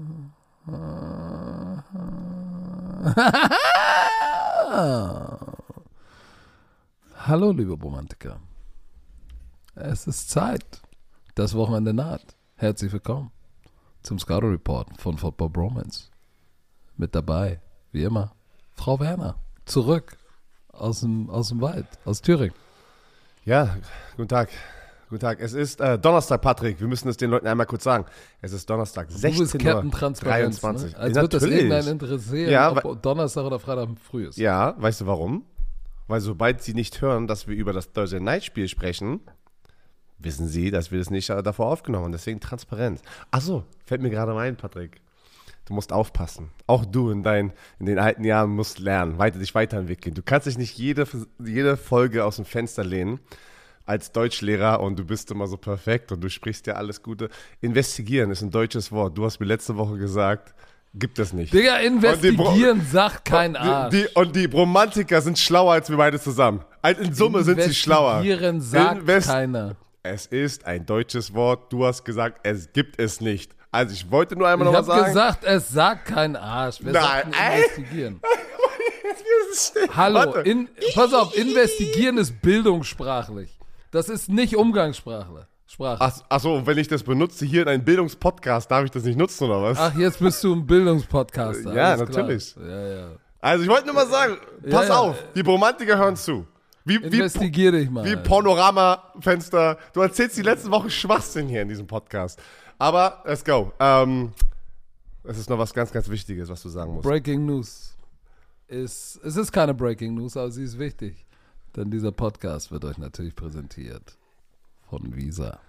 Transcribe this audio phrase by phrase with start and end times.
[7.26, 8.40] Hallo, liebe Romantiker.
[9.74, 10.80] Es ist Zeit.
[11.34, 12.34] Das Wochenende naht.
[12.56, 13.30] Herzlich willkommen
[14.02, 16.08] zum Scouter Report von Football Bromance.
[16.96, 17.60] Mit dabei,
[17.92, 18.34] wie immer,
[18.74, 19.36] Frau Werner.
[19.66, 20.16] Zurück
[20.68, 22.54] aus dem, aus dem Wald, aus Thüringen.
[23.44, 23.76] Ja,
[24.16, 24.48] guten Tag.
[25.10, 25.40] Guten Tag.
[25.40, 26.78] Es ist äh, Donnerstag, Patrick.
[26.78, 28.04] Wir müssen es den Leuten einmal kurz sagen.
[28.42, 30.60] Es ist Donnerstag, Du bist Captain Transparenz.
[30.60, 30.92] 23.
[30.92, 30.98] Ne?
[30.98, 34.38] Als Ja, wird das irgendeinen interessieren, Ja, ob Donnerstag oder Freitag früh ist.
[34.38, 35.44] Ja, weißt du warum?
[36.06, 39.18] Weil sobald sie nicht hören, dass wir über das Thursday Night Spiel sprechen,
[40.18, 42.12] wissen sie, dass wir das nicht äh, davor aufgenommen haben.
[42.12, 43.02] Deswegen Transparenz.
[43.32, 45.00] Achso, fällt mir gerade mal ein, Patrick.
[45.64, 46.50] Du musst aufpassen.
[46.68, 50.14] Auch du in, dein, in den alten Jahren musst lernen, weiter, dich weiterentwickeln.
[50.14, 51.04] Du kannst dich nicht jede,
[51.44, 53.18] jede Folge aus dem Fenster lehnen
[53.86, 57.28] als Deutschlehrer und du bist immer so perfekt und du sprichst ja alles Gute.
[57.60, 59.16] Investigieren ist ein deutsches Wort.
[59.18, 60.54] Du hast mir letzte Woche gesagt,
[60.94, 61.52] gibt es nicht.
[61.52, 63.90] Digga, investigieren sagt kein Arsch.
[63.92, 66.64] Die, die, und die Romantiker sind schlauer als wir beide zusammen.
[67.00, 68.20] In Summe sind sie schlauer.
[68.22, 69.76] Investigieren sagt Invest- keiner.
[70.02, 71.70] Es ist ein deutsches Wort.
[71.72, 73.52] Du hast gesagt, es gibt es nicht.
[73.70, 75.12] Also ich wollte nur einmal Ich noch was habe sagen.
[75.12, 76.78] gesagt, es sagt kein Arsch.
[76.80, 78.20] Wer Nein, investigieren?
[79.96, 83.56] Hallo, in, pass auf, investigieren ist bildungssprachlich.
[83.90, 85.46] Das ist nicht Umgangssprache.
[85.66, 85.98] Sprache.
[86.00, 89.16] Ach, ach so, wenn ich das benutze hier in einem Bildungspodcast, darf ich das nicht
[89.16, 89.78] nutzen oder was?
[89.78, 91.72] Ach, jetzt bist du ein Bildungspodcaster.
[91.72, 92.56] Ja, natürlich.
[92.56, 93.10] Ja, ja.
[93.40, 94.36] Also ich wollte nur mal sagen,
[94.68, 94.98] pass ja.
[94.98, 96.44] auf, die Romantiker hören zu.
[96.84, 98.04] Wie, wie, Investigier dich mal.
[98.04, 99.78] wie Panorama-Fenster.
[99.92, 102.40] Du erzählst die letzten Woche Schwachsinn hier in diesem Podcast.
[102.78, 103.72] Aber let's go.
[103.78, 104.32] Ähm,
[105.24, 107.06] es ist noch was ganz, ganz Wichtiges, was du sagen musst.
[107.06, 107.94] Breaking News.
[108.66, 111.26] Ist, es ist keine Breaking News, aber sie ist wichtig.
[111.76, 114.16] Denn dieser Podcast wird euch natürlich präsentiert
[114.88, 115.60] von Visa.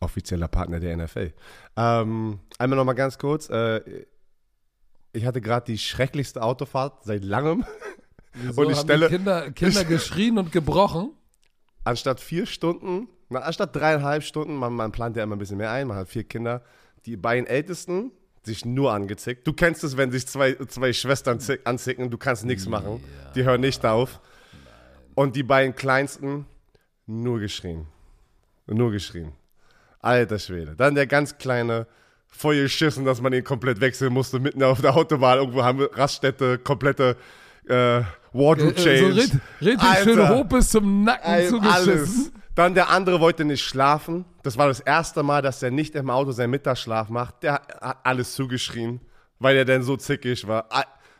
[0.00, 1.32] Offizieller Partner der NFL.
[1.76, 3.48] Ähm, einmal noch mal ganz kurz.
[3.50, 4.06] Äh,
[5.12, 7.64] ich hatte gerade die schrecklichste Autofahrt seit langem.
[8.34, 11.10] Wieso Und ich haben stelle- Kinder, Kinder geschrien und gebrochen.
[11.84, 15.70] Anstatt vier Stunden, na, anstatt dreieinhalb Stunden, man, man plant ja immer ein bisschen mehr
[15.70, 16.62] ein, man hat vier Kinder.
[17.06, 19.46] Die beiden Ältesten sich nur angezickt.
[19.46, 23.02] Du kennst es, wenn sich zwei, zwei Schwestern zick, anzicken, du kannst nichts machen.
[23.34, 24.20] Die hören nicht auf.
[25.20, 26.46] Und die beiden Kleinsten
[27.06, 27.86] nur geschrien.
[28.66, 29.32] Nur geschrien.
[30.00, 30.74] Alter Schwede.
[30.76, 31.86] Dann der ganz kleine,
[32.26, 35.36] voll geschissen, dass man ihn komplett wechseln musste, mitten auf der Autobahn.
[35.38, 37.18] Irgendwo haben wir Raststätte, komplette
[37.68, 38.00] äh,
[38.32, 39.40] Wardrobe Äh, so Change.
[39.60, 40.02] richtig, Alter.
[40.04, 41.92] schön hoch bis zum Nacken Ey, zugeschissen.
[41.92, 42.32] alles.
[42.54, 44.24] Dann der andere wollte nicht schlafen.
[44.42, 47.42] Das war das erste Mal, dass er nicht im Auto seinen Mittagsschlaf macht.
[47.42, 49.00] Der hat alles zugeschrien,
[49.38, 50.66] weil er dann so zickig war.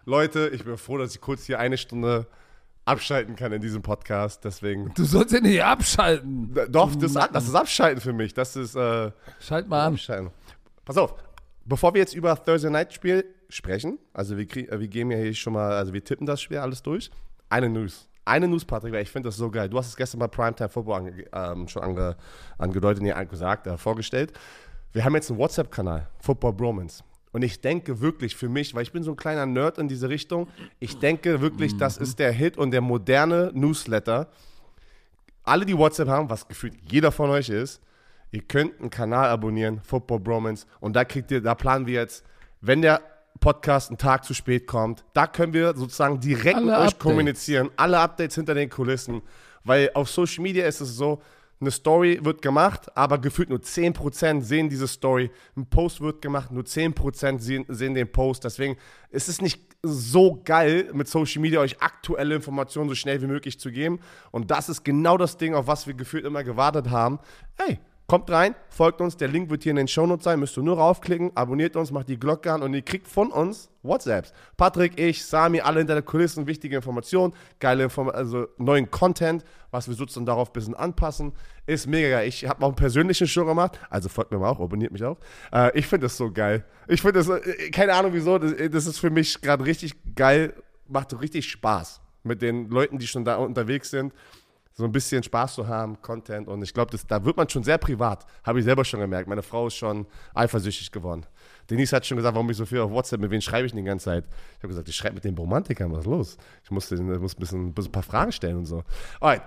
[0.07, 2.27] Leute, ich bin froh, dass ich kurz hier eine Stunde
[2.91, 4.45] abschalten kann in diesem Podcast.
[4.45, 4.93] Deswegen.
[4.95, 6.55] Du sollst ja nicht abschalten.
[6.69, 8.35] Doch, das, das ist Abschalten für mich.
[8.35, 9.95] Das ist äh, Schalt mal an.
[9.95, 10.31] Abschalten.
[10.85, 11.15] Pass auf,
[11.65, 15.35] bevor wir jetzt über Thursday Night Spiel sprechen, also wir, krieg, wir gehen ja hier
[15.35, 17.11] schon mal, also wir tippen das Spiel alles durch.
[17.49, 18.09] Eine News.
[18.25, 19.69] Eine News, Patrick, weil ich finde das so geil.
[19.69, 22.17] Du hast es gestern bei Primetime Football ange, ähm, schon ange,
[22.59, 24.33] angedeutet, nee, gesagt, äh, vorgestellt.
[24.93, 27.03] Wir haben jetzt einen WhatsApp-Kanal, Football Bromance.
[27.33, 30.09] Und ich denke wirklich für mich, weil ich bin so ein kleiner Nerd in diese
[30.09, 30.49] Richtung,
[30.81, 34.29] ich denke wirklich, das ist der Hit und der moderne Newsletter.
[35.45, 37.81] Alle, die WhatsApp haben, was gefühlt jeder von euch ist,
[38.33, 42.25] ihr könnt einen Kanal abonnieren, Football Bromance, und da kriegt ihr, da planen wir jetzt,
[42.61, 43.01] wenn der
[43.39, 46.99] Podcast einen Tag zu spät kommt, da können wir sozusagen direkt Alle mit euch Updates.
[46.99, 49.23] kommunizieren, alle Updates hinter den Kulissen,
[49.65, 51.23] weil auf Social Media ist es so,
[51.61, 55.31] eine Story wird gemacht, aber gefühlt nur 10% sehen diese Story.
[55.57, 58.45] Ein Post wird gemacht, nur 10% sehen, sehen den Post.
[58.45, 58.79] Deswegen
[59.11, 63.61] ist es nicht so geil, mit Social Media euch aktuelle Informationen so schnell wie möglich
[63.61, 64.01] zu geben.
[64.31, 67.19] Und das ist genau das Ding, auf was wir gefühlt immer gewartet haben.
[67.59, 67.79] Hey,
[68.11, 70.77] kommt rein, folgt uns, der Link wird hier in den Shownotes sein, müsst ihr nur
[70.79, 74.33] raufklicken, abonniert uns, macht die Glocke an und ihr kriegt von uns WhatsApps.
[74.57, 79.87] Patrick, ich, Sami, alle hinter den Kulissen, wichtige Informationen, geile Inform also neuen Content, was
[79.87, 81.35] wir sozusagen darauf ein bisschen anpassen.
[81.67, 82.27] Ist mega geil.
[82.27, 85.19] Ich habe auch einen persönlichen Show gemacht, also folgt mir mal auch, abonniert mich auch.
[85.53, 86.65] Äh, ich finde das so geil.
[86.89, 90.55] Ich finde das, äh, keine Ahnung wieso, das, das ist für mich gerade richtig geil,
[90.89, 94.13] macht richtig Spaß mit den Leuten, die schon da unterwegs sind
[94.81, 96.49] so ein bisschen Spaß zu haben, Content.
[96.49, 98.25] Und ich glaube, da wird man schon sehr privat.
[98.45, 99.29] Habe ich selber schon gemerkt.
[99.29, 101.27] Meine Frau ist schon eifersüchtig geworden.
[101.69, 103.85] Denise hat schon gesagt, warum ich so viel auf WhatsApp, mit wem schreibe ich denn
[103.85, 104.25] die ganze Zeit?
[104.57, 106.37] Ich habe gesagt, ich schreibe mit den Romantikern, was ist los?
[106.65, 108.83] Ich musste, ich muss ein, bisschen, ein paar Fragen stellen und so.
[109.21, 109.43] Alright.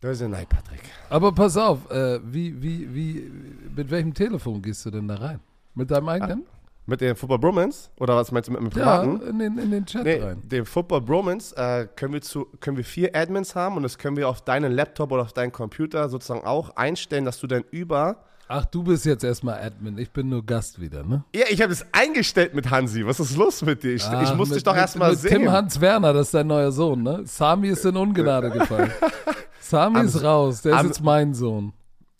[0.00, 0.82] Thursday Night, Patrick.
[1.10, 3.32] Aber pass auf, äh, wie, wie, wie,
[3.74, 5.40] mit welchem Telefon gehst du denn da rein?
[5.74, 6.46] Mit deinem eigenen?
[6.92, 7.88] Mit dem Football Bromance?
[7.98, 9.22] Oder was meinst du mit dem Ja, privaten?
[9.26, 10.42] in den, in den Chat Nee, rein.
[10.44, 14.18] dem Football Bromance äh, können, wir zu, können wir vier Admins haben und das können
[14.18, 18.16] wir auf deinen Laptop oder auf deinen Computer sozusagen auch einstellen, dass du dann über.
[18.46, 19.96] Ach, du bist jetzt erstmal Admin.
[19.96, 21.24] Ich bin nur Gast wieder, ne?
[21.34, 23.06] Ja, ich habe das eingestellt mit Hansi.
[23.06, 23.94] Was ist los mit dir?
[23.94, 25.30] Ich, ich Ach, muss mit- dich doch erstmal sehen.
[25.44, 27.22] Tim Hans Werner, das ist dein neuer Sohn, ne?
[27.24, 28.92] Sami ist in Ungnade gefallen.
[29.60, 31.72] Sami Am- ist raus, der ist am- jetzt mein Sohn.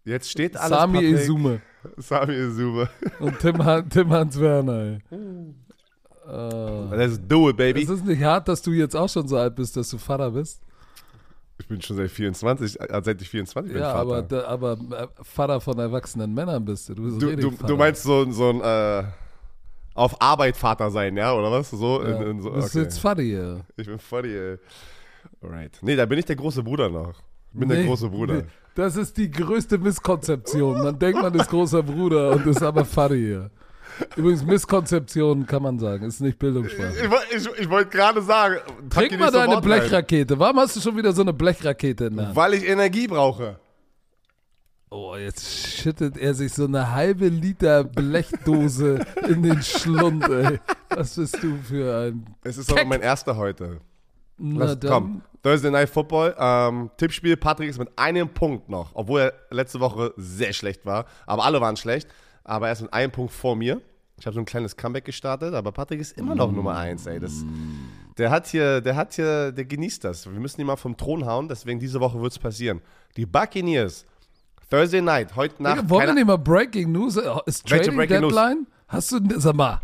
[0.06, 0.70] Jetzt steht alles.
[0.78, 1.20] Sami Patrick.
[1.20, 1.60] Izume.
[1.96, 2.88] Sami Izume.
[3.20, 5.18] Und Tim, Han Tim Hans Werner, ey.
[6.28, 7.82] Äh, Let's do it, baby.
[7.82, 10.30] ist es nicht hart, dass du jetzt auch schon so alt bist, dass du Vater
[10.30, 10.60] bist?
[11.58, 13.80] Ich bin schon seit 24, äh, seit ich 24 bin.
[13.82, 14.00] ja, Vater.
[14.00, 16.94] aber, da, aber äh, Vater von erwachsenen Männern bist du.
[16.94, 19.04] Du, Du, du, du meinst so, so ein äh,
[19.94, 21.70] auf Arbeit Vater sein, ja, oder was?
[21.70, 22.84] So, ja, in, in so du bist okay.
[22.84, 23.60] jetzt Vater hier.
[23.76, 24.58] Ich bin funny, ey.
[25.42, 25.78] Alright.
[25.82, 27.14] Nee, da bin ich der große Bruder noch.
[27.52, 28.34] Ich bin der Nee, große Bruder.
[28.34, 28.44] nee,
[28.74, 30.82] Das ist die größte Misskonzeption.
[30.82, 33.50] Man denkt, man ist großer Bruder und ist aber Vater hier.
[34.16, 36.94] Übrigens, Misskonzeption kann man sagen, ist nicht Bildungssprache.
[37.30, 38.56] Ich, ich, ich wollte gerade sagen,
[38.88, 39.64] Trink mal deine Wort.
[39.64, 40.38] Blechrakete.
[40.38, 42.36] Warum hast du schon wieder so eine Blechrakete in der Hand?
[42.36, 43.58] Weil ich Energie brauche.
[44.90, 50.58] Oh, jetzt schüttet er sich so eine halbe Liter Blechdose in den Schlund, ey.
[50.90, 52.26] Was bist du für ein...
[52.44, 53.80] Es ist aber mein erster heute.
[54.42, 56.34] Na dann, komm, Thursday Night Football.
[56.38, 61.06] Ähm, Tippspiel, Patrick ist mit einem Punkt noch, obwohl er letzte Woche sehr schlecht war.
[61.26, 62.08] Aber alle waren schlecht.
[62.44, 63.80] Aber er ist mit einem Punkt vor mir.
[64.18, 67.18] Ich habe so ein kleines Comeback gestartet, aber Patrick ist immer noch Nummer eins, ey.
[67.18, 67.44] Das,
[68.18, 70.30] der hat hier, der hat hier, der genießt das.
[70.30, 72.80] Wir müssen ihn mal vom Thron hauen, deswegen diese Woche wird es passieren.
[73.16, 74.04] Die Buccaneers,
[74.70, 75.78] Thursday Night, heute Nacht.
[75.78, 77.16] Digga, wollen wir nicht mal Breaking News?
[77.46, 78.34] Ist Trading Breaking News?
[78.34, 78.66] Deadline?
[78.86, 79.80] Hast du, sag mal,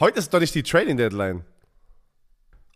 [0.00, 1.44] heute ist doch nicht die Trading Deadline.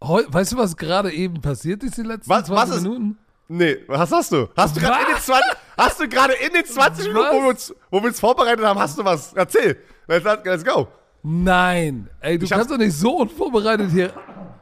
[0.00, 3.19] Weißt du, was gerade eben passiert ist, die letzten Was- 20 was ist- Minuten?
[3.48, 4.48] Nee, was hast du?
[4.56, 5.44] Hast du gerade in den 20,
[5.78, 8.78] hast du gerade in den 20 Minuten, wo wir, uns, wo wir uns vorbereitet haben,
[8.81, 9.32] hast du was?
[9.34, 9.76] Erzähl.
[10.08, 10.88] Let's, let's go.
[11.22, 14.12] Nein, ey, du Ich kannst doch nicht so unvorbereitet hier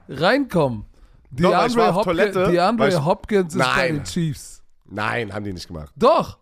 [0.09, 0.85] reinkommen.
[1.31, 4.63] Doch, ich war auf Hopkins, Toilette, weil DeAndre ich- Hopkins ist bei den Chiefs.
[4.87, 5.91] Nein, haben die nicht gemacht.
[5.97, 6.39] Doch,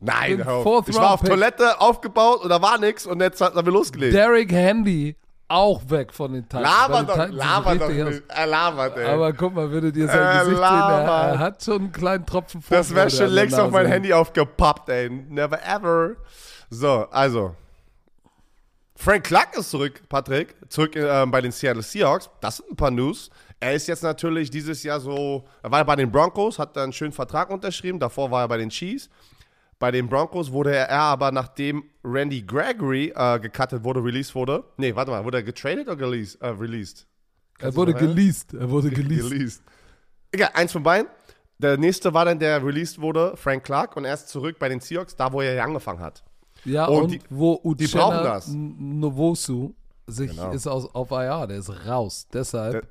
[0.00, 0.46] Nein, ich
[0.96, 1.20] war auf.
[1.22, 4.14] Toilette aufgebaut und da war nix und jetzt haben wir losgelegt.
[4.14, 5.14] Derrick Handy
[5.52, 6.64] auch weg von den Titans.
[6.64, 8.22] Laber Bei den doch, laber doch nicht.
[8.28, 9.06] Er labert, ey.
[9.06, 12.24] Aber guck mal, würdet ihr sein Äh, Gesicht sehen, er, er hat schon einen kleinen
[12.24, 13.86] Tropfen das wäre schon längst auf mein.
[13.86, 15.10] Handy aufgepoppt, ey.
[15.10, 16.16] Never ever.
[16.70, 17.54] So, also.
[18.96, 20.54] Frank Clark ist zurück, Patrick.
[20.68, 22.30] Zurück äh, bei den Seattle Seahawks.
[22.40, 23.30] Das sind ein paar News.
[23.60, 25.44] Er ist jetzt natürlich dieses Jahr so.
[25.62, 27.98] Er war bei den Broncos, hat dann einen schönen Vertrag unterschrieben.
[27.98, 29.10] Davor war er bei den Chiefs.
[29.82, 34.62] Bei den Broncos wurde er aber, nachdem Randy Gregory äh, gecuttet wurde, released wurde.
[34.76, 36.40] Nee, warte mal, wurde er getradet oder geleased?
[36.40, 37.04] Äh, released?
[37.58, 38.54] Er wurde geleased.
[38.54, 39.28] Er wurde geleased.
[39.32, 39.62] Released.
[40.30, 41.08] Egal, eins von beiden.
[41.58, 44.78] Der nächste war dann, der released wurde, Frank Clark, und er ist zurück bei den
[44.78, 46.22] Seahawks, da wo er ja angefangen hat.
[46.64, 48.40] Ja, Und und, die- wo die brauchen Uchenna
[49.00, 49.74] Novosu
[50.06, 50.52] sich Genau.
[50.52, 52.28] ist aus, auf IR, der ist raus.
[52.32, 52.82] Deshalb Der-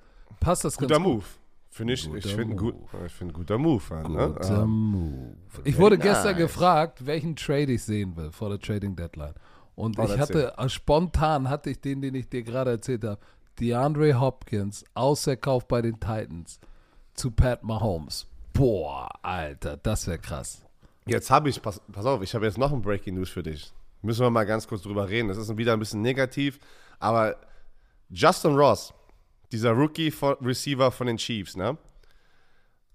[0.42, 1.24] passt das ganz Guter gut.
[1.74, 2.76] Finde ich, ich Guter finde gut,
[3.06, 3.82] ich finde guter Move.
[3.90, 4.28] ja, Ne?
[4.34, 4.66] Guter Ja.
[4.66, 5.36] Move.
[5.64, 6.38] Ich wurde gestern nice.
[6.38, 9.34] gefragt, welchen Trade ich sehen will vor der Trading Deadline.
[9.76, 13.22] Und Oh, ich hatte, äh, spontan hatte ich den, den ich dir gerade erzählt habe,
[13.60, 16.60] DeAndre Hopkins, Ausverkauf bei den Titans
[17.14, 18.28] zu Pat Mahomes.
[18.52, 20.66] Boah, Alter, das wäre krass.
[21.06, 23.72] Jetzt habe ich, pass, pass auf, ich habe jetzt noch ein Breaking News für dich.
[24.02, 25.30] Müssen wir mal ganz kurz drüber reden.
[25.30, 26.60] Das ist wieder ein bisschen negativ,
[27.00, 27.38] aber
[28.10, 28.94] Justin Ross,
[29.52, 31.78] dieser Rookie-Receiver von den Chiefs, ne?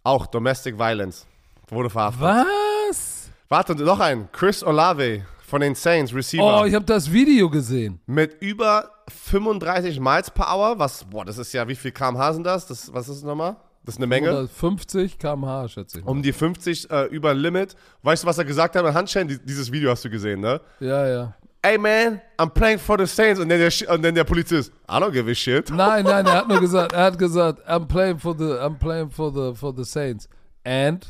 [0.02, 1.26] Auch Domestic Violence,
[1.68, 2.22] wurde verhaftet.
[2.22, 3.30] Was?
[3.48, 4.28] Warte, noch ein.
[4.32, 6.62] Chris Olave von den Saints, Receiver.
[6.62, 8.00] Oh, ich habe das Video gesehen.
[8.06, 12.44] mit über 35 Miles per Hour, was, boah, das ist ja, wie viel kmh sind
[12.44, 12.66] das?
[12.66, 13.56] das was ist das nochmal?
[13.84, 14.30] Das ist eine Menge.
[14.30, 16.04] Oder 50 km/h, schätze ich.
[16.04, 16.10] Mal.
[16.10, 17.76] Um die 50 äh, über Limit.
[18.02, 19.14] Weißt du, was er gesagt hat?
[19.14, 20.60] Die- dieses Video hast du gesehen, ne?
[20.80, 21.34] Ja, ja.
[21.62, 23.40] Ey, man, I'm playing for the Saints.
[23.40, 25.68] Und dann der, und dann der Polizist, I don't give a shit.
[25.70, 29.10] Nein, nein, er hat nur gesagt, er hat gesagt, I'm playing for the, I'm playing
[29.10, 30.28] for the, for the Saints.
[30.64, 31.04] And,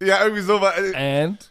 [0.00, 0.72] Ja, irgendwie so war.
[0.76, 1.50] Äh, and,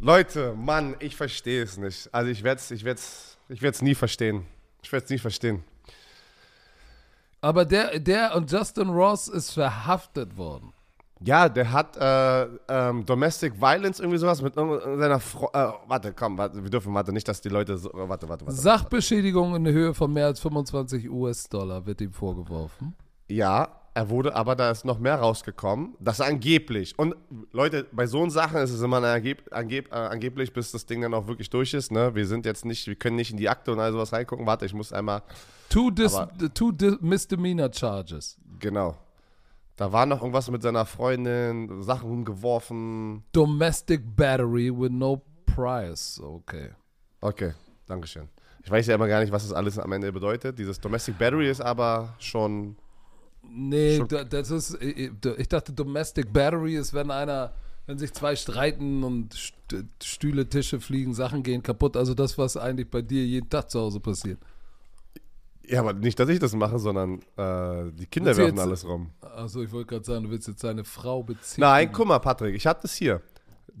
[0.00, 2.08] Leute, Mann, ich verstehe es nicht.
[2.12, 4.44] Also ich werde es ich werd's, ich werd's nie verstehen.
[4.82, 5.64] Ich werde es nie verstehen.
[7.40, 10.73] aber der, der und Justin Ross ist verhaftet worden.
[11.24, 15.48] Ja, der hat äh, ähm, Domestic Violence irgendwie sowas mit seiner Frau.
[15.52, 17.90] Äh, warte, komm, warte, wir dürfen warte nicht, dass die Leute so.
[17.92, 18.60] äh, Warte, warte, warte.
[18.60, 22.94] Sachbeschädigung in Höhe von mehr als 25 US-Dollar wird ihm vorgeworfen.
[23.28, 25.94] Ja, er wurde, aber da ist noch mehr rausgekommen.
[26.00, 26.98] Das angeblich.
[26.98, 27.14] Und
[27.52, 31.14] Leute, bei so Sachen ist es immer angeb, angeb, äh, angeblich, bis das Ding dann
[31.14, 31.92] auch wirklich durch ist.
[31.92, 32.14] Ne?
[32.14, 34.46] Wir sind jetzt nicht, wir können nicht in die Akte und all sowas reingucken.
[34.46, 35.22] Warte, ich muss einmal.
[35.70, 38.36] Two, dis, Aber- two di misdemeanor charges.
[38.58, 38.96] Genau.
[39.76, 43.24] Da war noch irgendwas mit seiner Freundin, Sachen rumgeworfen.
[43.32, 46.20] Domestic battery with no price.
[46.22, 46.70] Okay.
[47.20, 47.52] Okay,
[47.86, 48.28] Dankeschön.
[48.62, 50.58] Ich weiß ja immer gar nicht, was das alles am Ende bedeutet.
[50.58, 52.76] Dieses Domestic Battery ist aber schon.
[53.42, 57.52] Nee, Schon- da- das ist, ich dachte, Domestic Battery ist, wenn einer,
[57.86, 61.96] wenn sich zwei streiten und St- Stühle, Tische fliegen, Sachen gehen kaputt.
[61.96, 64.38] Also das, was eigentlich bei dir jeden Tag zu Hause passiert.
[65.66, 69.10] Ja, aber nicht, dass ich das mache, sondern äh, die Kinder werfen jetzt- alles rum.
[69.20, 71.62] Also ich wollte gerade sagen, du willst jetzt seine Frau beziehen.
[71.62, 73.22] Nein, guck mal, Patrick, ich habe das hier.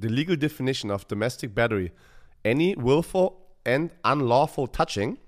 [0.00, 1.92] The legal definition of domestic battery.
[2.44, 3.32] Any willful
[3.66, 5.18] and unlawful touching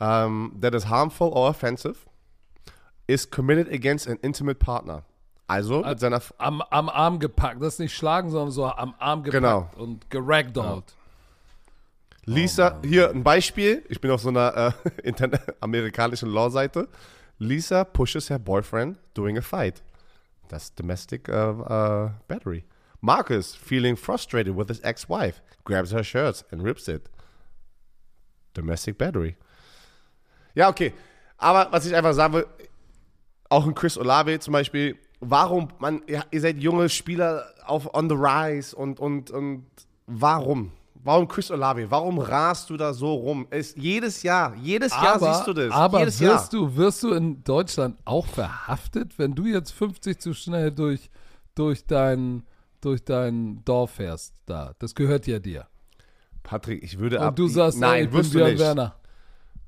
[0.00, 1.96] um, that is harmful or offensive
[3.06, 5.02] is committed against an intimate partner.
[5.46, 6.16] Also mit seiner...
[6.16, 7.60] F- Am, am Arm gepackt.
[7.60, 9.70] Das ist nicht schlagen, sondern so am Arm gepackt Genau.
[9.76, 10.94] und geragdollt.
[12.26, 13.84] Lisa, hier ein Beispiel.
[13.88, 15.12] Ich bin auf so einer äh,
[15.60, 16.88] amerikanischen Law-Seite.
[17.38, 19.82] Lisa pushes her boyfriend during a fight.
[20.48, 22.64] That's domestic uh, uh, battery.
[23.00, 27.10] Marcus, feeling frustrated with his ex-wife, grabs her shirts and rips it.
[28.54, 29.36] Domestic battery.
[30.54, 30.94] Ja, okay.
[31.36, 32.46] Aber was ich einfach sagen will,
[33.50, 38.14] auch ein Chris Olave zum Beispiel, warum, man, ihr seid junge Spieler auf on the
[38.14, 39.66] rise und, und, und
[40.06, 40.72] warum?
[41.04, 41.90] Warum Chris Olave?
[41.90, 43.46] Warum rast du da so rum?
[43.50, 45.70] Es, jedes Jahr, jedes Jahr aber, siehst du das.
[45.70, 46.62] Aber jedes wirst Jahr.
[46.62, 51.10] du, wirst du in Deutschland auch verhaftet, wenn du jetzt 50 zu schnell durch,
[51.54, 52.42] durch, dein,
[52.80, 54.72] durch dein Dorf fährst da?
[54.78, 55.66] Das gehört ja dir.
[56.42, 57.36] Patrick, ich würde Und ab.
[57.36, 58.60] du sagst, nein, ey, wirst du Björn nicht.
[58.60, 58.94] Werner.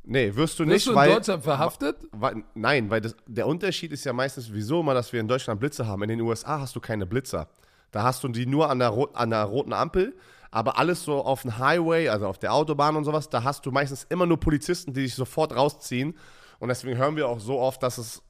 [0.04, 1.14] Nee, wirst du Wirst nicht, du in weil.
[1.14, 1.96] Deutschland verhaftet?
[2.12, 5.60] Weil, nein, weil das, der Unterschied ist ja meistens, wieso immer, dass wir in Deutschland
[5.60, 6.02] Blitze haben.
[6.04, 7.48] In den USA hast du keine Blitzer.
[7.90, 10.14] Da hast du die nur an der, an der roten Ampel,
[10.50, 13.70] aber alles so auf dem Highway, also auf der Autobahn und sowas, da hast du
[13.70, 16.16] meistens immer nur Polizisten, die dich sofort rausziehen.
[16.58, 18.22] Und deswegen hören wir auch so oft, dass es,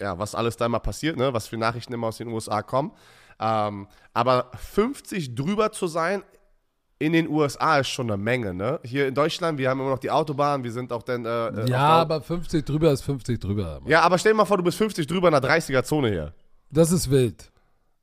[0.00, 2.92] ja, was alles da immer passiert, ne, was für Nachrichten immer aus den USA kommen.
[3.40, 6.22] Ähm, aber 50 drüber zu sein,
[7.00, 8.80] in den USA ist schon eine Menge, ne?
[8.82, 11.24] Hier in Deutschland, wir haben immer noch die Autobahn, wir sind auch dann.
[11.24, 13.80] Äh, Ja, der- aber 50 drüber ist 50 drüber.
[13.86, 16.34] ja, aber stell dir mal vor, du bist 50 drüber in einer 30er-Zone hier.
[16.70, 17.52] Das ist wild.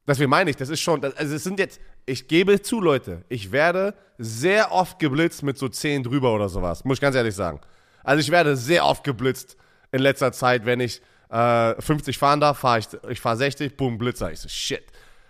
[0.07, 3.51] Deswegen meine ich, das ist schon, also es sind jetzt, ich gebe zu, Leute, ich
[3.51, 7.59] werde sehr oft geblitzt mit so 10 drüber oder sowas, muss ich ganz ehrlich sagen.
[8.03, 9.57] Also ich werde sehr oft geblitzt
[9.91, 13.97] in letzter Zeit, wenn ich äh, 50 fahren darf, fahre ich, ich fahre 60, boom,
[13.97, 14.31] Blitzer.
[14.31, 14.83] Ich so, shit.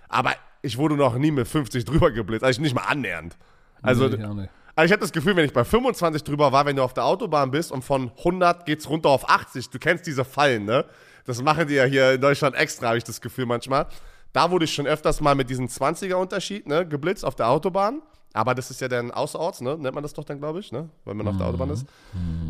[0.10, 3.38] Aber ich wurde noch nie mit 50 drüber geblitzt, also nicht mal annähernd.
[3.82, 6.76] Also, Nee, ich also ich habe das Gefühl, wenn ich bei 25 drüber war, wenn
[6.76, 10.26] du auf der Autobahn bist und von 100 geht's runter auf 80, du kennst diese
[10.26, 10.84] Fallen, ne?
[11.24, 13.88] Das machen die ja hier in Deutschland extra, habe ich das Gefühl manchmal.
[14.36, 18.02] Da wurde ich schon öfters mal mit diesem 20er Unterschied, ne, geblitzt auf der Autobahn.
[18.34, 19.78] Aber das ist ja dann außerorts, ne?
[19.78, 20.90] Nennt man das doch dann, glaube ich, ne?
[21.06, 21.86] Wenn man auf der Autobahn ist.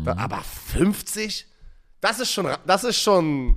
[0.04, 1.46] Da, aber 50?
[2.00, 3.54] Das ist schon, das ist schon,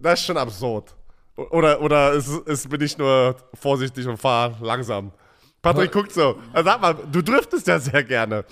[0.00, 0.96] das ist schon absurd.
[1.36, 5.12] Oder, oder ist, ist, bin ich nur vorsichtig und fahre langsam?
[5.62, 6.40] Patrick guckt so.
[6.52, 8.44] Also Sag mal, du driftest ja sehr gerne.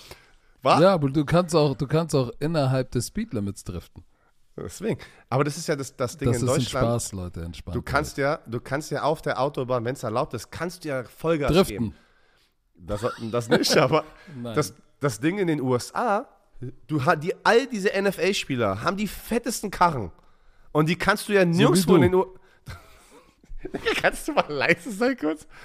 [0.62, 0.80] Was?
[0.80, 4.04] Ja, aber du kannst auch, du kannst auch innerhalb des Speedlimits driften.
[4.56, 5.00] Deswegen.
[5.28, 6.84] Aber das ist ja das, das Ding Das in ist ein Deutschland.
[6.86, 7.76] Spaß, Leute, entspannt.
[7.76, 10.88] Du kannst ja, du kannst ja auf der Autobahn, wenn es erlaubt ist, kannst du
[10.88, 11.76] ja Vollgas driften.
[11.78, 11.94] geben.
[12.74, 14.04] Das, das nicht, aber
[14.42, 16.26] das, das Ding in den USA,
[16.86, 20.10] du die, all diese NFL-Spieler haben die fettesten Karren.
[20.72, 22.08] Und die kannst du ja nirgendwo in du.
[22.08, 22.30] den USA.
[24.00, 25.46] kannst du mal leise sein kurz?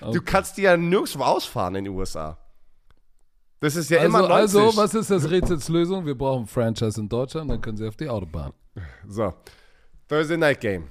[0.00, 2.36] Du kannst die ja nirgendwo ausfahren in den USA.
[3.62, 4.60] Das ist ja Also, immer 90.
[4.60, 6.04] also, was ist das Rätsels Lösung?
[6.04, 8.52] Wir brauchen Franchise in Deutschland, dann können sie auf die Autobahn.
[9.06, 9.32] So,
[10.08, 10.88] Thursday Night Game.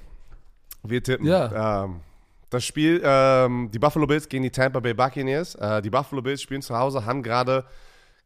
[0.82, 1.26] Wir tippen.
[1.26, 1.84] Ja.
[1.84, 2.00] Ähm,
[2.48, 5.54] das Spiel, ähm, die Buffalo Bills gegen die Tampa Bay Buccaneers.
[5.56, 7.66] Äh, die Buffalo Bills spielen zu Hause, haben gerade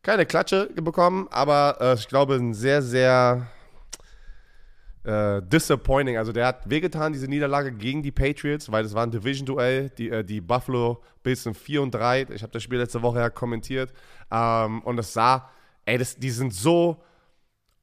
[0.03, 3.49] keine Klatsche bekommen, aber äh, ich glaube, ein sehr, sehr
[5.07, 6.17] äh, disappointing.
[6.17, 9.91] Also, der hat wehgetan, diese Niederlage gegen die Patriots, weil das war ein Division-Duell.
[9.91, 12.27] Die, äh, die Buffalo Bills sind 4 und 3.
[12.35, 13.93] Ich habe das Spiel letzte Woche ja kommentiert.
[14.31, 15.49] Ähm, und es sah,
[15.85, 17.03] ey, das, die sind so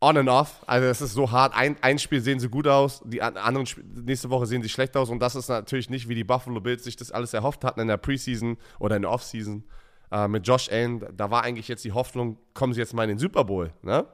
[0.01, 0.61] on and off.
[0.67, 1.55] Also es ist so hart.
[1.55, 4.67] Ein, ein Spiel sehen sie gut aus, die an- anderen Sp nächste Woche sehen sie
[4.67, 7.63] schlecht aus und das ist natürlich nicht, wie die Buffalo Bills sich das alles erhofft
[7.63, 9.63] hatten in der Preseason oder in der Offseason.
[10.11, 13.09] Äh, mit Josh Allen, da war eigentlich jetzt die Hoffnung, kommen sie jetzt mal in
[13.09, 13.71] den Super Bowl.
[13.81, 14.05] Ne?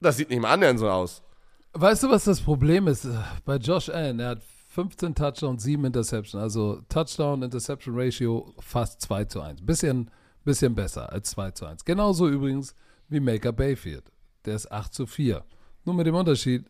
[0.00, 1.22] Das sieht nicht mal annähernd so aus.
[1.74, 3.08] Weißt du, was das Problem ist?
[3.46, 6.40] Bei Josh Allen, er hat 15 Touchdowns, 7 Interception.
[6.40, 9.64] Also Touchdown-Interception-Ratio fast 2 zu 1.
[9.64, 10.10] Bisschen,
[10.44, 11.84] bisschen besser als 2 zu 1.
[11.86, 12.74] Genauso übrigens
[13.08, 14.04] wie Maker Bayfield.
[14.44, 15.42] Der ist 8 zu 4.
[15.84, 16.66] Nur mit dem Unterschied,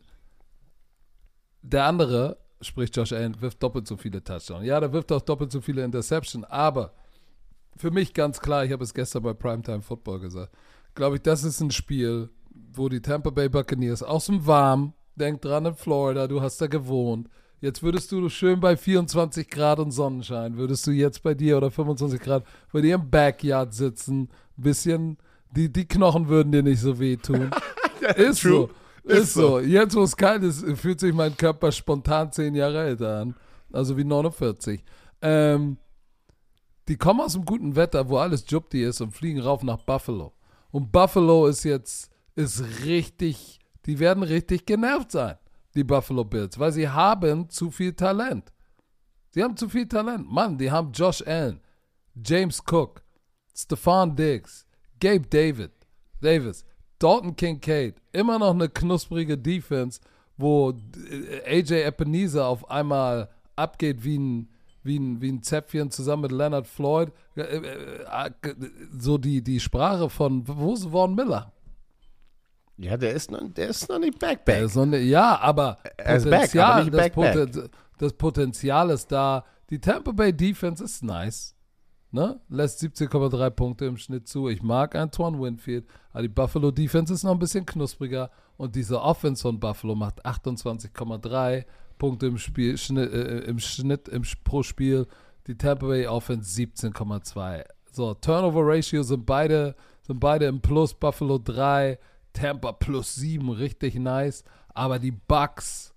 [1.61, 4.65] der andere, sprich Josh Allen, wirft doppelt so viele Touchdowns.
[4.65, 6.93] Ja, der wirft auch doppelt so viele Interception, aber
[7.75, 10.55] für mich ganz klar, ich habe es gestern bei Primetime Football gesagt,
[10.95, 12.29] glaube ich, das ist ein Spiel,
[12.73, 16.67] wo die Tampa Bay Buccaneers aus dem Warm, denk dran in Florida, du hast da
[16.67, 17.29] gewohnt.
[17.61, 21.71] Jetzt würdest du schön bei 24 Grad und Sonnenschein, würdest du jetzt bei dir oder
[21.71, 25.17] 25 Grad bei dir im Backyard sitzen, bisschen
[25.55, 27.51] Die, die Knochen würden dir nicht so wehtun.
[28.15, 28.51] ist true.
[28.51, 28.69] so.
[29.03, 29.59] Ist, Ist so.
[29.59, 33.35] Jetzt, wo es kalt ist, fühlt sich mein Körper spontan zehn Jahre älter an.
[33.71, 34.83] Also wie 49.
[35.21, 35.77] Ähm,
[36.87, 40.33] die kommen aus dem guten Wetter, wo alles Jupti ist und fliegen rauf nach Buffalo.
[40.71, 45.37] Und Buffalo ist jetzt, ist richtig, die werden richtig genervt sein,
[45.75, 48.51] die Buffalo Bills, weil sie haben zu viel Talent.
[49.31, 50.31] Sie haben zu viel Talent.
[50.31, 51.59] Mann, die haben Josh Allen,
[52.23, 53.03] James Cook,
[53.55, 54.65] Stefan Diggs,
[54.99, 55.71] Gabe David,
[56.21, 56.65] Davis,
[56.99, 59.99] Dalton Kincaid, immer noch eine knusprige Defense,
[60.37, 60.73] wo
[61.09, 64.49] äh, AJ Ebenezer auf einmal abgeht wie ein,
[64.83, 67.11] wie ein, wie ein Zäpfchen zusammen mit Leonard Floyd.
[67.35, 68.35] Äh, äh,
[68.97, 71.51] So die, die Sprache von, wo ist Vaughn Miller?
[72.77, 74.63] Ja, der ist noch, der ist noch nicht back, back.
[74.63, 77.33] ist so eine, ja, aber Er ist back, aber nicht das, back, back.
[77.35, 79.45] Poten- das Potenzial ist da.
[79.69, 81.55] Die Tampa Bay Defense ist nice.
[82.11, 82.39] Ne?
[82.49, 84.47] Lässt 17,3 Punkte im Schnitt zu.
[84.49, 88.29] Ich mag Antoine Winfield, aber die Buffalo Defense ist noch ein bisschen knuspriger.
[88.57, 91.65] Und diese Offense von Buffalo macht 28,3
[91.97, 95.07] Punkte im, Spiel, Schnitt, äh, im Schnitt im, pro Spiel.
[95.47, 97.63] Die Tampa Bay Offense 17,2.
[97.91, 100.93] So, Turnover Ratio sind beide, sind beide im Plus.
[100.93, 101.97] Buffalo 3,
[102.33, 104.43] Tampa plus 7, richtig nice.
[104.73, 105.93] Aber die Bucks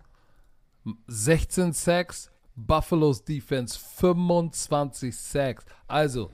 [1.07, 5.65] 16 Sacks, Buffalo's Defense 25 Sacks.
[5.89, 6.31] Also,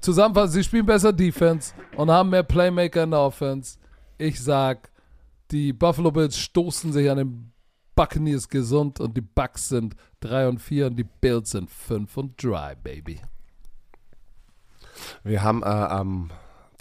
[0.00, 3.78] zusammenfassend, sie spielen besser Defense und haben mehr Playmaker in der Offense.
[4.18, 4.90] Ich sag,
[5.50, 7.52] die Buffalo Bills stoßen sich an den
[7.94, 12.42] Buccaneers gesund und die Bucks sind 3 und 4 und die Bills sind 5 und
[12.42, 13.20] 3, Baby.
[15.24, 16.30] Wir haben äh, am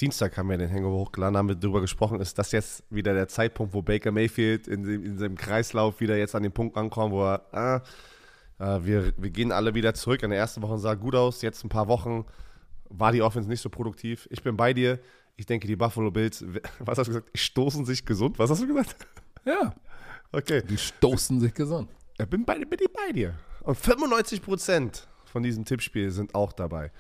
[0.02, 3.28] Dienstag haben wir den Hangover hochgeladen, haben wir darüber gesprochen, ist das jetzt wieder der
[3.28, 7.14] Zeitpunkt, wo Baker Mayfield in, dem- in seinem Kreislauf wieder jetzt an den Punkt ankommt,
[7.14, 7.82] wo er, ah,
[8.60, 10.24] äh, wir, wir gehen alle wieder zurück.
[10.24, 12.26] In der ersten Woche sah gut aus, jetzt ein paar Wochen
[12.90, 14.28] war die Offense nicht so produktiv.
[14.32, 15.00] Ich bin bei dir.
[15.38, 16.44] Ich denke, die Buffalo Bills,
[16.80, 17.30] was hast du gesagt?
[17.38, 18.38] Stoßen sich gesund.
[18.40, 18.96] Was hast du gesagt?
[19.46, 19.74] Ja,
[20.34, 20.62] Okay.
[20.68, 21.90] die stoßen sich gesund.
[22.20, 23.34] Ich bin bei, bin ich bei dir.
[23.62, 26.92] Und 95% von diesem Tippspiel sind auch dabei.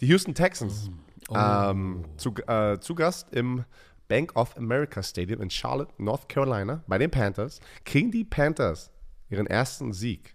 [0.00, 0.90] Die Houston Texans
[1.34, 3.64] ähm, zu, äh, zu Gast im
[4.08, 8.90] Bank of America Stadium in Charlotte, North Carolina, bei den Panthers, kriegen die Panthers
[9.28, 10.34] ihren ersten Sieg.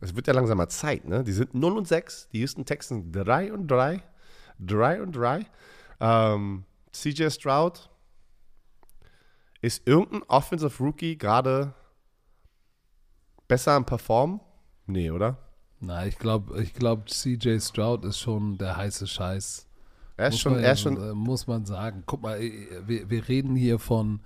[0.00, 1.24] Es wird ja langsam mal Zeit, ne?
[1.24, 4.02] Die sind 0 und 6, die Houston Texans 3 und 3.
[4.60, 5.46] 3 und 3.
[6.00, 7.88] Ähm, CJ Stroud
[9.60, 11.74] ist irgendein Offensive Rookie gerade
[13.48, 14.40] besser am Performen?
[14.86, 15.38] Nee, oder?
[15.80, 19.67] Na, ich glaube, ich glaub, CJ Stroud ist schon der heiße Scheiß.
[20.18, 22.02] Er ist Muss schon, man, er ist schon, muss man sagen.
[22.04, 24.20] Guck mal, wir, wir reden hier von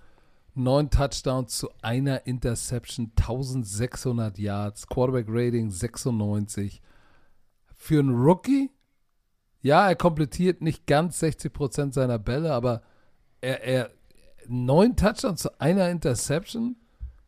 [0.54, 6.80] neun Touchdowns zu einer Interception, 1600 Yards, Quarterback Rating 96.
[7.74, 8.70] Für einen Rookie,
[9.60, 12.80] ja, er komplettiert nicht ganz 60% seiner Bälle, aber
[13.42, 13.90] er, er
[14.48, 16.76] neun Touchdowns zu einer Interception,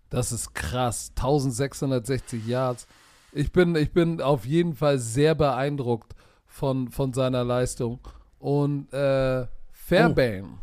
[0.09, 1.11] das ist krass.
[1.17, 2.87] 1660 Yards.
[3.31, 6.15] Ich bin, ich bin auf jeden Fall sehr beeindruckt
[6.47, 8.01] von, von seiner Leistung.
[8.45, 10.59] Und äh, Fairbairn, der Oh.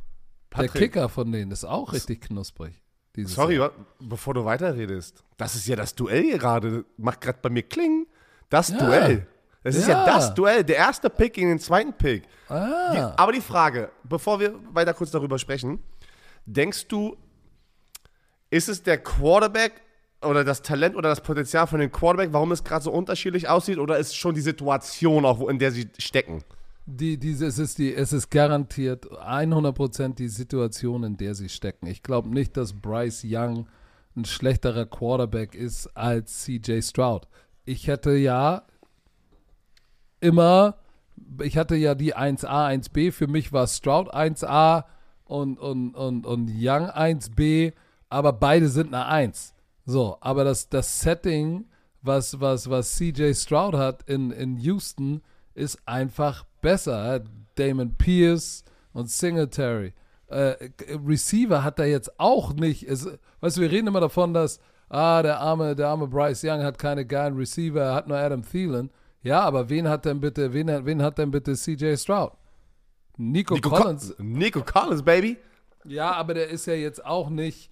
[0.51, 0.73] Patrick.
[0.73, 2.79] Kicker von denen, ist auch richtig knusprig.
[3.23, 3.71] sorry, Jahr.
[3.99, 5.23] bevor du weiterredest.
[5.37, 6.85] Das ist ja das Duell gerade.
[6.97, 8.05] Macht gerade bei mir klingen.
[8.49, 8.77] Das Ja.
[8.77, 9.27] Duell.
[9.63, 10.05] Das ist ja.
[10.05, 10.05] Ja.
[10.05, 10.63] das Duell.
[10.63, 12.23] Der erste Pick gegen den zweiten Pick.
[12.23, 15.79] Die, Ah, aber die Frage, bevor wir weiter kurz darüber sprechen,
[16.45, 17.15] denkst du,
[18.51, 19.81] ist es der Quarterback
[20.21, 23.79] oder das Talent oder das Potenzial von dem Quarterback, warum es gerade so unterschiedlich aussieht,
[23.79, 26.43] oder ist es schon die Situation, auch in der sie stecken?
[26.85, 31.87] Die, diese, es, ist die, es ist garantiert 100% die Situation, in der sie stecken.
[31.87, 33.67] Ich glaube nicht, dass Bryce Young
[34.15, 37.27] ein schlechterer Quarterback ist als CJ Stroud.
[37.63, 38.63] Ich hätte ja
[40.19, 40.75] immer,
[41.41, 43.11] ich hatte ja die 1A, 1B.
[43.11, 44.85] Für mich war Stroud 1A
[45.25, 47.73] und, und, und, und Young 1B,
[48.09, 49.53] aber beide sind eine 1.
[49.85, 51.65] So, aber das, das Setting,
[52.01, 55.21] was, was, was CJ Stroud hat in, in Houston,
[55.53, 57.21] ist einfach besser.
[57.55, 59.93] Damon Pierce und Singletary.
[60.27, 60.55] Äh,
[61.05, 62.83] Receiver hat er jetzt auch nicht.
[62.83, 63.07] Es,
[63.41, 64.59] weißt du, wir reden immer davon, dass
[64.89, 68.41] ah, der arme, der arme Bryce Young hat keine geilen Receiver, er hat nur Adam
[68.43, 68.89] Thielen.
[69.23, 72.31] Ja, aber wen hat denn bitte, wen, hat- wen hat denn bitte CJ Stroud?
[73.17, 74.15] Nico, Nico Collins.
[74.15, 74.37] Collins.
[74.37, 75.37] Nico Collins, Baby.
[75.85, 77.69] Ja, aber der ist ja jetzt auch nicht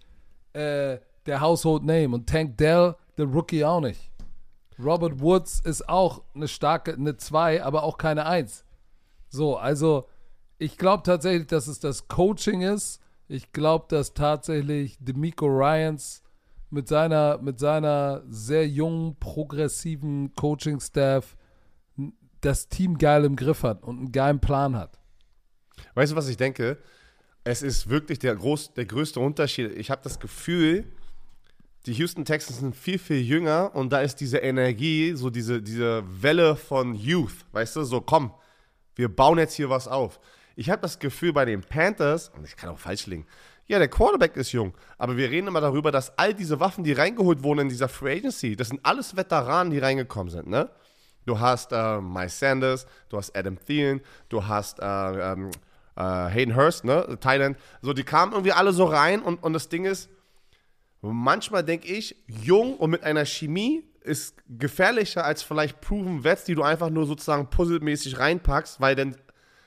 [0.54, 2.10] äh, der Household Name.
[2.10, 4.09] Und Tank Dell, der Rookie, auch nicht.
[4.84, 8.64] Robert Woods ist auch eine starke, eine 2, aber auch keine 1.
[9.30, 10.08] So, also
[10.58, 13.02] ich glaube tatsächlich, dass es das Coaching ist.
[13.28, 16.24] Ich glaube, dass tatsächlich Demico Ryans
[16.70, 21.36] mit seiner, mit seiner sehr jungen, progressiven Coaching-Staff
[22.42, 25.00] das Team geil im Griff hat und einen geilen Plan hat.
[25.94, 26.78] Weißt du, was ich denke?
[27.44, 29.72] Es ist wirklich der, groß, der größte Unterschied.
[29.78, 30.86] Ich habe das Gefühl,
[31.90, 36.04] die Houston Texans sind viel, viel jünger und da ist diese Energie, so diese, diese
[36.22, 38.32] Welle von Youth, weißt du, so komm,
[38.96, 40.20] wir bauen jetzt hier was auf.
[40.56, 43.26] Ich habe das Gefühl bei den Panthers, und ich kann auch falsch liegen,
[43.66, 46.94] ja, der Quarterback ist jung, aber wir reden immer darüber, dass all diese Waffen, die
[46.94, 50.70] reingeholt wurden in dieser Free Agency, das sind alles Veteranen, die reingekommen sind, ne?
[51.26, 55.50] Du hast äh, Mike Sanders, du hast Adam Thielen, du hast äh, ähm,
[55.96, 57.58] äh, Hayden Hurst, ne, Thailand.
[57.82, 60.10] So, die kamen irgendwie alle so rein und, und das Ding ist,
[61.02, 66.56] manchmal denke ich, jung und mit einer Chemie ist gefährlicher als vielleicht proven Vets, die
[66.56, 69.16] du einfach nur sozusagen puzzlemäßig reinpackst, weil dann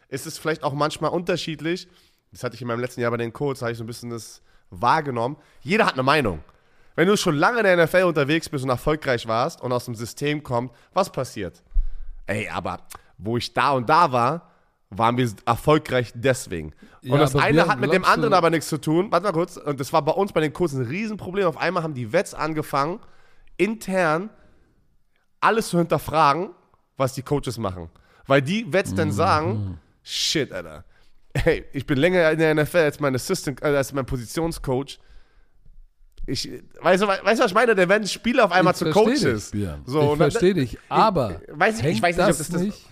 [0.09, 1.89] ist es vielleicht auch manchmal unterschiedlich.
[2.33, 4.11] Das hatte ich in meinem letzten Jahr bei den Colts, habe ich so ein bisschen
[4.11, 5.37] das wahrgenommen.
[5.61, 6.43] Jeder hat eine Meinung.
[6.95, 9.95] Wenn du schon lange in der NFL unterwegs bist und erfolgreich warst und aus dem
[9.95, 11.63] System kommt, was passiert?
[12.27, 12.81] Ey, aber
[13.17, 14.52] wo ich da und da war,
[14.97, 16.73] waren wir erfolgreich deswegen.
[17.03, 19.11] Und Ja, das eine hat mit dem anderen aber nichts zu tun.
[19.11, 19.57] Warte mal kurz.
[19.57, 21.47] Und das war bei uns bei den Kursen ein Riesenproblem.
[21.47, 23.01] Auf einmal haben die Vets angefangen,
[23.57, 24.31] intern
[25.41, 26.51] alles zu hinterfragen,
[26.97, 27.91] was die Coaches machen.
[28.27, 28.97] Weil die Vets Mhm.
[28.97, 30.85] dann sagen, shit, Alter.
[31.35, 34.99] Hey, ich bin länger in der NFL als mein Assistant, äh, als mein Positionscoach.
[36.27, 36.49] Ich,
[36.81, 37.75] weißt du, weißt du, was ich meine?
[37.75, 39.51] Da werden Spieler auf einmal Ich zu Coaches.
[39.51, 39.83] Dich, Björn.
[39.87, 42.87] so, ich verstehe dich, aber weiß ich- ich weiß nicht, ob das das- nicht,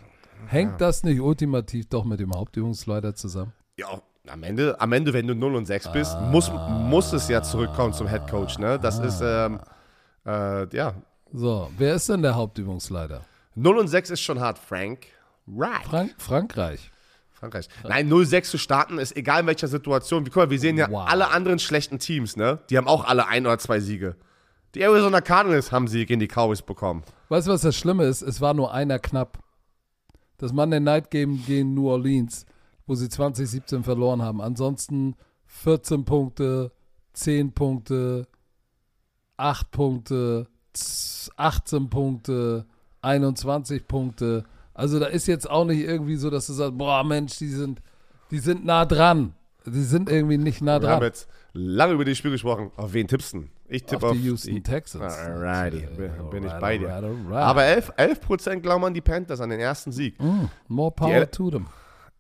[0.51, 3.53] hängt das nicht ultimativ doch mit dem Hauptübungsleiter zusammen?
[3.79, 7.43] Ja, am Ende, am Ende, wenn du 0 und 6 bist, muss, muss es ja
[7.43, 8.59] zurückkommen zum Head Coach.
[8.59, 8.79] Ne?
[8.79, 9.61] Das ist, ähm,
[10.27, 10.95] äh, ja.
[11.33, 13.23] So, wer ist denn der Hauptübungsleiter?
[13.55, 14.59] 0 und 6 ist schon hart.
[14.59, 15.07] Frank
[15.49, 15.85] Right.
[15.85, 16.91] Frank Frankreich.
[17.33, 17.69] Frankreich.
[17.89, 20.25] Nein, 0-6 zu starten ist egal in welcher Situation.
[20.25, 21.09] Guck mal, wir sehen ja Wow.
[21.09, 22.59] alle anderen schlechten Teams, ne?
[22.69, 24.15] Die haben auch alle ein oder zwei Siege.
[24.75, 27.03] Die Arizona Cardinals haben Sieg gegen die Cowboys bekommen.
[27.31, 28.21] Weißt du, was das Schlimme ist?
[28.23, 29.39] Es war nur einer knapp.
[30.41, 32.47] Das Monday Night Game gegen New Orleans,
[32.87, 34.41] wo sie 2017 verloren haben.
[34.41, 35.15] Ansonsten
[35.47, 36.73] 14 Punkte,
[37.13, 38.27] 10 Punkte,
[39.37, 42.67] 8 Punkte, z- 18 Punkte,
[43.03, 44.45] 21 Punkte.
[44.75, 47.81] Also da ist jetzt auch nicht irgendwie so, dass du sagst, boah Mensch, die sind,
[48.31, 49.35] die sind nah dran.
[49.67, 51.09] Die sind irgendwie nicht nah Wir haben dran.
[51.09, 52.71] jetzt lange über das Spiel gesprochen.
[52.77, 53.45] Auf wen tippst du?
[53.71, 55.15] Ich tippe Auf auf, die Houston Texans.
[55.15, 56.93] Alrighty, bin, bin ich bei dir.
[56.93, 60.21] Aber 11%, 11 glauben an die Panthers, an den ersten Sieg.
[60.21, 61.67] Mm, more Die power to them.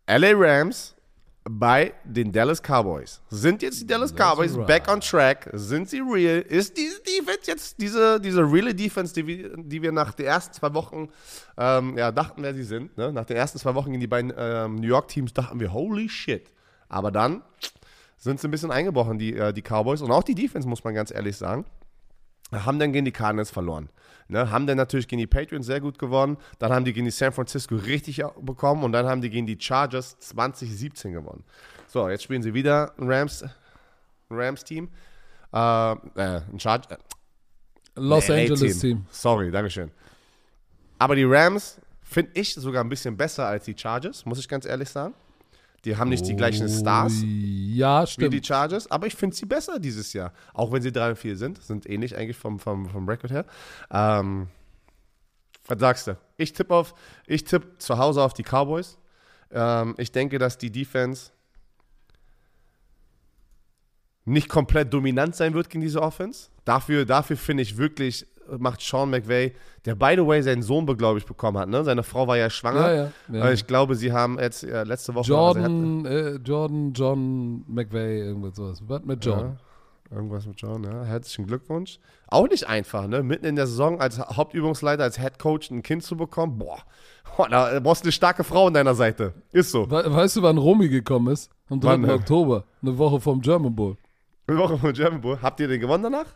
[0.08, 0.94] LA Rams
[1.42, 3.20] bei den Dallas Cowboys.
[3.30, 4.66] Sind jetzt die Dallas Cowboys right.
[4.66, 5.50] back on track?
[5.52, 6.40] Sind sie real?
[6.40, 10.54] Ist diese Defense jetzt diese, diese reale Defense, die wir, die wir nach den ersten
[10.54, 11.08] zwei Wochen
[11.56, 12.96] ähm, ja, dachten, wer sie sind?
[12.96, 13.12] Ne?
[13.12, 16.08] Nach den ersten zwei Wochen gegen die beiden ähm, New York Teams dachten wir, holy
[16.08, 16.52] shit.
[16.88, 17.42] Aber dann
[18.20, 20.00] sind sie ein bisschen eingebrochen, die, äh, die Cowboys.
[20.00, 21.64] Und auch die Defense, muss man ganz ehrlich sagen
[22.52, 23.88] haben dann gegen die Cardinals verloren.
[24.28, 26.36] Ne, haben dann natürlich gegen die Patriots sehr gut gewonnen.
[26.60, 29.56] Dann haben die gegen die San Francisco richtig bekommen und dann haben die gegen die
[29.58, 31.42] Chargers 2017 gewonnen.
[31.88, 33.50] So, jetzt spielen sie wieder ein Rams, ein
[34.30, 34.88] Rams Team.
[35.52, 35.96] Äh, äh,
[36.52, 36.96] ein Charge, äh,
[37.96, 39.04] Los nee, Angeles Team.
[39.10, 39.90] Sorry, Dankeschön.
[40.98, 44.64] Aber die Rams finde ich sogar ein bisschen besser als die Chargers, muss ich ganz
[44.64, 45.14] ehrlich sagen.
[45.84, 48.34] Die haben nicht die gleichen Stars Ja, wie stimmt.
[48.34, 50.32] die Chargers, aber ich finde sie besser dieses Jahr.
[50.52, 53.46] Auch wenn sie 3 und 4 sind, sind ähnlich eigentlich vom, vom, vom Record her.
[53.90, 54.48] Ähm,
[55.66, 56.16] was sagst du?
[56.36, 56.94] Ich tippe auf,
[57.26, 58.98] ich tippe zu Hause auf die Cowboys.
[59.52, 61.30] Ähm, ich denke, dass die Defense
[64.24, 66.50] nicht komplett dominant sein wird gegen diese Offense.
[66.64, 68.26] Dafür, dafür finde ich wirklich,
[68.58, 69.52] macht Sean McVay,
[69.84, 71.68] der by the way seinen Sohn, glaube ich, bekommen hat.
[71.68, 71.84] Ne?
[71.84, 72.92] Seine Frau war ja schwanger.
[72.92, 73.44] Ja, ja, ja.
[73.46, 75.32] Äh, Ich glaube, sie haben jetzt äh, letzte Woche.
[75.34, 78.82] also er hat- Jordan, äh, Jordan, John McVay, irgendwas sowas.
[78.86, 79.56] Was mit John?
[80.10, 81.04] Ja, irgendwas mit John, ja.
[81.04, 81.98] Herzlichen Glückwunsch.
[82.28, 83.22] Auch nicht einfach, ne?
[83.22, 86.58] Mitten in der Saison als Hauptübungsleiter, als Head Coach ein Kind zu bekommen.
[86.58, 86.78] Boah,
[87.50, 89.34] da brauchst du eine starke Frau an deiner Seite.
[89.52, 89.90] Ist so.
[89.90, 91.50] We weißt du, wann Romy gekommen ist?
[91.68, 91.88] Am 3.
[91.92, 92.12] Wann, äh?
[92.12, 92.64] Oktober.
[92.82, 93.96] Eine Woche vom German Bowl.
[94.46, 95.38] Eine Woche vom German Bowl.
[95.40, 96.26] Habt ihr den gewonnen danach?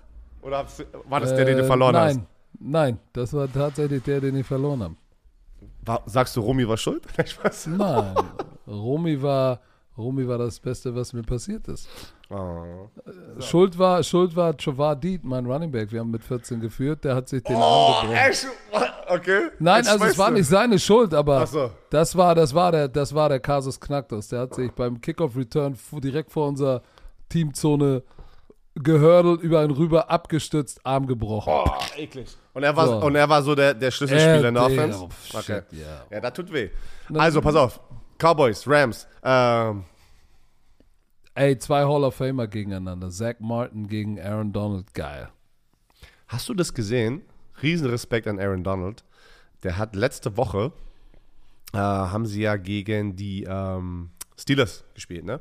[0.45, 0.65] Oder
[1.09, 2.61] war das der, den du Äh, verloren nein, hast?
[2.61, 4.95] Nein, das war tatsächlich der, den ich verloren habe.
[5.83, 7.05] War, sagst du, Romy war schuld?
[7.67, 8.15] Nein,
[8.67, 9.61] Romy war,
[9.99, 11.89] Romy war das Beste, was mir passiert ist.
[12.31, 12.89] Oh.
[13.39, 15.93] Schuld war, Schuld war Chavar Deed, mein Running Back.
[15.93, 18.29] Wir haben mit 14 geführt, der hat sich den Oh, Arm gebrochen.
[18.31, 18.47] echt?
[19.09, 19.49] Okay.
[19.59, 21.71] Nein, Jetzt also es war nicht seine Schuld, aber so.
[21.91, 24.29] das war, das war der, das war der Kasus Knacktus.
[24.29, 26.83] Der hat sich beim Kickoff Return direkt vor unserer
[27.29, 28.03] Teamzone
[28.77, 31.53] gehördelt, über ihn rüber abgestützt, Arm gebrochen.
[31.53, 32.37] Oh, eklig.
[32.53, 33.01] Und er war So.
[33.07, 34.99] und er war so der, der Schlüsselspieler in der Äh, Offense?
[35.03, 35.63] oh, shit, okay.
[35.73, 36.05] ja.
[36.11, 36.71] Ja, das tut weh.
[37.15, 37.81] Also, pass auf.
[38.19, 39.07] Cowboys, Rams.
[39.23, 39.85] Ähm,
[41.37, 43.11] Ey, zwei Hall of Famer gegeneinander.
[43.11, 45.29] Zach Martin gegen Aaron Donald, geil.
[46.29, 47.23] Hast du das gesehen?
[47.63, 49.03] Riesenrespekt an Aaron Donald.
[49.65, 50.73] Der hat letzte Woche,
[51.73, 55.41] äh, haben sie ja gegen die ähm, Steelers gespielt, ne?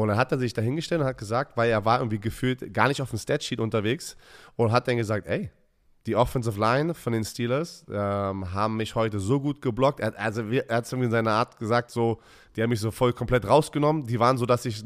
[0.00, 2.88] Und dann hat er sich dahingestellt und hat gesagt, weil er war irgendwie gefühlt gar
[2.88, 4.16] nicht auf dem Statsheet unterwegs
[4.56, 5.50] und hat dann gesagt, ey,
[6.06, 10.00] die Offensive Line von den Steelers ähm, haben mich heute so gut geblockt.
[10.00, 12.20] Er, also er hat es irgendwie in seiner Art gesagt, so,
[12.56, 14.06] die haben mich so voll komplett rausgenommen.
[14.06, 14.82] Die waren so, dass ich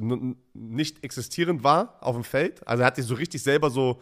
[0.53, 2.67] nicht existierend war auf dem Feld.
[2.67, 4.01] Also er hat sich so richtig selber so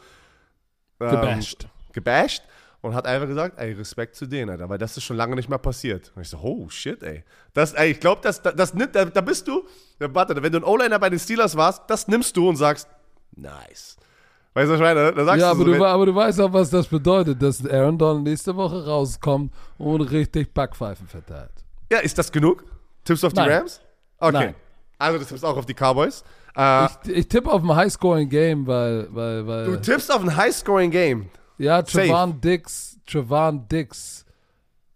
[1.00, 1.68] ähm, gebasht.
[1.92, 2.42] gebasht
[2.82, 5.48] und hat einfach gesagt, ey, Respekt zu denen, Alter, weil das ist schon lange nicht
[5.48, 6.12] mehr passiert.
[6.14, 7.24] Und ich so, oh shit, ey.
[7.54, 9.64] Das, ey ich glaube, das, das, das nimmt, da, da bist du,
[9.98, 12.88] warte, wenn du ein O-Liner bei den Steelers warst, das nimmst du und sagst,
[13.36, 13.96] nice.
[14.54, 15.12] Weißt du, was ich meine?
[15.12, 17.64] Da sagst ja, du aber, so, du, aber du weißt auch, was das bedeutet, dass
[17.64, 21.52] Aaron Donald nächste Woche rauskommt und richtig Backpfeifen verteilt.
[21.90, 22.64] Ja, ist das genug?
[23.04, 23.50] Tippst du auf die Nein.
[23.50, 23.80] Rams?
[24.18, 24.32] Okay.
[24.32, 24.54] Nein.
[24.98, 26.22] Also du tippst auch auf die Cowboys.
[26.54, 29.64] Äh, Ich, ich tippe auf ein High-Scoring-Game, weil, weil, weil.
[29.64, 31.30] du tippst auf ein High-Scoring-Game.
[31.58, 31.82] Ja.
[31.82, 34.24] Trevon Dix, Trevon Dix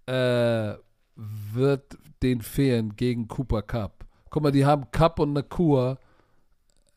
[0.07, 0.75] äh,
[1.15, 4.05] wird den fehlen gegen Cooper Cup.
[4.31, 5.99] Guck mal, die haben Cup und Nakua.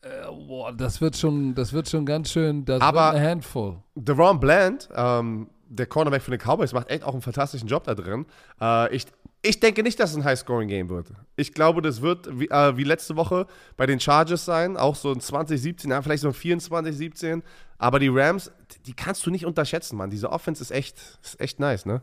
[0.02, 0.08] Äh,
[0.46, 3.82] boah, das wird schon, das wird schon ganz schön, das Aber- eine Handvoll.
[3.94, 7.94] Deron Bland, ähm, der Cornerback von den Cowboys, macht echt auch einen fantastischen Job da
[7.94, 8.26] drin.
[8.60, 9.06] Äh, ich,
[9.42, 11.12] ich denke nicht, dass es ein High-Scoring-Game wird.
[11.36, 15.12] Ich glaube, das wird wie, äh, wie letzte Woche bei den Chargers sein, auch so
[15.12, 17.42] ein 2017, ja, vielleicht so ein 24-17.
[17.78, 18.52] Aber die Rams,
[18.86, 20.10] die kannst du nicht unterschätzen, Mann.
[20.10, 22.02] Diese Offense ist echt, ist echt nice, ne?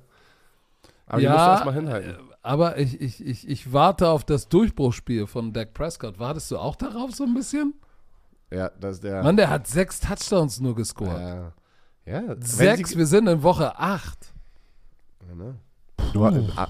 [1.05, 2.11] Aber die musst du erstmal hinhalten.
[2.11, 6.19] äh, aber ich, ich, ich, ich warte auf das Durchbruchsspiel von Dak Prescott.
[6.19, 7.75] Wartest du auch darauf so ein bisschen?
[8.51, 9.21] Ja, das ist der.
[9.23, 11.19] Mann, der hat sechs Touchdowns nur gescored.
[11.19, 11.53] Ja.
[12.05, 14.33] ja Sechs, wir sind in Woche acht.
[15.27, 15.55] Ja, ne?
[16.13, 16.67] Du, ah,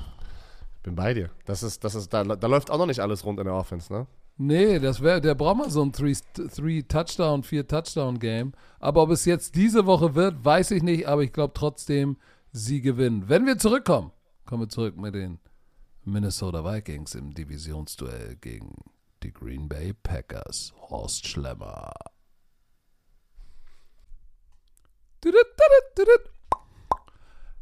[0.87, 1.29] bin bei dir.
[1.43, 3.91] Das ist, das ist, da, da läuft auch noch nicht alles rund in der Offense,
[3.91, 4.07] ne?
[4.37, 8.53] Nee, das wäre, der braucht mal so ein Three, three Touchdown, vier Touchdown Game.
[8.79, 11.07] Aber ob es jetzt diese Woche wird, weiß ich nicht.
[11.07, 12.17] Aber ich glaube trotzdem,
[12.53, 13.27] sie gewinnen.
[13.27, 14.11] Wenn wir zurückkommen,
[14.45, 15.39] kommen wir zurück mit den
[16.05, 18.75] Minnesota Vikings im Divisionsduell gegen
[19.23, 20.73] die Green Bay Packers.
[20.89, 21.91] Horst Schlemmer.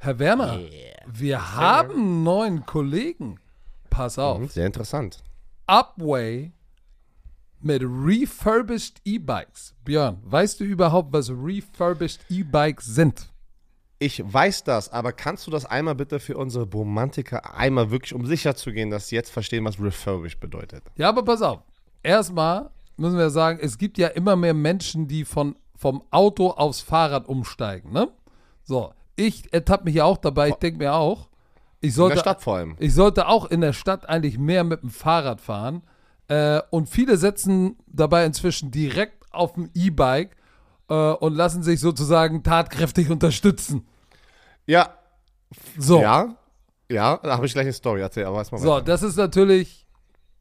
[0.05, 0.59] Herr Werner,
[1.07, 3.39] wir haben einen neuen Kollegen.
[3.89, 4.39] Pass auf.
[4.39, 5.23] Mhm, Sehr interessant.
[5.65, 6.51] Upway
[7.59, 9.73] mit refurbished E-Bikes.
[9.83, 13.33] Björn, weißt du überhaupt, was refurbished E-Bikes sind?
[13.97, 18.27] Ich weiß das, aber kannst du das einmal bitte für unsere Romantiker einmal wirklich, um
[18.27, 20.83] sicher zu gehen, dass sie jetzt verstehen, was refurbished bedeutet?
[20.97, 21.63] Ja, aber pass auf.
[22.03, 26.81] Erstmal müssen wir sagen, es gibt ja immer mehr Menschen, die von, vom Auto aufs
[26.81, 28.09] Fahrrad umsteigen, ne?
[28.63, 30.49] So, ich ertappe mich ja auch dabei.
[30.49, 31.29] Ich denke mir auch,
[31.81, 32.75] ich In sollte, der Stadt vor allem.
[32.79, 35.83] ich sollte auch in der Stadt eigentlich mehr mit dem Fahrrad fahren.
[36.27, 40.35] Äh, und viele setzen dabei inzwischen direkt auf dem E-Bike
[40.89, 43.85] äh, und lassen sich sozusagen tatkräftig unterstützen.
[44.65, 44.89] Ja,
[45.77, 46.35] So, ja,
[46.91, 48.85] ja, da habe ich gleich eine Story erzählt, aber erstmal so weiter.
[48.85, 49.85] das ist natürlich,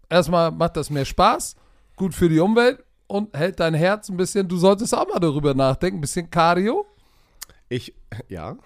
[0.09, 1.57] erstmal macht das mehr Spaß,
[1.97, 5.53] gut für die Umwelt und hält dein Herz ein bisschen, du solltest auch mal darüber
[5.55, 6.87] nachdenken, ein bisschen Cardio.
[7.75, 7.93] Ich,
[8.29, 8.57] ja.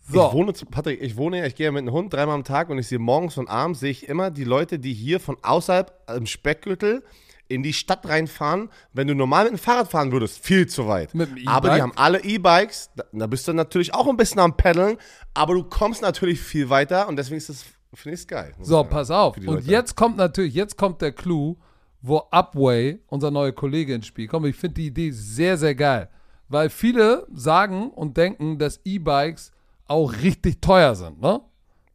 [0.00, 0.26] So.
[0.26, 2.70] Ich wohne, Patrick, ich wohne ja, ich gehe ja mit einem Hund dreimal am Tag
[2.70, 5.92] und ich sehe morgens und abends, sehe ich immer die Leute, die hier von außerhalb
[6.16, 7.04] im Speckgürtel
[7.46, 8.70] in die Stadt reinfahren.
[8.92, 11.12] Wenn du normal mit dem Fahrrad fahren würdest, viel zu weit.
[11.14, 14.56] Dem aber die haben alle E-Bikes, da, da bist du natürlich auch ein bisschen am
[14.56, 14.96] Paddeln,
[15.34, 17.62] aber du kommst natürlich viel weiter und deswegen ist das,
[17.94, 18.54] finde ich es geil.
[18.60, 19.36] So, pass auf.
[19.36, 19.70] Und Leute.
[19.70, 21.56] jetzt kommt natürlich, jetzt kommt der Clou,
[22.00, 24.46] wo Upway, unser neuer Kollege, ins Spiel kommt.
[24.46, 26.08] Ich finde die Idee sehr, sehr geil.
[26.48, 29.52] Weil viele sagen und denken, dass E-Bikes
[29.86, 31.40] auch richtig teuer sind, ne?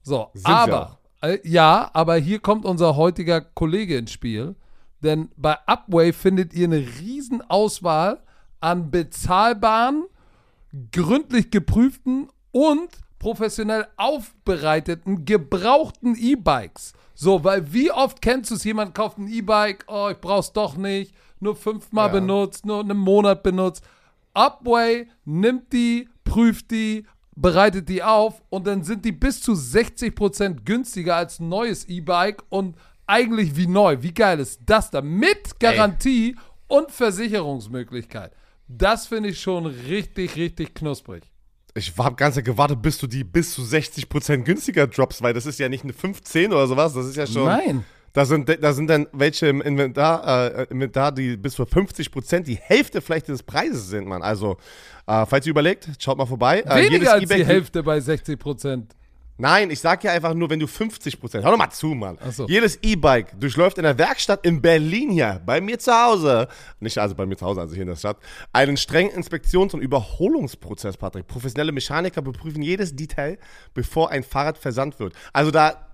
[0.01, 4.55] So, Sind aber, äh, ja, aber hier kommt unser heutiger Kollege ins Spiel.
[5.01, 8.21] Denn bei Upway findet ihr eine riesen Auswahl
[8.59, 10.05] an bezahlbaren,
[10.91, 12.89] gründlich geprüften und
[13.19, 16.93] professionell aufbereiteten, gebrauchten E-Bikes.
[17.15, 20.75] So, weil wie oft kennst du es, jemand kauft ein E-Bike, oh, ich brauch's doch
[20.75, 22.13] nicht, nur fünfmal Ja.
[22.13, 23.83] benutzt, nur einen Monat benutzt.
[24.33, 30.63] Upway nimmt die, prüft die, bereitet die auf und dann sind die bis zu 60%
[30.65, 32.75] günstiger als ein neues E-Bike und
[33.07, 33.97] eigentlich wie neu.
[34.01, 35.01] Wie geil ist das da?
[35.01, 36.35] Mit Garantie
[36.67, 38.33] und Versicherungsmöglichkeit.
[38.67, 41.23] Das finde ich schon richtig, richtig knusprig.
[41.75, 45.59] Ich habe ganz gewartet, bis du die bis zu 60% günstiger droppst, weil das ist
[45.59, 47.45] ja nicht eine 15 oder sowas, das ist ja schon.
[47.45, 47.85] Nein.
[48.13, 52.55] Da sind, da sind dann welche im Inventar, äh, Inventar, die bis zu 50% die
[52.55, 54.21] Hälfte vielleicht des Preises sind, Mann.
[54.21, 54.57] Also,
[55.07, 56.59] äh, falls ihr überlegt, schaut mal vorbei.
[56.59, 58.95] Äh, jedes Weniger als die Hälfte bei 60%.
[59.37, 62.19] Nein, ich sag ja einfach nur, wenn du 50%, hör doch mal zu, Mann.
[62.29, 62.45] So.
[62.47, 66.47] Jedes E-Bike durchläuft in der Werkstatt in Berlin hier, bei mir zu Hause,
[66.79, 68.17] nicht also bei mir zu Hause, also hier in der Stadt,
[68.51, 71.25] einen strengen Inspektions- und Überholungsprozess, Patrick.
[71.25, 73.39] Professionelle Mechaniker beprüfen jedes Detail,
[73.73, 75.13] bevor ein Fahrrad versandt wird.
[75.33, 75.92] Also da,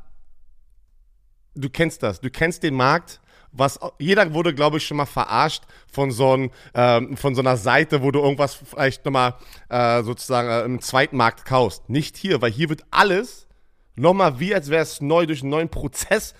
[1.55, 3.19] du kennst das, du kennst den Markt
[3.51, 7.57] was jeder wurde, glaube ich, schon mal verarscht von so, ein, ähm, von so einer
[7.57, 9.35] Seite, wo du irgendwas vielleicht nochmal
[9.69, 11.89] äh, sozusagen äh, im Zweitmarkt kaufst.
[11.89, 13.47] Nicht hier, weil hier wird alles
[13.95, 16.33] nochmal wie, als wäre es neu durch einen neuen Prozess.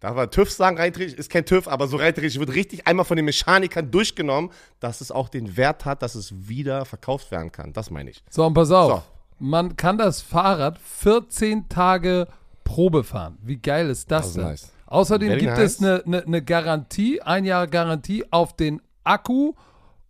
[0.00, 2.86] Darf man TÜV sagen, rein theoretisch, ist kein TÜV, aber so rein theoretisch wird richtig
[2.86, 7.30] einmal von den Mechanikern durchgenommen, dass es auch den Wert hat, dass es wieder verkauft
[7.30, 7.72] werden kann.
[7.72, 8.22] Das meine ich.
[8.30, 9.02] So, und pass auf.
[9.40, 12.26] Man kann das Fahrrad 14 Tage
[12.68, 13.38] Probe fahren.
[13.42, 14.44] Wie geil ist das, Das ist denn?
[14.44, 14.72] nice.
[14.86, 15.72] Außerdem Very gibt nice.
[15.72, 19.54] es eine, eine, eine Garantie, ein Jahr Garantie auf den Akku,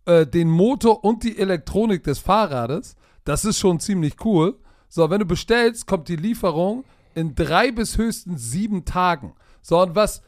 [0.05, 2.95] äh, den Motor und die Elektronik des Fahrrades.
[3.23, 4.57] Das ist schon ziemlich cool.
[4.89, 6.83] So, wenn du bestellst, kommt die Lieferung
[7.15, 9.33] in drei bis höchstens sieben Tagen.
[9.61, 10.21] So, und was,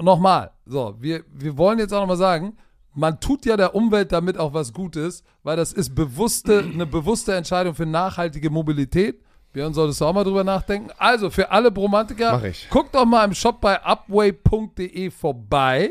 [0.00, 2.56] nochmal, so, wir, wir wollen jetzt auch nochmal sagen,
[2.94, 7.34] man tut ja der Umwelt damit auch was Gutes, weil das ist bewusste, eine bewusste
[7.34, 9.22] Entscheidung für nachhaltige Mobilität.
[9.58, 10.90] Björn, solltest du auch mal drüber nachdenken.
[10.98, 12.40] Also, für alle Bromantiker,
[12.70, 15.90] guckt doch mal im Shop bei upway.de vorbei.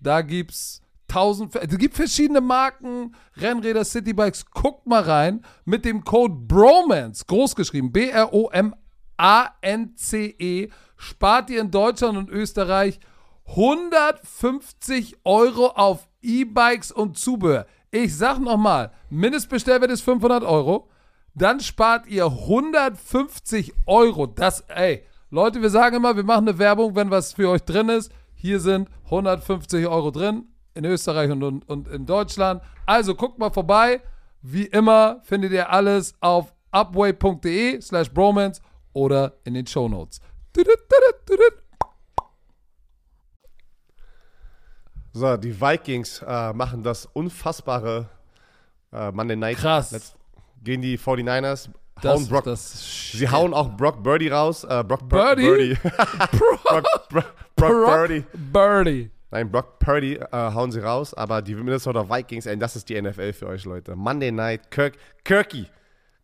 [0.00, 4.50] Da gibt's tausend, es gibt verschiedene Marken, Rennräder, Citybikes.
[4.50, 8.70] Guckt mal rein mit dem Code BROMANCE, großgeschrieben, B-R-O-M-A-N-C-E,
[10.96, 12.98] spart ihr in Deutschland und Österreich
[13.50, 17.66] 150 Euro auf E-Bikes und Zubehör.
[17.92, 20.88] Ich sag nochmal, Mindestbestellwert ist 500 Euro.
[21.36, 24.26] Dann spart ihr 150 Euro.
[24.26, 27.90] Das, ey, Leute, wir sagen immer, wir machen eine Werbung, wenn was für euch drin
[27.90, 28.10] ist.
[28.34, 32.62] Hier sind 150 Euro drin in Österreich und, und, und in Deutschland.
[32.86, 34.00] Also guckt mal vorbei.
[34.40, 38.62] Wie immer findet ihr alles auf upway.de slash bromance
[38.94, 40.20] oder in den Shownotes.
[45.12, 48.08] So, die Vikings äh, machen das unfassbare
[48.90, 49.58] äh, Monday Night.
[49.58, 50.16] Krass.
[50.66, 51.68] Gehen die 49ers,
[52.02, 52.44] Das, hauen Brock.
[52.56, 54.64] sie hauen auch Brock Birdie raus.
[54.64, 55.44] Äh, Brock Bur- Birdie?
[55.46, 55.76] Birdie.
[56.64, 58.24] Brock, Brock, Brock Birdie.
[58.34, 59.10] Birdie.
[59.30, 63.00] Nein, Brock Purdy äh, hauen sie raus, aber die Minnesota Vikings, ey, das ist die
[63.00, 63.96] NFL für euch, Leute.
[63.96, 65.66] Monday Night, Kirk, Kirky,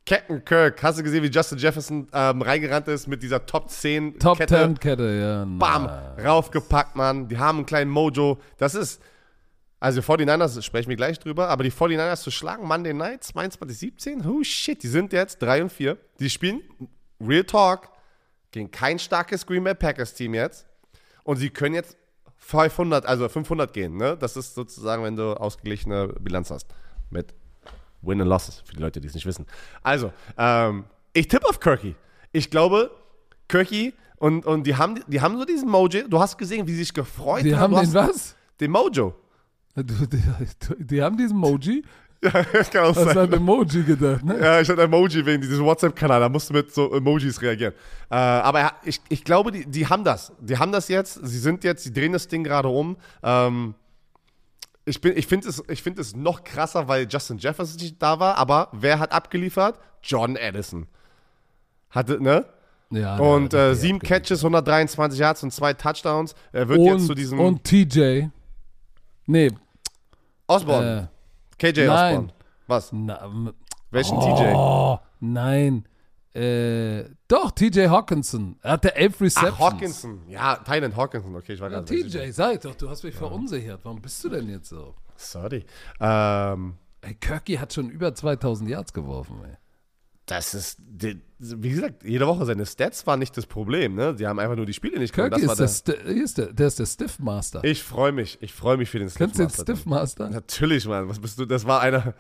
[0.06, 0.82] Captain Kirk.
[0.82, 4.54] Hast du gesehen, wie Justin Jefferson ähm, reingerannt ist mit dieser Top 10 Top Kette?
[4.56, 5.44] 10 Kette, ja.
[5.58, 6.24] Bam, nice.
[6.24, 7.28] raufgepackt, Mann.
[7.28, 8.38] Die haben einen kleinen Mojo.
[8.58, 9.00] Das ist,
[9.82, 14.42] also 49ers, sprechen wir gleich drüber, aber die 49ers zu schlagen, Monday Night, 22-17, oh
[14.44, 15.96] shit, die sind jetzt 3 und 4.
[16.20, 16.62] Die spielen,
[17.20, 17.88] Real Talk,
[18.52, 20.66] gegen kein starkes Green Bay Packers Team jetzt.
[21.24, 21.96] Und sie können jetzt
[22.36, 24.16] 500, also 500 gehen, ne?
[24.16, 26.66] Das ist sozusagen, wenn du ausgeglichene Bilanz hast.
[27.10, 27.34] Mit
[28.02, 29.46] Win and Losses, für die Leute, die es nicht wissen.
[29.82, 31.94] Also, ähm, ich tippe auf Kirky.
[32.32, 32.90] Ich glaube,
[33.48, 36.08] Kirky und, und die, haben, die haben so diesen Mojo.
[36.08, 37.76] Du hast gesehen, wie sie sich gefreut Die haben.
[37.76, 38.36] haben Du den hast- was?
[38.60, 39.14] Den Mojo.
[39.76, 41.82] Die, die haben diesen Emoji.
[42.22, 42.30] Ja,
[42.72, 43.18] kann auch Hast sein.
[43.18, 44.38] an Emoji gedacht, ne?
[44.40, 47.72] Ja, ich hatte Emoji wegen dieses WhatsApp-Kanal, da musst du mit so Emojis reagieren.
[48.10, 50.32] Äh, aber er- ich, ich glaube, die, die haben das.
[50.40, 51.14] Die haben das jetzt.
[51.26, 52.96] Sie sind jetzt, sie drehen das Ding gerade um.
[53.22, 53.74] Ähm,
[54.84, 58.20] ich bin, ich finde es, ich find es noch krasser, weil Justin Jefferson nicht da
[58.20, 58.36] war.
[58.36, 59.78] Aber wer hat abgeliefert?
[60.02, 60.86] John Addison.
[61.90, 62.44] Hatte, ne?
[62.90, 66.34] Ja, Und äh, sieben Catches, 123 Yards und zwei Touchdowns.
[66.52, 68.26] Er wird und, jetzt zu diesem Und TJ.
[69.26, 69.50] Nee,
[70.46, 71.08] Osborne.
[71.58, 72.14] äh, KJ nein.
[72.16, 72.32] Osborne.
[72.66, 72.92] Was?
[72.92, 73.52] na,
[73.90, 74.54] Welchen TJ?
[74.54, 75.86] Oh, nein.
[76.34, 78.56] Äh, doch, TJ Hawkinson.
[78.62, 79.54] Er hatte elf Receptions.
[79.54, 80.22] Ach, Hawkinson.
[80.28, 81.36] Ja, Tynan Hawkinson.
[81.36, 82.20] Okay, ich war Ja, gerade sicher.
[82.24, 83.80] TJ, sag ich doch, du hast mich verunsichert.
[83.84, 84.94] Warum bist du denn jetzt so?
[85.16, 85.64] Sorry.
[86.00, 89.56] Ähm, Ey, Kirky hat schon über 2000 Yards geworfen, ey.
[90.26, 90.78] Das ist,
[91.38, 94.16] wie gesagt, jede Woche seine Stats waren nicht das Problem, ne?
[94.16, 95.32] Sie haben einfach nur die Spiele nicht gewonnen.
[95.32, 97.64] Kirky Das ist der, hier ist der, der ist der Stiffmaster.
[97.64, 99.72] Ich freue mich, ich freue mich für den Kennst du den Stiffmaster.
[99.74, 100.30] Stiffmaster?
[100.30, 101.08] Natürlich, Mann.
[101.08, 101.44] Was bist du?
[101.44, 102.14] Das war einer.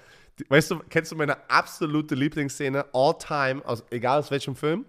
[0.48, 4.86] Weißt du, kennst du meine absolute Lieblingsszene all time, aus, egal aus welchem Film,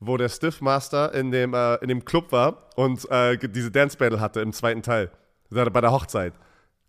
[0.00, 4.20] wo der Stiffmaster in dem, äh, in dem Club war und äh, diese Dance Battle
[4.20, 5.10] hatte im zweiten Teil.
[5.50, 6.32] Bei der Hochzeit.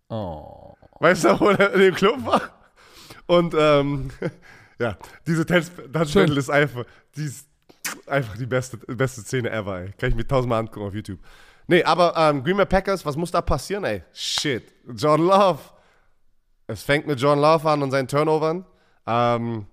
[0.08, 0.74] Oh.
[0.98, 2.42] Weißt du, wo er in dem Club war?
[3.26, 4.10] Und ähm,
[4.78, 6.22] ja, diese Dance, Dance Schön.
[6.26, 6.84] Battle ist einfach,
[7.16, 7.46] die ist
[8.06, 9.92] einfach die beste, beste Szene ever, ey.
[9.98, 11.18] Kann ich mir tausendmal angucken auf YouTube.
[11.66, 14.02] Nee, aber ähm, Green Bay Packers, was muss da passieren, ey?
[14.12, 14.72] Shit.
[14.96, 15.58] John Love.
[16.66, 18.64] Es fängt mit John Love an und seinen Turnovern.
[19.06, 19.66] Ähm,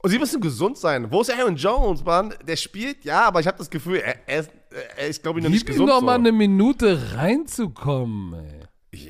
[0.00, 1.10] und sie müssen gesund sein.
[1.10, 2.34] Wo ist Aaron Jones, Mann?
[2.46, 4.50] Der spielt, ja, aber ich habe das Gefühl, er, er ist,
[4.96, 5.90] er ist glaube ich, noch nicht Gib ihm gesund.
[5.90, 6.06] doch so.
[6.06, 8.57] mal eine Minute reinzukommen, ey.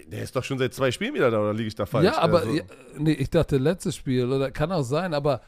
[0.09, 2.05] Der ist doch schon seit zwei Spielen wieder da, oder liege ich da falsch?
[2.07, 2.62] Ja, aber Also- ja,
[2.97, 5.41] nee, ich dachte letztes Spiel oder kann auch sein, aber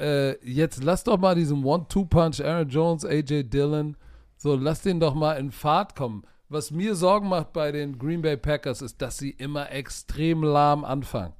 [0.00, 3.96] äh, jetzt lass doch mal diesen One-Two-Punch Aaron Jones, AJ Dillon,
[4.36, 6.22] so lass den doch mal in Fahrt kommen.
[6.48, 10.84] Was mir Sorgen macht bei den Green Bay Packers ist, dass sie immer extrem lahm
[10.84, 11.34] anfangen.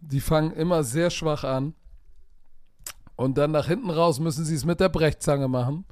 [0.00, 1.74] Die fangen immer sehr schwach an
[3.16, 5.84] und dann nach hinten raus müssen sie es mit der Brechzange machen,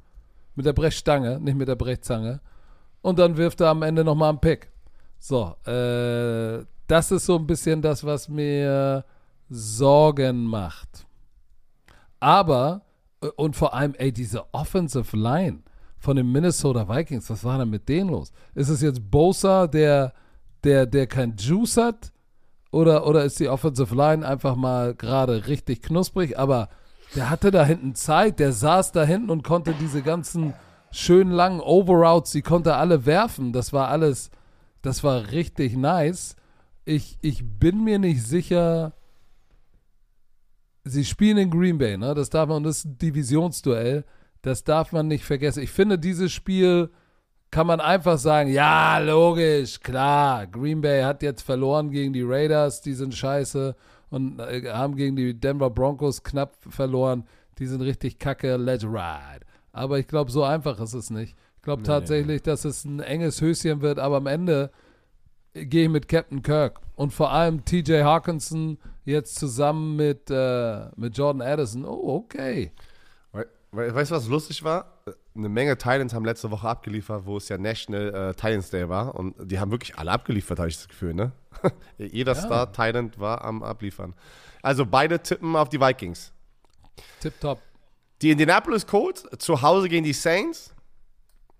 [0.55, 2.41] mit der Brechstange, nicht mit der Brechzange.
[3.01, 4.71] und dann wirft er am Ende nochmal einen Pick.
[5.19, 9.03] So, äh, das ist so ein bisschen das, was mir
[9.49, 11.05] Sorgen macht.
[12.19, 12.81] Aber,
[13.21, 15.59] äh, und vor allem, ey, diese Offensive Line
[15.97, 18.31] von den Minnesota Vikings, was war denn mit denen los?
[18.55, 20.13] Ist es jetzt Bosa, der,
[20.63, 22.11] der, der kein Juice hat?
[22.71, 26.37] Oder, oder ist die Offensive Line einfach mal gerade richtig knusprig?
[26.37, 26.69] Aber
[27.15, 30.53] der hatte da hinten Zeit, der saß da hinten und konnte diese ganzen
[30.91, 33.53] schönen langen Overouts, die konnte alle werfen.
[33.53, 34.29] Das war alles,
[34.81, 36.35] das war richtig nice.
[36.85, 38.93] Ich, ich bin mir nicht sicher.
[40.83, 42.13] Sie spielen in Green Bay, ne?
[42.15, 44.05] Das darf man, das ist ein Divisionsduell.
[44.41, 45.61] Das darf man nicht vergessen.
[45.61, 46.89] Ich finde, dieses Spiel
[47.51, 50.47] kann man einfach sagen, ja, logisch, klar.
[50.47, 53.75] Green Bay hat jetzt verloren gegen die Raiders, die sind scheiße
[54.09, 57.25] und äh, haben gegen die Denver Broncos knapp verloren.
[57.57, 59.45] Die sind richtig kacke, let's ride.
[59.71, 61.35] Aber ich glaube, so einfach ist es nicht.
[61.59, 61.87] Ich glaube nee.
[61.87, 64.71] tatsächlich, dass es ein enges Höschen wird, aber am Ende
[65.53, 66.79] gehe ich mit Captain Kirk.
[66.95, 71.83] Und vor allem TJ Hawkinson jetzt zusammen mit, äh, mit Jordan Addison.
[71.83, 72.71] Oh, okay.
[73.71, 74.99] We weißt du, was lustig war?
[75.35, 79.13] Eine Menge Titans haben letzte Woche abgeliefert, wo es ja National äh, Titans Day war.
[79.13, 81.33] Und die haben wirklich alle abgeliefert, habe ich das Gefühl, ne?
[81.97, 82.41] Jeder ja.
[82.41, 84.15] Star Titan war am Abliefern.
[84.61, 86.31] Also beide tippen auf die Vikings.
[87.19, 87.59] Tip top.
[88.21, 90.73] Die Indianapolis Colts zu Hause gegen die Saints.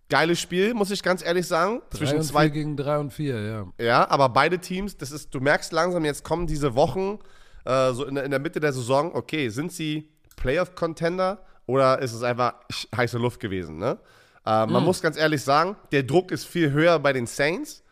[0.10, 1.82] Geiles Spiel, muss ich ganz ehrlich sagen.
[1.92, 3.68] Zwischen zwei gegen drei und vier, ja.
[3.80, 7.20] Ja, aber beide Teams, das ist, du merkst langsam, jetzt kommen diese Wochen
[7.66, 9.14] äh, so in, in der Mitte der Saison.
[9.14, 12.56] Okay, sind sie Playoff-Contender oder ist es einfach
[12.96, 13.78] heiße Luft gewesen?
[13.78, 14.00] Ne?
[14.46, 14.86] Äh, man mm.
[14.86, 17.84] muss ganz ehrlich sagen, der Druck ist viel höher bei den Saints,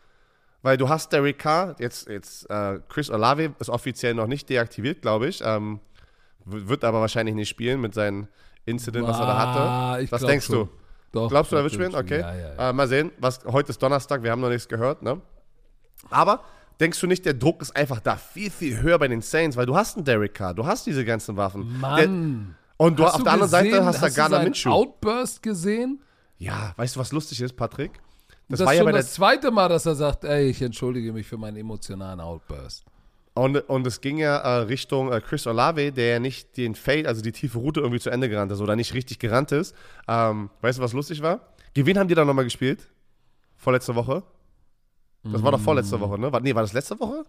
[0.62, 5.02] weil du hast Derek Carr, jetzt, jetzt äh, Chris Olave ist offiziell noch nicht deaktiviert,
[5.02, 5.40] glaube ich.
[5.44, 5.78] Ähm,
[6.44, 8.26] wird aber wahrscheinlich nicht spielen mit seinem
[8.64, 9.60] Incident, was er da hatte.
[9.60, 10.66] Ah, was denkst schon.
[10.66, 10.68] du?
[11.12, 11.94] Doch, Glaubst du, er wird spielen?
[11.94, 12.20] Okay.
[12.20, 12.70] Ja, ja.
[12.70, 13.12] Äh, mal sehen.
[13.18, 15.02] Was, heute ist Donnerstag, wir haben noch nichts gehört.
[15.02, 15.20] Ne?
[16.10, 16.44] Aber
[16.80, 19.66] denkst du nicht, der Druck ist einfach da viel, viel höher bei den Saints, weil
[19.66, 21.78] du hast einen Derek Carr, du hast diese ganzen Waffen.
[21.80, 21.96] Mann.
[21.96, 24.70] Der, und du hast auf der anderen Seite hast, hast du Garner Minshew.
[24.70, 26.00] Outburst gesehen?
[26.36, 27.92] Ja, weißt du, was lustig ist, Patrick?
[28.48, 31.26] Das, das war ja bei das zweite Mal, dass er sagt, ey, ich entschuldige mich
[31.26, 32.84] für meinen emotionalen Outburst.
[33.38, 37.06] Und, und es ging ja äh, Richtung äh, Chris Olave, der ja nicht den Fade,
[37.06, 39.76] also die tiefe Route irgendwie zu Ende gerannt ist oder nicht richtig gerannt ist.
[40.08, 41.40] Ähm, weißt du, was lustig war?
[41.72, 42.88] Gegen wen haben die da nochmal gespielt?
[43.56, 44.24] Vorletzte Woche?
[45.22, 46.32] Das war doch vorletzte Woche, ne?
[46.32, 47.24] War, nee, war das letzte Woche?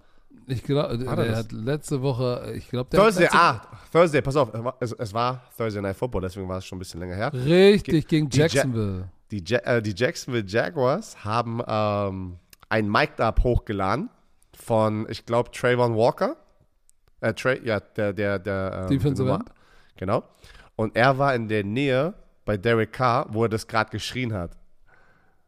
[0.48, 4.50] Ich glaube, der hat letzte Woche, ich glaube, der Thursday, ah, Thursday, pass auf,
[4.80, 7.34] es, es, war Thursday Night Football, deswegen war es schon ein bisschen länger her.
[7.34, 9.10] Richtig, Ge gegen Jacksonville.
[9.30, 12.38] Die, ja die, äh, die, Jacksonville Jaguars haben ähm,
[12.70, 14.10] ein Mic-Up hochgeladen
[14.62, 16.36] von, ich glaube, Trayvon Walker.
[17.22, 18.82] Äh, Trey, ja, der, der, der.
[18.84, 19.50] Ähm, Defensive End.
[19.98, 20.24] Genau.
[20.76, 22.14] Und er war in der Nähe
[22.46, 24.52] bei Derek Carr, wo er das gerade geschrien hat.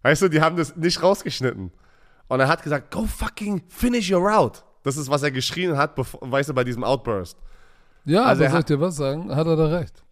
[0.01, 1.71] Weißt du, die haben das nicht rausgeschnitten.
[2.27, 4.59] Und er hat gesagt, go fucking finish your route.
[4.83, 7.37] Das ist, was er geschrien hat, bevor, weißt du, bei diesem Outburst.
[8.03, 9.33] Ja, also aber soll ich dir was sagen?
[9.33, 10.03] Hat er da recht.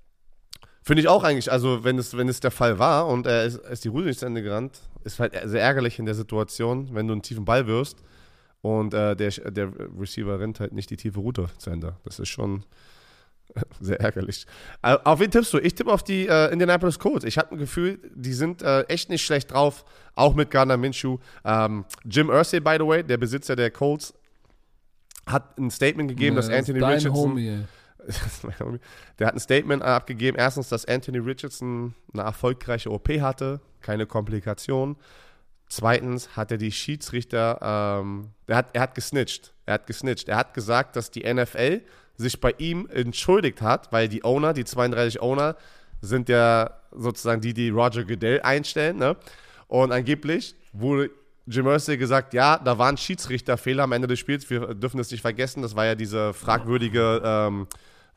[0.83, 3.57] Finde ich auch eigentlich, also wenn es, wenn es der Fall war und er ist,
[3.57, 7.07] ist die Route nicht zu Ende gerannt, ist halt sehr ärgerlich in der Situation, wenn
[7.07, 7.97] du einen tiefen Ball wirst
[8.61, 11.95] und äh, der, der Receiver rennt halt nicht die tiefe Route zu Ende.
[12.03, 12.65] Das ist schon
[13.79, 14.45] sehr ärgerlich.
[14.81, 15.59] Äh, auf wen tippst du?
[15.59, 17.25] Ich tippe auf die äh, Indianapolis Colts.
[17.25, 19.85] Ich habe ein Gefühl, die sind äh, echt nicht schlecht drauf,
[20.15, 21.17] auch mit Gardner Minshew.
[21.45, 24.13] Ähm, Jim Irsay, by the way, der Besitzer der Colts,
[25.25, 27.13] hat ein Statement gegeben, ja, dass Anthony das Richardson.
[27.13, 27.65] Homie,
[29.19, 30.37] der hat ein Statement abgegeben.
[30.37, 34.95] Erstens, dass Anthony Richardson eine erfolgreiche OP hatte, keine Komplikationen.
[35.69, 39.53] Zweitens hat er die Schiedsrichter, ähm, er, hat, er hat gesnitcht.
[39.67, 40.27] Er hat gesnitcht.
[40.27, 41.81] Er hat gesagt, dass die NFL
[42.17, 45.55] sich bei ihm entschuldigt hat, weil die Owner, die 32 Owner,
[46.01, 48.97] sind ja sozusagen die, die Roger Goodell einstellen.
[48.97, 49.15] Ne?
[49.67, 51.11] Und angeblich wurde
[51.45, 54.49] Jim Mercy gesagt, ja, da waren Schiedsrichterfehler am Ende des Spiels.
[54.49, 55.61] Wir dürfen es nicht vergessen.
[55.61, 57.67] Das war ja diese fragwürdige ähm,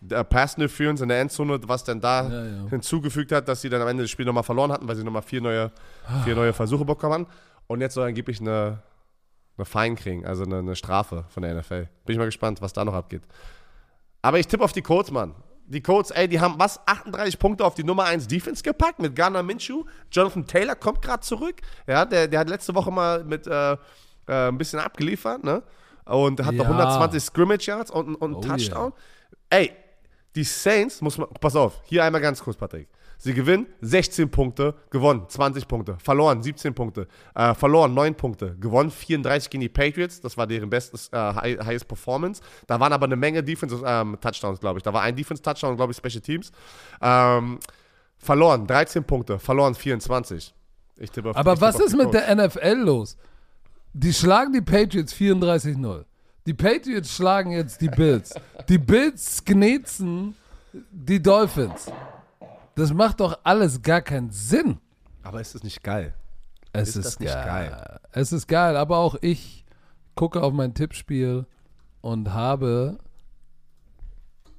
[0.08, 2.68] Pass Interference in der Endzone, was dann da ja, ja.
[2.70, 5.22] hinzugefügt hat, dass sie dann am Ende des Spiels nochmal verloren hatten, weil sie nochmal
[5.22, 5.70] vier neue,
[6.24, 7.26] vier neue Versuche bekommen haben.
[7.68, 8.82] Und jetzt soll angeblich eine,
[9.56, 11.88] eine Fein kriegen, also eine, eine, Strafe von der NFL.
[12.04, 13.22] Bin ich mal gespannt, was da noch abgeht.
[14.22, 15.34] Aber ich tippe auf die Colts, Mann.
[15.66, 16.80] Die Colts, ey, die haben was?
[16.86, 19.84] 38 Punkte auf die Nummer 1 Defense gepackt mit Garner Minshew.
[20.10, 21.60] Jonathan Taylor kommt gerade zurück.
[21.86, 23.76] Ja, der, der hat letzte Woche mal mit äh, äh,
[24.26, 25.62] ein bisschen abgeliefert, ne?
[26.04, 26.58] Und hat ja.
[26.58, 28.92] noch 120 Scrimmage Yards und, und einen oh Touchdown.
[28.92, 29.60] Yeah.
[29.60, 29.72] Ey,
[30.34, 32.88] die Saints, muss man, pass auf, hier einmal ganz kurz, Patrick.
[33.18, 37.06] Sie gewinnen 16 Punkte, gewonnen 20 Punkte, verloren 17 Punkte,
[37.36, 41.86] äh, verloren 9 Punkte, gewonnen 34 gegen die Patriots, das war deren bestes, äh, highest
[41.86, 42.42] Performance.
[42.66, 44.82] Da waren aber eine Menge Defense-Touchdowns, ähm, glaube ich.
[44.82, 46.50] Da war ein Defense-Touchdown, glaube ich, Special Teams.
[47.00, 47.60] Ähm,
[48.18, 50.52] verloren 13 Punkte, verloren 24.
[50.98, 52.26] Ich tippe auf, Aber ich was tippe ist mit Colts.
[52.26, 53.16] der NFL los?
[53.92, 56.04] Die schlagen die Patriots 34-0.
[56.46, 58.34] Die Patriots schlagen jetzt die Bills.
[58.68, 60.34] Die Bills knetzen
[60.90, 61.90] die Dolphins.
[62.74, 64.78] Das macht doch alles gar keinen Sinn.
[65.22, 66.14] Aber ist das nicht geil?
[66.72, 67.68] Es Ist ist, nicht geil.
[67.70, 68.00] geil?
[68.12, 69.64] Es ist geil, aber auch ich
[70.14, 71.46] gucke auf mein Tippspiel
[72.00, 72.98] und habe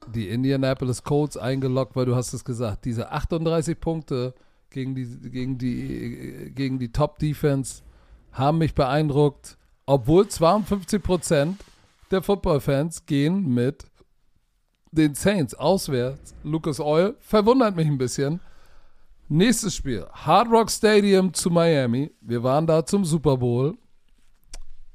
[0.08, 4.34] die Indianapolis Colts eingeloggt, weil du hast es gesagt, diese 38 Punkte
[4.70, 7.84] gegen die, gegen die, gegen die Top-Defense
[8.32, 11.62] haben mich beeindruckt, obwohl 52 Prozent
[12.14, 13.86] der Football-Fans gehen mit
[14.92, 16.36] den Saints auswärts.
[16.44, 18.40] Lucas Oil verwundert mich ein bisschen.
[19.28, 20.06] Nächstes Spiel.
[20.14, 22.12] Hard Rock Stadium zu Miami.
[22.22, 23.78] Wir waren da zum Super Bowl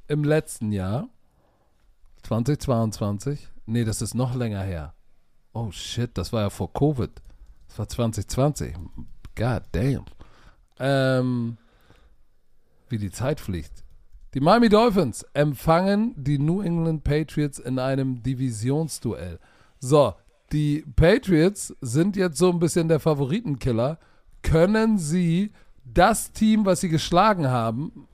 [0.07, 1.09] im letzten Jahr.
[2.23, 3.49] 2022.
[3.66, 4.95] Nee, das ist noch länger her.
[5.53, 7.11] Oh shit, das war ja vor Covid.
[7.69, 8.75] Das war 2020.
[9.35, 10.05] God damn.
[10.79, 11.57] Ähm,
[12.89, 13.85] wie die Zeit fliegt.
[14.35, 19.39] Die Miami Dolphins empfangen die New England Patriots in einem Divisionsduell.
[19.79, 20.14] So,
[20.53, 23.99] die Patriots sind jetzt so ein bisschen der Favoritenkiller.
[24.43, 25.53] Können sie
[25.83, 28.07] das Team, was sie geschlagen haben,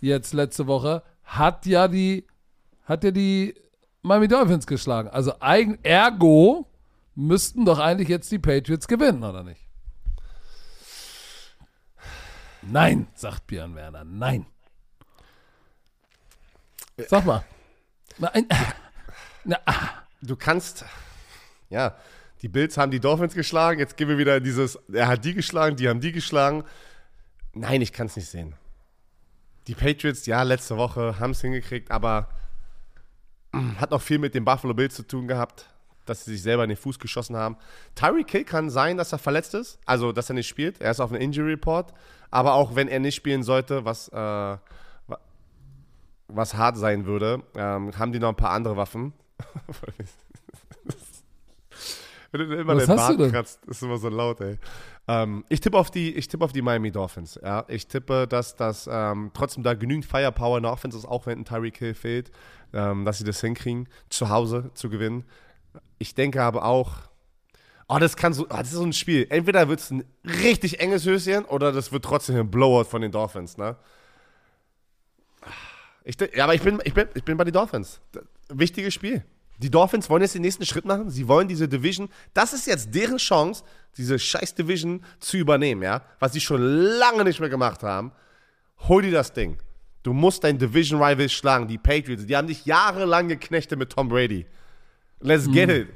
[0.00, 2.26] jetzt letzte Woche, hat ja die,
[2.84, 3.54] hat ja die
[4.02, 5.08] Miami Dolphins geschlagen.
[5.08, 6.66] Also ergo
[7.14, 9.60] müssten doch eigentlich jetzt die Patriots gewinnen, oder nicht?
[12.62, 14.04] Nein, sagt Björn Werner.
[14.04, 14.44] Nein.
[17.08, 17.44] Sag mal.
[18.18, 18.46] Nein.
[19.44, 19.58] Na,
[20.22, 20.84] Du kannst,
[21.70, 21.96] ja,
[22.42, 25.34] die Bills haben die Dolphins geschlagen, jetzt gehen wir wieder in dieses, er hat die
[25.34, 26.64] geschlagen, die haben die geschlagen.
[27.54, 28.54] Nein, ich kann es nicht sehen.
[29.66, 32.28] Die Patriots, ja, letzte Woche haben es hingekriegt, aber
[33.52, 35.70] mm, hat noch viel mit den Buffalo Bills zu tun gehabt,
[36.04, 37.56] dass sie sich selber in den Fuß geschossen haben.
[37.94, 40.80] Tyreek Hill kann sein, dass er verletzt ist, also dass er nicht spielt.
[40.82, 41.94] Er ist auf einem Injury Report,
[42.30, 44.58] aber auch wenn er nicht spielen sollte, was, äh,
[46.34, 49.12] was hart sein würde, ähm, haben die noch ein paar andere Waffen.
[52.32, 54.56] Wenn du immer Was den hast du Bart kratzt, ist immer so laut, ey.
[55.08, 57.40] Ähm, ich tippe auf die, ich tippe auf die Miami Dolphins.
[57.42, 61.26] Ja, ich tippe, dass das ähm, trotzdem da genügend Firepower in der Offense ist, auch
[61.26, 62.30] wenn ein Tyreek Hill fehlt,
[62.72, 65.24] ähm, dass sie das hinkriegen, zu Hause zu gewinnen.
[65.98, 66.92] Ich denke aber auch,
[67.88, 69.26] oh, das kann so, oh, das ist so ein Spiel.
[69.30, 73.10] Entweder wird es ein richtig enges Höschen oder das wird trotzdem ein Blowout von den
[73.10, 73.76] Dolphins, ne?
[76.10, 78.00] Ich, ja, aber ich bin, ich, bin, ich bin bei den Dolphins.
[78.48, 79.22] Wichtiges Spiel.
[79.58, 81.08] Die Dolphins wollen jetzt den nächsten Schritt machen.
[81.08, 82.08] Sie wollen diese Division.
[82.34, 83.62] Das ist jetzt deren Chance,
[83.96, 86.02] diese scheiß Division zu übernehmen, ja?
[86.18, 88.10] Was sie schon lange nicht mehr gemacht haben.
[88.88, 89.58] Hol dir das Ding.
[90.02, 92.26] Du musst dein Division Rival schlagen, die Patriots.
[92.26, 94.46] Die haben dich jahrelang geknechtet mit Tom Brady.
[95.20, 95.88] Let's get it.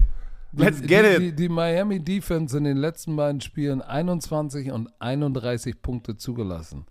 [0.53, 1.21] Let's get die, it.
[1.21, 6.87] Die, die Miami Defense in den letzten beiden Spielen 21 und 31 Punkte zugelassen.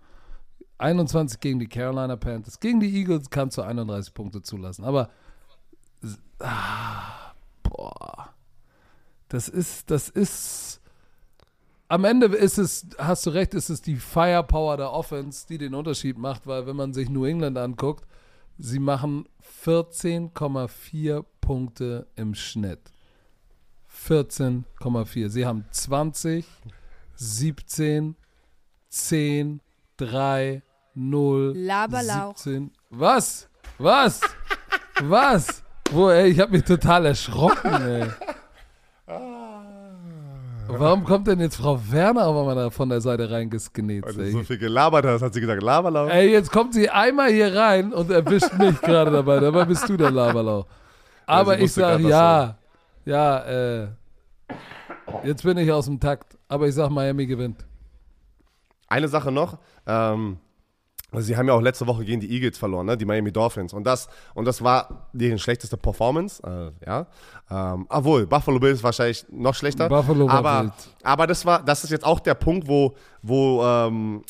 [0.77, 2.59] 21 gegen die Carolina Panthers.
[2.59, 4.83] Gegen die Eagles kannst du 31 Punkte zulassen.
[4.83, 5.09] Aber
[6.39, 8.33] ah, boah,
[9.29, 10.81] das ist, das ist.
[11.87, 15.75] Am Ende ist es, hast du recht, ist es die Firepower der Offense, die den
[15.75, 18.05] Unterschied macht, weil wenn man sich New England anguckt,
[18.57, 19.27] sie machen
[19.63, 22.79] 14,4 Punkte im Schnitt.
[24.07, 25.29] 14,4.
[25.29, 26.45] Sie haben 20,
[27.15, 28.15] 17,
[28.89, 29.61] 10,
[30.05, 30.61] 3,
[30.95, 32.37] 0, Laberlauch.
[32.37, 32.71] 17.
[32.89, 33.49] Was?
[33.77, 34.21] Was?
[35.03, 35.63] Was?
[35.91, 38.07] Wo, ey, ich habe mich total erschrocken, ey.
[40.67, 44.05] Warum kommt denn jetzt Frau Werner auf einmal da von der Seite reingeskinnet?
[44.05, 44.31] Weil du ey?
[44.31, 46.09] so viel gelabert hast, hat sie gesagt, Laberlauf.
[46.09, 49.39] Ey, jetzt kommt sie einmal hier rein und erwischt mich gerade dabei.
[49.39, 50.65] Dabei bist du der Laberlau.
[51.25, 52.57] Aber ich sag ja.
[53.05, 53.87] Ja, äh.
[55.23, 56.37] Jetzt bin ich aus dem Takt.
[56.47, 57.65] Aber ich sag, Miami gewinnt.
[58.87, 59.57] Eine Sache noch.
[59.85, 60.37] Ähm,
[61.13, 62.97] also sie haben ja auch letzte Woche gegen die Eagles verloren, ne?
[62.97, 63.71] die Miami Dolphins.
[63.71, 66.41] Und das, und das war deren schlechteste Performance.
[66.43, 67.05] Äh, ja.
[67.51, 69.87] Ähm, obwohl, Buffalo Bills wahrscheinlich noch schlechter.
[69.89, 70.73] Buffalo aber, wild.
[71.03, 74.23] aber das war, das ist jetzt auch der Punkt, wo, wo ähm,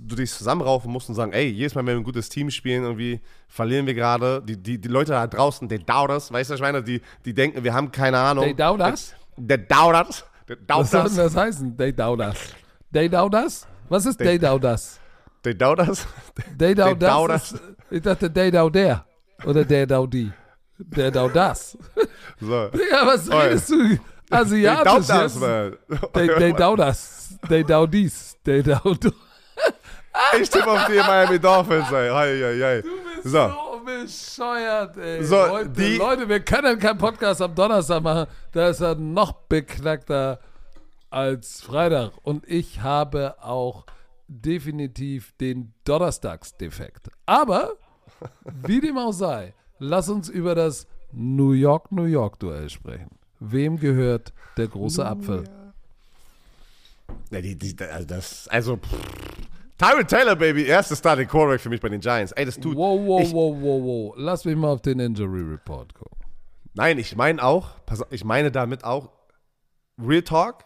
[0.00, 2.84] du dich zusammenraufen musst und sagen, ey, jedes Mal, wenn wir ein gutes Team spielen,
[2.84, 4.42] irgendwie verlieren wir gerade.
[4.42, 6.84] Die, die, die Leute da draußen, die doubt us, weißt du, ich meine?
[6.84, 8.44] Die, die denken, wir haben keine Ahnung.
[8.44, 9.14] They doubt us?
[9.36, 10.24] Der doubt us.
[10.48, 11.76] Der doubt Was soll denn das heißen?
[11.76, 12.36] They doubt us.
[12.92, 13.66] They doubt us?
[13.92, 14.98] Was ist They- they doubt us.
[15.42, 16.74] They doubt They
[17.08, 17.52] doubt us?
[17.52, 19.04] ist- Ich dachte, they doubt der.
[19.44, 20.32] Oder der doubt die.
[20.78, 21.76] Der doubt das.
[22.40, 22.70] So.
[22.90, 23.88] Ja, was redest du?
[23.88, 23.98] They
[24.30, 25.40] Asiatisch doubt us, jetzt?
[25.40, 25.76] man.
[26.14, 27.34] They, they doubt us.
[27.48, 28.34] They doubt dies.
[28.44, 29.12] They doubt.
[30.40, 32.08] Ich tippe auf die Miami Dolphins, ey.
[32.10, 32.80] Hei, hei, hei.
[32.82, 33.48] Du bist So.
[33.48, 35.22] so bescheuert, ey.
[35.24, 38.26] So, Leute, die- Leute, wir können keinen Podcast am Donnerstag machen.
[38.52, 40.38] Da ist er noch beknackter
[41.12, 42.12] als Freitag.
[42.22, 43.84] Und ich habe auch
[44.28, 47.10] definitiv den Donnerstagsdefekt.
[47.26, 47.74] Aber,
[48.44, 53.10] wie dem auch sei, lass uns über das New York-New York-Duell sprechen.
[53.40, 55.44] Wem gehört der große Apfel?
[57.30, 58.98] Ja, die, die, also das, also, pff.
[59.78, 62.30] Tyrant Taylor, Baby, erster Starting Quarterback für mich bei den Giants.
[62.32, 62.76] Ey, das tut.
[62.76, 64.14] Wow, wow, ich, wow, wow, wow.
[64.16, 66.16] Lass mich mal auf den Injury Report gucken.
[66.74, 69.10] Nein, ich meine auch, pass, ich meine damit auch,
[69.98, 70.64] Real Talk,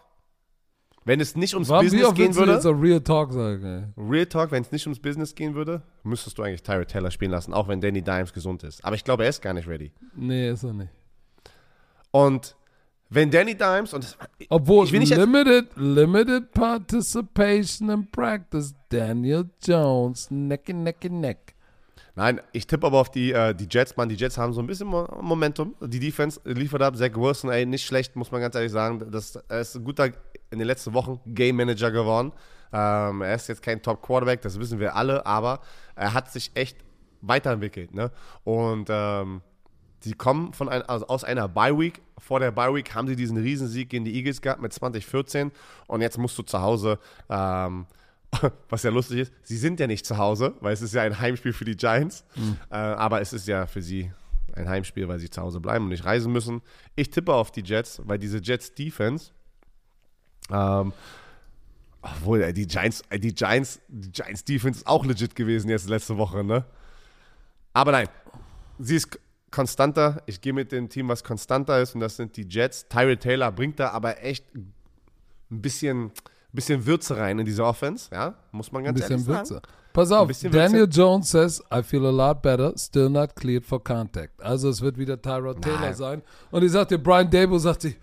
[1.07, 2.53] wenn es nicht ums wie Business gehen würde.
[2.53, 3.65] jetzt Real Talk sagen?
[3.97, 4.03] Ey?
[4.11, 7.31] Real Talk, wenn es nicht ums Business gehen würde, müsstest du eigentlich Tyrant Taylor spielen
[7.31, 8.85] lassen, auch wenn Danny Dimes gesund ist.
[8.85, 9.93] Aber ich glaube, er ist gar nicht ready.
[10.15, 10.91] Nee, ist er nicht.
[12.11, 12.55] Und
[13.09, 14.17] wenn Danny Dimes und
[14.49, 18.75] Obwohl limited, limited participation in practice.
[18.89, 21.55] Daniel Jones, neck in neck in neck.
[22.19, 24.09] Nein, ich tippe aber auf die, äh, die Jets, Mann.
[24.09, 25.75] Die Jets haben so ein bisschen Mo- Momentum.
[25.83, 26.97] Die Defense liefert ab.
[26.97, 29.05] Zach Wilson, ey, nicht schlecht, muss man ganz ehrlich sagen.
[29.11, 30.09] Das, ist ein guter,
[30.51, 32.33] in den letzten Wochen, Game Manager geworden.
[32.73, 35.61] Ähm, er ist jetzt kein Top Quarterback, das wissen wir alle, aber
[35.95, 36.79] er hat sich echt
[37.21, 37.95] weiterentwickelt.
[37.95, 38.11] Ne?
[38.45, 39.41] Und ähm,
[40.01, 42.03] sie kommen von ein, also aus einer Bye Week.
[42.19, 45.53] Vor der Bye Week haben sie diesen Riesensieg gegen die Eagles gehabt mit 2014.
[45.87, 46.99] Und jetzt musst du zu Hause
[47.31, 47.87] ähm,
[48.69, 51.19] was ja lustig ist, sie sind ja nicht zu Hause, weil es ist ja ein
[51.19, 52.25] Heimspiel für die Giants.
[52.71, 54.11] Äh, aber es ist ja für sie
[54.55, 56.63] ein Heimspiel, weil sie zu Hause bleiben und nicht reisen müssen.
[56.95, 59.33] Ich tippe auf die Jets, weil diese Jets Defense,
[60.51, 60.93] ähm,
[62.03, 66.45] obwohl die Giants, die Giants, die Giants Defense ist auch legit gewesen jetzt letzte Woche,
[66.45, 66.65] ne?
[67.73, 68.09] Aber nein,
[68.79, 69.19] sie ist
[69.51, 70.23] konstanter.
[70.27, 72.87] Ich gehe mit dem Team, was konstanter ist, und das sind die Jets.
[72.89, 74.73] Tyrell Taylor bringt da aber echt ein
[75.51, 76.13] bisschen,
[76.53, 78.35] bisschen Würze rein in diese Offense, ja?
[78.53, 79.51] Muss man Ein ganz bisschen ehrlich sagen.
[79.51, 79.63] Witze.
[79.93, 84.43] Pass auf, Daniel Jones says, I feel a lot better, still not cleared for contact.
[84.43, 86.23] Also es wird wieder Tyrod Taylor sein.
[86.51, 87.99] Und ich sagte, Brian Dable sagt sich,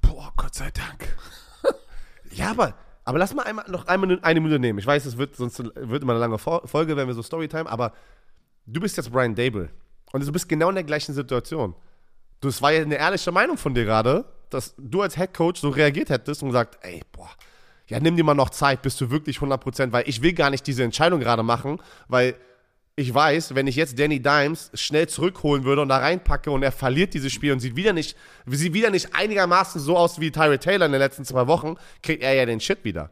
[0.00, 1.14] boah, Gott sei Dank.
[2.36, 2.74] Ja, aber,
[3.04, 4.78] aber lass mal einmal noch einmal eine Minute nehmen.
[4.78, 7.68] Ich weiß, es wird sonst wird immer eine lange Fo- Folge, wenn wir so Storytime,
[7.68, 7.92] aber
[8.66, 9.70] du bist jetzt Brian Dable
[10.12, 11.74] und du bist genau in der gleichen Situation.
[12.40, 15.60] Du, es war ja eine ehrliche Meinung von dir gerade, dass du als Head Coach
[15.60, 17.30] so reagiert hättest und gesagt, ey, boah,
[17.88, 20.66] ja, nimm dir mal noch Zeit, bist du wirklich 100%, weil ich will gar nicht
[20.66, 22.34] diese Entscheidung gerade machen, weil
[22.98, 26.72] ich weiß, wenn ich jetzt Danny Dimes schnell zurückholen würde und da reinpacke und er
[26.72, 28.16] verliert dieses Spiel und sieht wieder nicht,
[28.46, 32.22] sieht wieder nicht einigermaßen so aus wie Tyrell Taylor in den letzten zwei Wochen, kriegt
[32.22, 33.10] er ja den Shit wieder.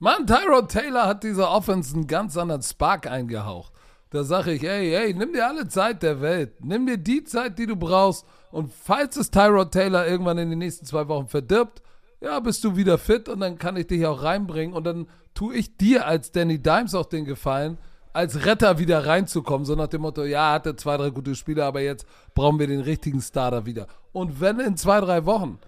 [0.00, 3.72] Mann, Tyrod Taylor hat dieser Offense einen ganz anderen Spark eingehaucht.
[4.10, 6.64] Da sage ich, ey, ey, nimm dir alle Zeit der Welt.
[6.64, 8.26] Nimm dir die Zeit, die du brauchst.
[8.50, 11.80] Und falls es Tyrod Taylor irgendwann in den nächsten zwei Wochen verdirbt,
[12.20, 14.74] ja, bist du wieder fit und dann kann ich dich auch reinbringen.
[14.74, 17.78] Und dann tue ich dir als Danny Dimes auch den Gefallen,
[18.16, 19.66] als Retter wieder reinzukommen.
[19.66, 22.80] So nach dem Motto, ja, hatte zwei, drei gute Spiele, aber jetzt brauchen wir den
[22.80, 23.86] richtigen Starter wieder.
[24.12, 25.58] Und wenn in zwei, drei Wochen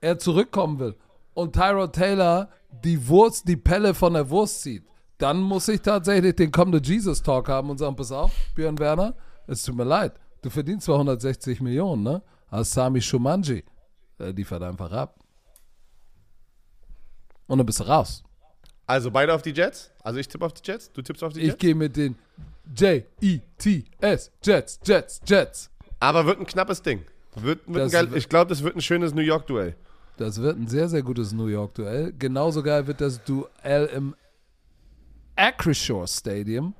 [0.00, 0.94] er zurückkommen will
[1.34, 4.84] und Tyrod Taylor die Wurst, die Pelle von der Wurst zieht,
[5.18, 9.14] dann muss ich tatsächlich den kommenden Jesus Talk haben und sagen, pass auf, Björn Werner,
[9.48, 12.22] es tut mir leid, du verdienst 260 Millionen, ne?
[12.48, 13.64] Als Sami Shumanji,
[14.18, 15.18] der liefert einfach ab.
[17.48, 18.22] Und dann bist du raus.
[18.86, 19.90] Also beide auf die Jets?
[20.02, 21.58] Also ich tippe auf die Jets, du tippst auf die Ich Jets?
[21.58, 22.16] gehe mit den
[22.76, 25.70] J-E-T-S, Jets, Jets, Jets.
[26.00, 27.02] Aber wird ein knappes Ding.
[27.34, 29.74] Wird, wird ein geil, ich glaube, das wird ein schönes New York-Duell.
[30.16, 32.14] Das wird ein sehr, sehr gutes New York-Duell.
[32.18, 34.14] Genauso geil wird das Duell im
[35.36, 36.74] Acrisure Stadium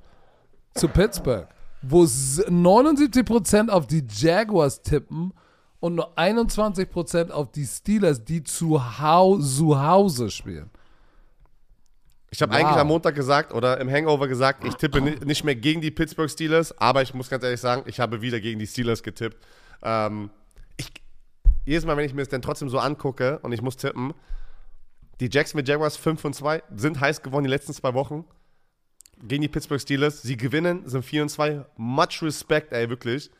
[0.73, 1.47] zu Pittsburgh,
[1.81, 5.33] wo s- 79% auf die Jaguars tippen
[5.79, 10.71] und nur 21% auf die Steelers, die zu, hau zu Hause spielen.
[12.29, 12.59] Ich habe Wow.
[12.59, 15.91] eigentlich am Montag gesagt oder im Hangover gesagt, ich tippe ni- nicht mehr gegen die
[15.91, 19.37] Pittsburgh Steelers, aber ich muss ganz ehrlich sagen, ich habe wieder gegen die Steelers getippt.
[19.81, 20.29] Ähm,
[20.75, 20.91] ich,
[21.65, 24.13] jedes Mal, wenn ich mir das dann trotzdem so angucke und ich muss tippen,
[25.19, 28.25] die Jacksonville Jaguars 5 und 2 sind heiß geworden die letzten zwei Wochen
[29.23, 30.21] gegen die Pittsburgh Steelers.
[30.21, 31.65] Sie gewinnen, sind 4 und 2.
[31.77, 33.31] Much respect, ey, wirklich.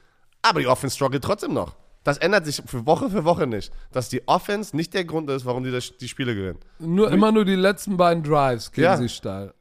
[0.41, 1.75] Aber die Offense struggelt trotzdem noch.
[2.07, 3.69] Das ändert sich für Woche für Woche nicht.
[3.91, 6.59] Dass die Offense nicht der Grund ist, warum die das, die Spiele gewinnen.
[6.79, 8.95] Nur, immer nur die letzten beiden Drives gehen Ja.
[8.95, 9.53] sie steil.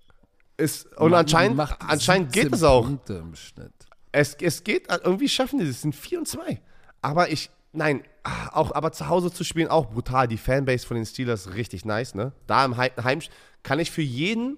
[0.57, 2.89] Ist, und Man anscheinend, anscheinend geht 17 es auch.
[4.13, 5.75] Es, es geht, irgendwie schaffen die das.
[5.75, 6.63] Es sind 4 und 2.
[7.03, 10.29] Aber ich, nein, ah, auch, aber zu Hause zu spielen, auch brutal.
[10.29, 12.31] Die Fanbase von den Steelers richtig nice, ne?
[12.47, 13.23] Da im Heim
[13.65, 14.57] kann ich für jeden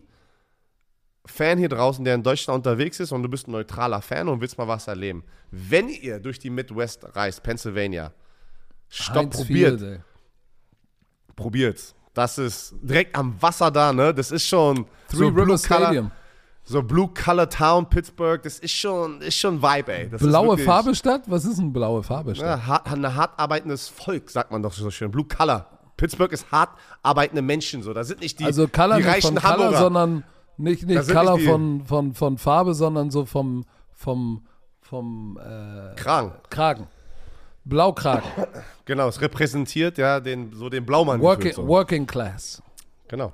[1.31, 4.41] Fan hier draußen, der in Deutschland unterwegs ist und du bist ein neutraler Fan und
[4.41, 5.23] willst mal was erleben.
[5.51, 8.13] Wenn ihr durch die Midwest reist, Pennsylvania,
[8.89, 10.01] stopp, probiert, Field,
[11.37, 11.95] probiert's.
[12.15, 14.13] Das ist direkt am Wasser da, ne?
[14.13, 16.11] Das ist schon Three so River Blue Color, Stadium.
[16.65, 18.43] so Blue Color Town, Pittsburgh.
[18.43, 20.09] Das ist schon, ist schon Vibe, ey.
[20.11, 21.23] Das ist Blaue wirklich- Farbe Stadt?
[21.27, 22.59] Was ist eine blaue Farbe Stadt?
[22.61, 25.11] Ja, hart, ein hart arbeitendes Volk, sagt man doch so schön.
[25.11, 25.67] Blue Color.
[25.97, 26.71] Pittsburgh ist hart
[27.03, 27.93] arbeitende Menschen, so.
[27.93, 29.79] Da sind nicht die, also Color die reichen von Color, Hamburger.
[29.79, 30.25] sondern
[30.59, 34.45] Nicht, nicht Color nicht von, von, von Farbe, sondern so vom, vom,
[34.81, 36.33] vom äh, Kragen.
[36.51, 36.87] Kragen.
[37.65, 38.29] Blaukragen.
[38.85, 41.21] Genau, es repräsentiert ja den, so den Blaumann.
[41.21, 41.67] Working, so.
[41.67, 42.63] working Class.
[43.07, 43.33] Genau.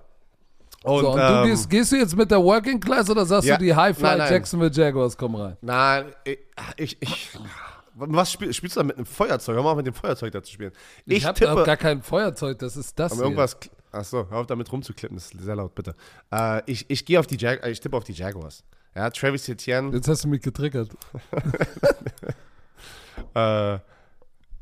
[0.82, 3.48] Und, So, und ähm, du gehst, gehst du jetzt mit der Working Class oder sagst
[3.48, 4.32] Ja, du, die High Fly nein, nein.
[4.32, 5.56] Jacksonville Jaguars kommen rein?
[5.62, 6.38] Nein, ich,
[6.76, 7.30] ich, ich
[7.94, 9.56] was spiel, spielst du da mit einem Feuerzeug?
[9.56, 10.72] Hör mal auf, mit dem Feuerzeug da zu spielen.
[11.06, 13.24] Ich, Ich, habe gar kein Feuerzeug, das ist das aber hier.
[13.26, 13.56] irgendwas,
[13.92, 15.94] achso, hör auf damit rumzuklippen, das ist sehr laut, bitte.
[16.32, 18.64] Äh, ich ich gehe auf die Jag äh, ich tippe auf die Jaguars.
[18.94, 20.88] Ja, Travis Etienne, Jetzt hast du mich getriggert.
[23.34, 23.74] äh,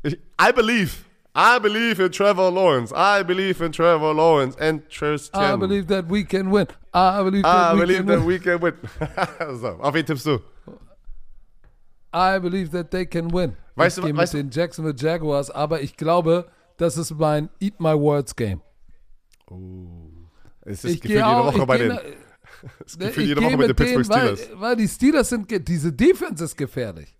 [0.03, 0.91] ich, I believe,
[1.35, 5.53] I believe in Trevor Lawrence, I believe in Trevor Lawrence and Travis Etienne.
[5.53, 6.67] I believe that we can win.
[6.93, 8.27] I believe I that we believe can that win.
[8.27, 8.73] we can win.
[9.59, 10.39] so, auf wen tippst du?
[12.15, 13.55] I believe that they can win.
[13.75, 16.47] Weißt ich du- gehe weißt du- mit den Jacksonville Jaguars, aber ich glaube,
[16.77, 18.61] das ist mein Eat My Words Game.
[20.61, 21.91] Es ist Ich gefühlt jede Woche bei den,
[22.85, 24.49] es Ne, gefühlt jede Woche mit den Pittsburgh Steelers.
[24.53, 27.15] weil, weil die Steelers sind, diese Defense ist gefährlich.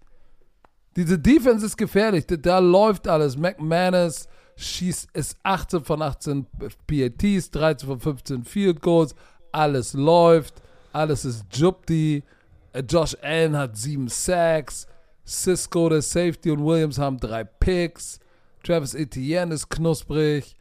[0.95, 2.25] Diese Defense ist gefährlich.
[2.27, 3.35] Da, da läuft alles.
[3.35, 6.45] McManus schießt es 18 von 18
[6.87, 9.15] PATs, 13 von 15 Field Goals.
[9.51, 10.61] Alles läuft.
[10.93, 12.23] Alles ist Jupti.
[12.73, 14.87] Äh, Josh Allen hat sieben Sacks.
[15.25, 18.19] Cisco, der Safety und Williams haben drei Picks.
[18.63, 20.55] Travis Etienne ist knusprig.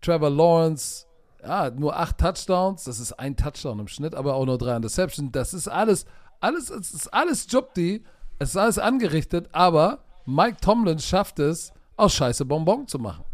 [0.00, 1.06] Trevor Lawrence,
[1.42, 2.84] ja, nur acht Touchdowns.
[2.84, 5.30] Das ist ein Touchdown im Schnitt, aber auch nur drei Interceptions.
[5.32, 6.04] Das ist alles,
[6.40, 8.02] alles, es ist alles Jobdi.
[8.40, 13.24] Es ist alles angerichtet, aber Mike Tomlin schafft es, aus Scheiße Bonbon zu machen.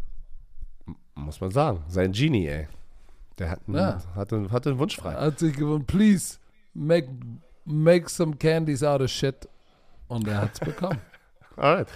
[1.15, 1.85] Muss man sagen.
[1.89, 2.69] Sein Genie, ey.
[3.39, 4.03] Der hat einen, Ja.
[4.15, 5.13] hat einen, hat einen Wunsch frei.
[5.13, 6.39] Er hat sich gewonnen, please
[6.73, 7.09] make,
[7.65, 9.49] make some candies out of shit.
[10.09, 11.01] Und er hat es bekommen.
[11.57, 11.89] Alright.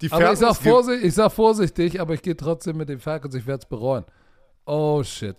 [0.00, 3.34] Die aber ich sag, vorsichtig, ich sag vorsichtig, aber ich gehe trotzdem mit den Falcons,
[3.34, 4.04] ich werde es bereuen.
[4.64, 5.36] Oh shit.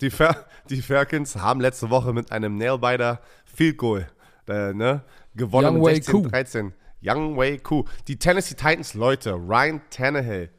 [0.00, 0.36] die, Fa
[0.68, 4.06] die Falcons haben letzte Woche mit einem Nailbiter Field Goal
[4.48, 5.02] äh, ne,
[5.34, 6.28] gewonnen Young mit Wei 16, Koo.
[6.28, 6.72] 13.
[7.02, 7.84] Young Way Koo.
[8.08, 10.50] Die Tennessee Titans, Leute, Ryan Tannehill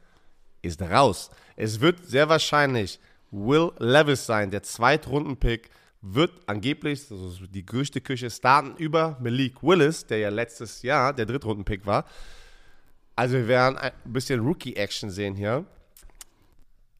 [0.62, 1.30] ist raus.
[1.56, 2.98] Es wird sehr wahrscheinlich
[3.30, 5.70] Will Levis sein, der Zweitrunden-Pick,
[6.02, 11.86] wird angeblich, also die Gerüchteküche, starten über Malik Willis, der ja letztes Jahr der Drittrunden-Pick
[11.86, 12.04] war.
[13.14, 15.64] Also wir werden ein bisschen Rookie-Action sehen hier.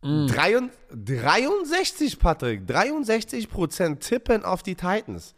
[0.02, 0.28] Mm.
[0.28, 5.34] 63, 63, Patrick, 63 Prozent tippen auf die Titans.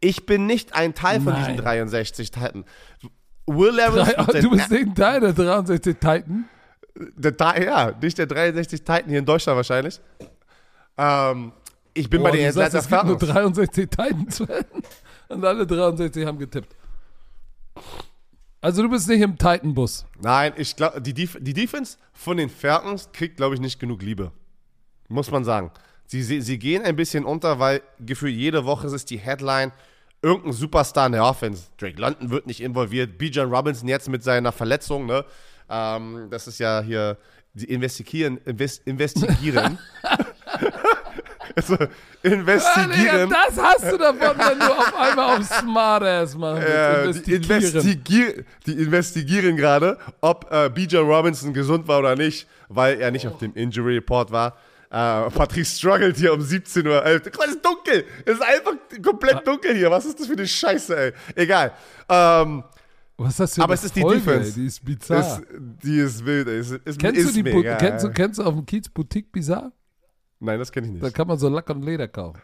[0.00, 1.86] Ich bin nicht ein Teil von diesen Nein.
[1.88, 2.66] 63 Titans.
[3.46, 6.44] Will Levis, Drei, du bist nicht Teil der 63 Titan.
[6.94, 9.98] der, ja, nicht der 63 Titan hier in Deutschland wahrscheinlich.
[10.98, 11.52] Ähm,
[11.94, 13.56] ich bin Boah, bei den sagst, es gibt nur Falcons.
[13.56, 14.40] 63 Titans.
[15.28, 16.74] Und alle 63 haben getippt.
[18.60, 20.06] Also du bist nicht im Titan-Bus.
[20.20, 24.02] Nein, ich glaube, die, Def die Defense von den Falcons kriegt, glaube ich, nicht genug
[24.02, 24.32] Liebe.
[25.08, 25.70] Muss man sagen.
[26.06, 29.72] Sie, sie, sie gehen ein bisschen unter, weil gefühlt jede Woche ist die Headline
[30.22, 31.66] irgendein Superstar in der Offense.
[31.76, 33.18] Drake London wird nicht involviert.
[33.18, 35.24] Bijan Robinson jetzt mit seiner Verletzung, ne?
[35.68, 37.18] Ähm, das ist ja hier,
[37.52, 39.78] die investigieren, invest, investigieren.
[41.58, 41.88] also, Digga,
[42.22, 43.30] investigieren.
[43.30, 47.26] das hast du davon, wenn du auf einmal auf Smartass machen Äh, willst.
[47.26, 47.74] die, Investigieren.
[47.84, 53.26] investigier die investigieren gerade, ob äh, BJ Robinson gesund war oder nicht, weil er nicht
[53.26, 54.56] auf dem Injury Report war.
[54.90, 57.20] Äh, Patrick struggelt hier um 17.11 Uhr.
[57.24, 58.04] Guck mal, Es ist dunkel.
[58.24, 58.72] Es ist einfach
[59.04, 59.90] komplett dunkel hier.
[59.90, 61.12] Was ist das für eine Scheiße, ey?
[61.34, 61.72] Egal.
[62.08, 62.64] Ähm,
[63.18, 64.48] Was ist das für aber eine es ist die Folge, Defense.
[64.48, 64.54] ey?
[64.54, 65.20] Die ist bizarr.
[65.20, 65.42] ist,
[65.84, 66.58] die ist wild, ey.
[66.60, 67.76] Es ist, kennst, du die egal.
[67.76, 69.72] kennst, du, kennst du auf dem Kiez Boutique Bizarre?
[70.40, 71.16] Nein, das kenne ich Da nicht.
[71.16, 72.40] kann man so Lack und Leder kaufen.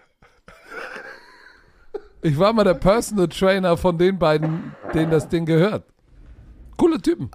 [2.23, 5.85] Ich war mal der Personal Trainer von den beiden, denen das Ding gehört.
[6.77, 7.31] Coole Typen.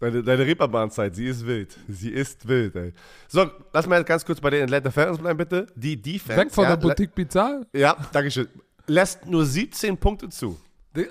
[0.00, 1.76] Deine, deine Reeperbahn-Zeit, sie ist wild.
[1.88, 2.92] Sie ist wild, ey.
[3.26, 5.66] So, lass mal ganz kurz bei den Atlanta Falcons bleiben, bitte.
[5.74, 6.40] Die Defense.
[6.40, 7.66] Weg von ja, der Boutique Bizarre.
[7.72, 8.48] Ja, danke schön.
[8.86, 10.56] Lässt nur 17 Punkte zu.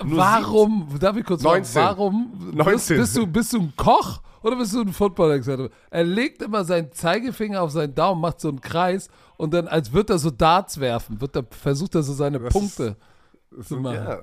[0.03, 1.65] Nur Warum, darf ich kurz 19.
[1.81, 2.65] fragen, warum 19.
[2.65, 5.69] Bist, bist, du, bist du ein Koch oder bist du ein Football-Experte?
[5.89, 9.91] Er legt immer seinen Zeigefinger auf seinen Daumen, macht so einen Kreis und dann, als
[9.93, 12.95] würde er so Darts werfen, wird er, versucht er so seine Das Punkte
[13.57, 13.95] ist- zu machen.
[13.95, 14.19] Ja.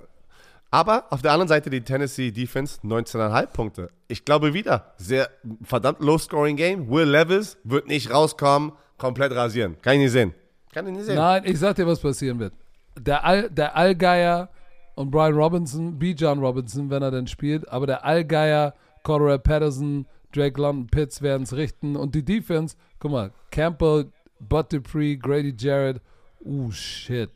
[0.71, 3.91] Aber auf der anderen Seite die Tennessee Defense 19,5 Punkte.
[4.09, 5.29] Ich glaube wieder, sehr
[5.63, 6.91] verdammt low-scoring-Game.
[6.91, 9.77] Will Levis wird nicht rauskommen, komplett rasieren.
[9.83, 10.35] Kann ich nicht sehen.
[10.73, 11.15] Kann ich nicht sehen.
[11.15, 12.55] Nein, ich sag dir, was passieren wird.
[12.99, 14.49] Der, All, der Allgeier
[14.97, 16.11] und Brian Robinson, B.
[16.11, 18.75] John Robinson, wenn er denn spielt, aber der Allgeier,
[19.05, 24.73] Cordero Patterson, Drake London, Pitts werden es richten und die Defense, guck mal, Campbell, Bud
[24.73, 26.01] Dupree, Grady Jarrett,
[26.45, 27.31] uh, shit.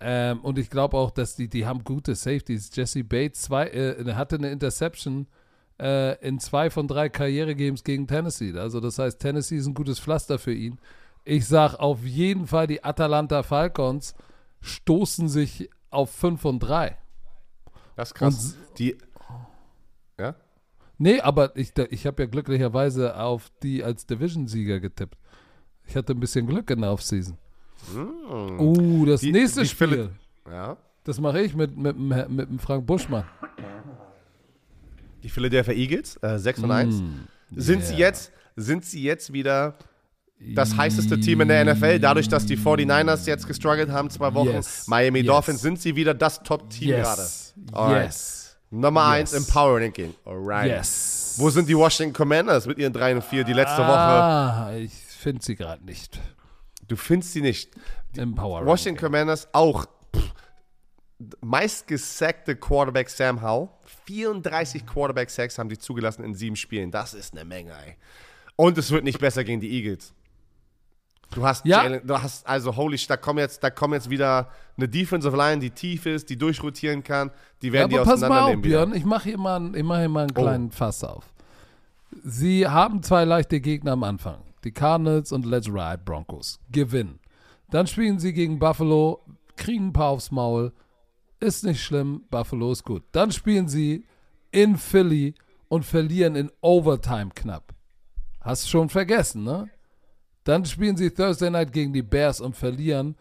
[0.00, 2.70] Ähm, und ich glaube auch, dass die, die haben gute Safeties.
[2.74, 5.26] Jesse Bates zwei, äh, hatte eine Interception
[5.80, 8.56] äh, in zwei von drei Karrieregames gegen Tennessee.
[8.56, 10.78] Also das heißt, Tennessee ist ein gutes Pflaster für ihn.
[11.24, 14.14] Ich sag auf jeden Fall die Atalanta Falcons
[14.60, 16.96] stoßen sich auf 5 und 3.
[17.96, 18.56] Das ist krass.
[18.78, 18.96] die,
[20.18, 20.34] ja?
[20.98, 25.16] Nee, aber ich, ich habe ja glücklicherweise auf die als Division-Sieger getippt.
[25.86, 27.38] Ich hatte ein bisschen Glück in der Offseason.
[27.94, 28.60] Mm.
[28.60, 29.88] Uh, das die, nächste die Spiel.
[29.88, 30.10] Philipp,
[30.50, 30.76] ja.
[31.04, 33.24] Das mache ich mit, mit, mit, mit Frank Buschmann.
[35.22, 36.94] Die Philadelphia Eagles, äh, 6 und 1.
[36.96, 37.12] Mm,
[37.56, 37.86] sind, yeah.
[37.86, 39.78] sie jetzt, sind sie jetzt wieder
[40.54, 44.50] das heißeste Team in der NFL, dadurch, dass die 49ers jetzt gestruggelt haben, zwei Wochen.
[44.50, 44.86] Yes.
[44.86, 45.26] Miami yes.
[45.26, 47.54] Dolphins sind sie wieder das Top-Team yes.
[47.72, 48.04] gerade.
[48.04, 48.47] Yes.
[48.70, 50.14] Nummer 1 im Power Ranking.
[50.24, 50.66] Alright.
[50.66, 51.36] Yes.
[51.38, 54.80] Wo sind die Washington Commanders mit ihren 3 und 4 die letzte ah, Woche?
[54.80, 56.20] Ich finde sie gerade nicht.
[56.86, 57.70] Du findest sie nicht.
[58.16, 59.06] Im Power Washington Ranking.
[59.06, 59.86] Commanders auch
[61.40, 63.68] meistgesackte Quarterback Sam Howell.
[64.06, 66.90] 34 Quarterback-Sacks haben die zugelassen in sieben Spielen.
[66.90, 67.96] Das ist eine Menge, ey.
[68.56, 70.12] Und es wird nicht besser gegen die Eagles.
[71.30, 71.82] Du hast, ja.
[71.82, 75.58] Jalen, du hast also holy, da kommt jetzt, da kommt jetzt wieder eine Defensive Line,
[75.58, 77.30] die tief ist, die durchrotieren kann.
[77.60, 80.00] Die werden ja, aber die pass mal auf, Björn, ich mache hier mal, ich mache
[80.00, 80.40] hier mal einen oh.
[80.40, 80.74] kleinen oh.
[80.76, 81.24] Fass auf.
[82.24, 84.38] Sie haben zwei leichte Gegner am Anfang.
[84.64, 86.58] Die Cardinals und Let's Ride Broncos.
[86.72, 87.20] Gewinnen.
[87.70, 89.22] Dann spielen sie gegen Buffalo,
[89.56, 90.72] kriegen ein paar aufs Maul,
[91.40, 93.04] ist nicht schlimm, Buffalo ist gut.
[93.12, 94.06] Dann spielen sie
[94.50, 95.34] in Philly
[95.68, 97.74] und verlieren in Overtime knapp.
[98.40, 99.68] Hast du schon vergessen, ne?
[100.48, 103.16] Dann spielen sie Thursday Night gegen die Bears und verlieren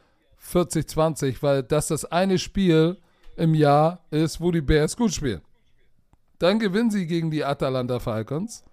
[0.49, 2.95] 40-20, weil das das eine Spiel
[3.35, 5.41] im Jahr ist, wo die Bears gut spielen.
[6.39, 8.63] Dann gewinnen sie gegen die Atalanta Falcons.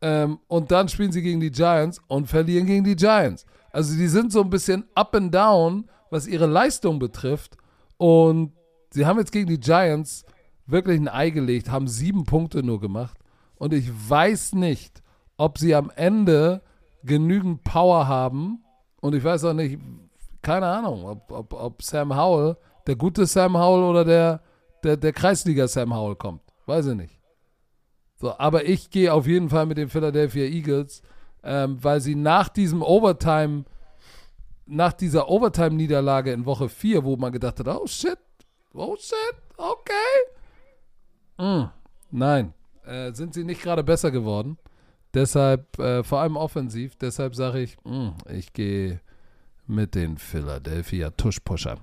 [0.00, 3.44] Ähm, und dann spielen sie gegen die Giants und verlieren gegen die Giants.
[3.72, 7.56] Also die sind so ein bisschen up and down, was ihre Leistung betrifft.
[7.96, 8.52] Und
[8.90, 10.24] sie haben jetzt gegen die Giants
[10.66, 13.18] wirklich ein Ei gelegt, haben sieben Punkte nur gemacht.
[13.56, 15.02] Und ich weiß nicht,
[15.36, 16.62] ob sie am Ende
[17.02, 18.64] genügend Power haben.
[19.00, 19.78] Und ich weiß auch nicht,
[20.42, 24.42] keine Ahnung, ob, ob, ob Sam Howell, der gute Sam Howell oder der,
[24.82, 26.42] der, der Kreisliga Sam Howell kommt.
[26.66, 27.18] Weiß ich nicht.
[28.16, 31.02] So, aber ich gehe auf jeden Fall mit den Philadelphia Eagles,
[31.42, 33.64] ähm, weil sie nach diesem Overtime
[34.70, 38.18] nach dieser Overtime-Niederlage in Woche 4, wo man gedacht hat, oh shit,
[38.72, 39.92] oh shit, okay.
[41.38, 41.70] Mm,
[42.12, 44.58] nein, äh, sind sie nicht gerade besser geworden.
[45.14, 49.00] Deshalb, äh, vor allem offensiv, deshalb sage ich, mm, ich gehe
[49.66, 51.80] mit den Philadelphia Tuschpushern.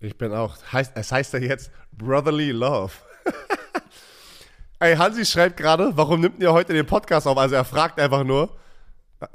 [0.00, 2.92] Ich bin auch, heißt, es heißt ja jetzt Brotherly Love.
[4.80, 7.38] Ey, Hansi schreibt gerade, warum nimmt ihr heute den Podcast auf?
[7.38, 8.50] Also er fragt einfach nur,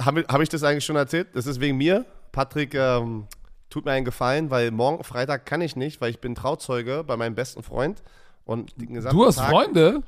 [0.01, 1.29] habe hab ich das eigentlich schon erzählt?
[1.33, 2.05] Das ist wegen mir?
[2.33, 3.27] Patrick, ähm,
[3.69, 7.15] tut mir einen Gefallen, weil morgen Freitag kann ich nicht, weil ich bin Trauzeuge bei
[7.17, 8.01] meinem besten Freund.
[8.45, 10.03] Und du hast Tag, Freunde?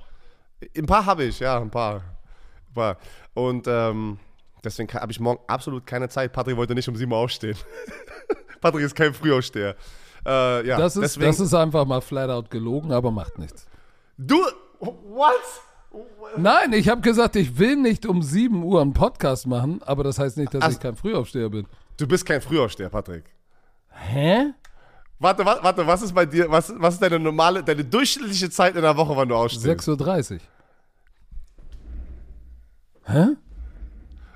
[0.75, 2.01] Ein paar habe ich, ja, ein paar.
[2.74, 2.97] Paar.
[3.34, 4.20] Und ähm,
[4.63, 6.34] deswegen habe ich morgen absolut keine Zeit.
[6.34, 7.57] Patrick wollte nicht um 7 Uhr aufstehen.
[8.61, 9.76] Patrick ist kein Frühaufsteher.
[10.26, 13.67] Äh, ja, das, ist, deswegen, das ist einfach mal flat out gelogen, aber macht nichts.
[14.17, 14.38] Du,
[14.80, 15.34] what?
[16.38, 20.20] Nein, ich habe gesagt, ich will nicht um 7 Uhr einen Podcast machen, aber das
[20.20, 21.65] heißt nicht, dass also, ich kein Frühaufsteher bin.
[21.97, 23.26] Du bist kein Frühaufsteher, Patrick.
[23.89, 24.53] Hä?
[25.17, 28.76] Warte, warte, warte, was ist bei dir, was, was ist deine normale, deine durchschnittliche Zeit
[28.76, 29.65] in der Woche, wann du aufstehst?
[29.65, 30.39] 6.30 Uhr.
[33.10, 33.26] Hä?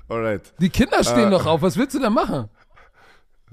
[0.08, 0.52] Alright.
[0.58, 2.48] Die Kinder stehen noch auf, was willst du denn machen?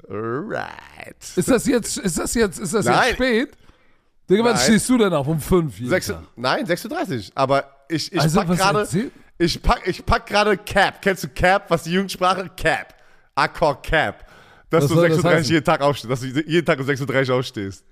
[0.07, 1.15] Right.
[1.35, 3.57] Ist das jetzt, ist das jetzt, ist das jetzt spät?
[4.29, 5.27] Digga, wann stehst du denn auf?
[5.27, 5.75] Um 5?
[6.35, 7.31] Nein, 36.
[7.35, 8.87] Aber ich, ich also, pack gerade,
[9.37, 11.01] ich pack, ich pack gerade Cap.
[11.01, 12.49] Kennst du Cap, was die Jugendsprache?
[12.55, 12.95] Cap.
[13.35, 14.25] Akkord Cap.
[14.69, 17.83] Dass Was du 36 jeden Tag aufstehst, dass du jeden Tag um 36 aufstehst.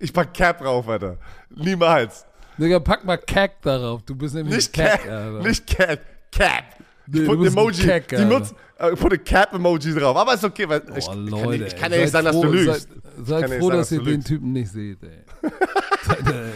[0.00, 1.18] Ich pack Cap drauf, Alter.
[1.50, 2.26] Niemals.
[2.58, 4.02] Digga, pack mal Cack darauf.
[4.02, 5.40] Du bist nämlich nicht Cack, Alter.
[5.40, 6.00] Nicht Cap,
[6.38, 6.64] Cap.
[7.06, 7.86] Nee, ich put ein Emoji.
[7.86, 10.16] Cack, die nutzt, uh, put ein Cap-Emoji drauf.
[10.16, 12.88] Aber ist okay, weil ich, Boah, Leute, ich, kann ja nicht sagen, dass du lügst.
[13.18, 15.24] Seid, seid froh, dass ihr den Typen nicht seht, ey.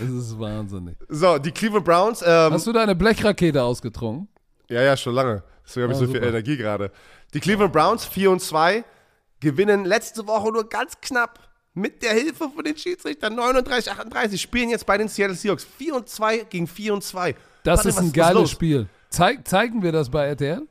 [0.05, 0.97] es ist wahnsinnig.
[1.09, 2.23] So, die Cleveland Browns.
[2.23, 4.29] Ähm, Hast du deine Blechrakete ausgetrunken?
[4.69, 5.43] Ja, ja, schon lange.
[5.65, 6.21] Deswegen habe ich ah, so super.
[6.21, 6.91] viel Energie gerade.
[7.35, 8.85] Die Cleveland Browns 4 und 2
[9.41, 11.41] gewinnen letzte Woche nur ganz knapp
[11.75, 15.97] mit der Hilfe von den Schiedsrichtern 39, 38, spielen jetzt bei den Seattle Seahawks 4
[15.97, 17.35] und 2 gegen 4 und 2.
[17.65, 18.87] Das Warte, ist ein geiles Spiel.
[19.13, 20.67] Zeig, zeigen wir das bei RTL?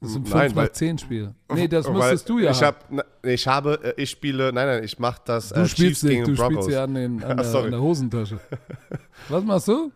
[0.00, 1.34] Das ist ein 5 nach 10 Spiel.
[1.52, 2.84] Nee, das müsstest du ja ich, hab,
[3.24, 6.24] ich habe, äh, ich spiele, nein, nein, ich mache das du äh, Chiefs nicht, gegen
[6.24, 6.66] du Broncos.
[6.66, 8.38] spielst ja an, den, an, der, an der Hosentasche.
[9.28, 9.90] Was machst du?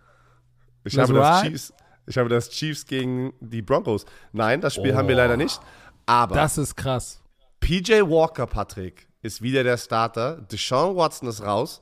[0.83, 1.73] Ich habe, das Chiefs,
[2.07, 4.05] ich habe das Chiefs gegen die Broncos.
[4.33, 4.97] Nein, das Spiel oh.
[4.97, 5.61] haben wir leider nicht.
[6.07, 6.35] Aber.
[6.35, 7.23] Das ist krass.
[7.61, 10.45] PJ Walker, Patrick, ist wieder der Starter.
[10.51, 11.81] Deshaun Watson ist raus.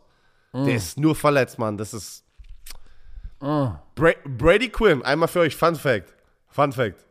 [0.53, 0.65] Mm.
[0.65, 1.77] Der ist nur verletzt, Mann.
[1.77, 2.25] Das ist.
[3.41, 3.69] Mm.
[3.95, 6.15] Bra Brady Quinn, einmal für euch, Fun Fact.
[6.49, 7.07] Fun Fact.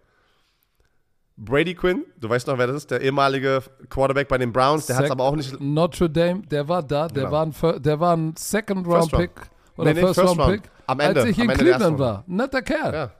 [1.41, 4.97] Brady Quinn, du weißt noch, wer das ist, der ehemalige Quarterback bei den Browns, der
[4.97, 5.57] hat es aber auch nicht.
[5.61, 7.31] Notre Dame, der war da, der, Genau.
[7.31, 9.33] war, ein, der war ein Second Round Round.
[9.35, 10.61] Pick oder Nee, nee, First, First Round Round.
[10.63, 12.23] Pick, Am Ende, als ich in Cleveland war.
[12.27, 12.93] Netter Kerl.
[12.93, 13.11] Ja,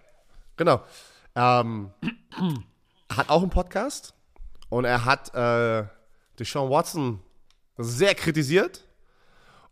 [0.58, 0.82] genau.
[1.36, 1.92] Ähm,
[3.10, 4.14] hat auch einen Podcast
[4.68, 5.86] und er hat äh,
[6.38, 7.22] Deshaun Watson
[7.78, 8.84] sehr kritisiert.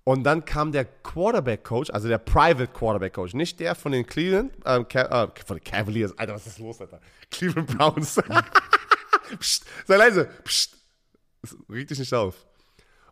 [0.07, 4.85] Und dann kam der Quarterback-Coach, also der Private Quarterback-Coach, nicht der von den Cleveland, ähm,
[4.93, 7.01] äh, von den Cavaliers, Alter, was ist los, Alter?
[7.29, 8.15] Cleveland Browns.
[9.39, 10.29] Psst, sei leise.
[10.45, 10.77] Psst.
[11.69, 12.45] Regt dich nicht auf.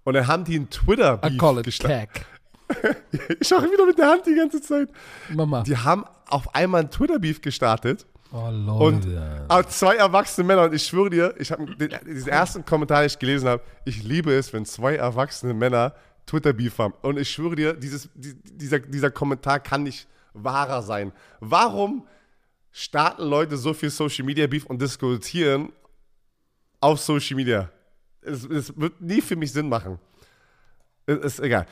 [0.05, 2.25] Und dann haben die einen Twitter-Beef it gestartet.
[3.41, 4.87] Ich schaue wieder mit der Hand die ganze Zeit.
[5.33, 5.63] Mama.
[5.63, 8.05] Die haben auf einmal einen Twitter-Beef gestartet.
[8.31, 9.45] Oh, Und Leute.
[9.49, 11.75] aber zwei erwachsene Männer, und ich schwöre dir, ich habe
[12.05, 15.93] diesen ersten Kommentar, den ich gelesen habe, ich liebe es, wenn zwei erwachsene Männer
[16.25, 16.93] Twitter-Beef haben.
[17.01, 21.11] Und ich schwöre dir, dieses, die- dieser, dieser Kommentar kann nicht wahrer sein.
[21.39, 22.07] Warum
[22.71, 25.71] starten Leute so viel Social Media Beef und diskutieren
[26.81, 27.69] auf Social Media?
[28.21, 29.99] Es, es wird nie für mich Sinn machen.
[31.05, 31.67] Es ist egal.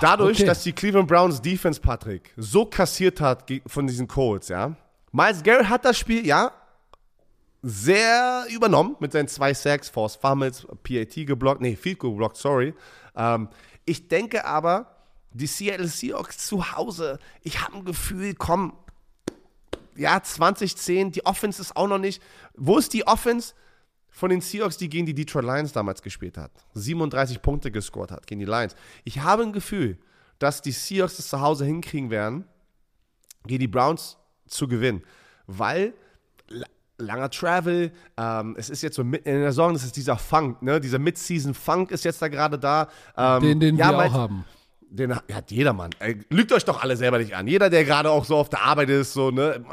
[0.00, 0.46] Dadurch, Okay.
[0.46, 4.74] dass die Cleveland Browns Defense, Patrick, so kassiert hat von diesen Colts, ja.
[5.12, 6.50] Miles Garrett hat das Spiel, ja,
[7.68, 12.74] sehr übernommen mit seinen zwei Sacks, Force Fumbles, PAT geblockt, nee, Field Goal geblockt, sorry.
[13.14, 13.48] Ähm,
[13.84, 14.96] ich denke aber,
[15.32, 18.72] die Seattle Seahawks zu Hause, ich habe ein Gefühl, komm,
[19.96, 22.22] ja, 2010, die Offense ist auch noch nicht.
[22.54, 23.54] Wo ist die Offense
[24.08, 26.52] von den Seahawks, die gegen die Detroit Lions damals gespielt hat?
[26.74, 28.76] 37 Punkte gescored hat gegen die Lions.
[29.04, 29.98] Ich habe ein Gefühl,
[30.38, 32.44] dass die Seahawks es zu Hause hinkriegen werden,
[33.44, 34.16] gegen die Browns
[34.46, 35.02] zu gewinnen.
[35.46, 35.94] Weil
[36.98, 40.62] langer Travel, ähm, es ist jetzt so mitten in der Saison, das ist dieser Funk,
[40.62, 40.80] ne?
[40.80, 42.88] Dieser Mid-Season-Funk ist jetzt da gerade da.
[43.16, 44.44] Ähm, Den, den ja, wir auch haben.
[44.90, 45.90] den hat jeder Mann.
[46.00, 47.46] Ey, lügt euch doch alle selber nicht an.
[47.46, 49.64] Jeder, der gerade auch so auf der Arbeit ist, so, ne?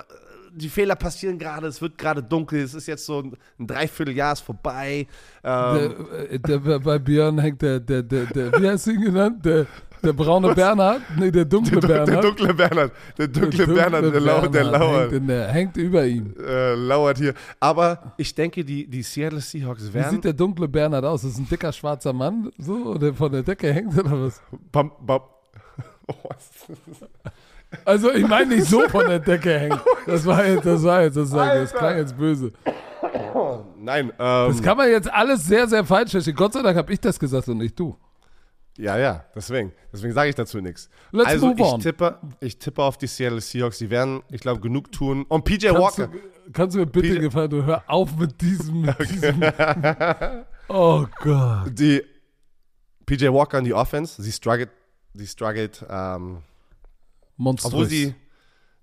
[0.57, 4.33] Die Fehler passieren gerade, es wird gerade dunkel, es ist jetzt so ein, ein Dreivierteljahr
[4.33, 5.05] ist vorbei.
[5.43, 5.93] Ähm,
[6.23, 9.43] Der, äh, der, bei Björn hängt der, der, der, der, wie heißt ihn genannt?
[9.45, 9.65] Der,
[10.03, 11.01] der braune Bernhard?
[11.17, 12.09] Nee, der dunkle der, Bernhard.
[12.09, 16.05] der dunkle Bernhard, der dunkle, Bernhard, der, lau, der Bernhard lauert, Hängt, der, hängt über
[16.05, 16.33] ihm.
[16.39, 17.33] äh, lauert hier.
[17.59, 20.11] Aber ich denke, die, die Seattle Seahawks Wie werden.
[20.11, 21.23] sieht der dunkle Bernhard aus?
[21.23, 24.41] Ist das ein dicker schwarzer Mann, so, der von der Decke hängt oder was?
[24.71, 25.21] Bam, bam.
[26.07, 27.31] Oh, was ist das?
[27.83, 29.79] Also ich meine nicht so von der Decke hängt.
[30.05, 31.77] Das war jetzt, das war jetzt, das, war, das Alter.
[31.77, 32.51] klang jetzt böse.
[33.77, 36.35] Nein, ähm, Das kann man jetzt alles sehr, sehr falsch verstehen.
[36.35, 37.97] Gott sei Dank habe ich das gesagt und nicht du.
[38.77, 39.71] Ja, ja, deswegen.
[39.93, 40.89] Deswegen sage ich dazu nichts.
[41.11, 41.79] Let's also move ich on.
[41.79, 43.77] tippe, ich tippe auf die Seattle Seahawks.
[43.77, 45.25] Die werden, ich glaube, genug tun.
[45.29, 46.07] Und PJ Kannst Walker.
[46.07, 46.19] du,
[46.51, 49.41] kannst du mir bitte Peter- gefallen, du hör auf mit diesem, mit diesem
[50.67, 51.71] Oh Gott.
[51.77, 52.03] Die
[53.05, 54.21] PJ Walker in die Offense.
[54.21, 54.69] Sie struggelt,
[55.13, 56.39] sie struggelt, ähm,
[57.37, 57.71] Monströs.
[57.73, 58.15] obwohl sie,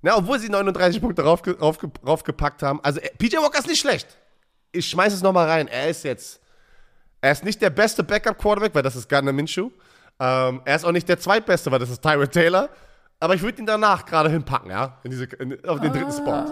[0.02, 2.80] na, obwohl sie 39 Punkte raufge, raufge, raufgepackt haben.
[2.82, 4.06] Also äh, PJ Walker ist nicht schlecht.
[4.72, 5.68] Ich schmeiß es nochmal rein.
[5.68, 6.40] Er ist jetzt,
[7.20, 9.70] er ist nicht der beste Backup-Quarterback, weil das ist Gardner Minshew.
[10.18, 12.68] Ähm, er ist auch nicht der zweitbeste, weil das ist Tyrod Taylor.
[13.20, 16.44] Aber ich würde ihn danach gerade hinpacken, ja, in diese, in, auf den dritten Spot.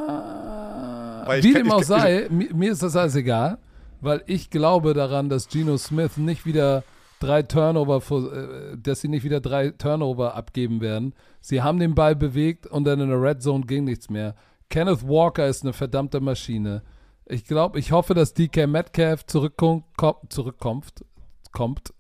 [1.26, 3.58] Weil ich Wie dem auch sei, mi- mir ist das alles egal,
[4.00, 6.82] weil ich glaube daran, dass Geno Smith nicht wieder
[7.20, 8.02] drei Turnover,
[8.32, 11.14] äh, dass sie nicht wieder drei Turnover abgeben werden.
[11.40, 14.34] Sie haben den Ball bewegt und dann in der Red Zone ging nichts mehr.
[14.68, 16.82] Kenneth Walker ist eine verdammte Maschine.
[17.26, 19.84] Ich glaube, ich hoffe, dass DK Metcalf zurückkommt,
[20.28, 21.04] zurückkommt,
[21.52, 21.94] kommt.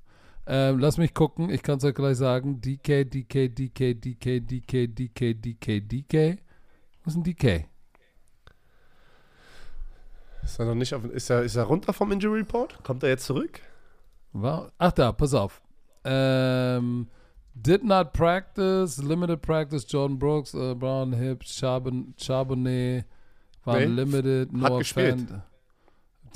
[0.46, 2.60] Ähm, lass mich gucken, ich kann es euch gleich sagen.
[2.60, 6.38] DK, DK, DK, DK, DK, DK, DK, DK.
[7.04, 7.66] Was ist ein DK?
[10.42, 12.82] Ist er noch nicht auf, ist er, ist er runter vom Injury Report?
[12.82, 13.60] Kommt er jetzt zurück?
[14.32, 15.60] War, ach da, pass auf.
[16.04, 17.08] Ähm,
[17.54, 23.04] did not practice, limited practice, Jordan Brooks, äh, Brown Hips, Charbon, Charbonnet
[23.64, 25.14] waren Nee, limited, no hat gespielt.
[25.14, 25.42] offend.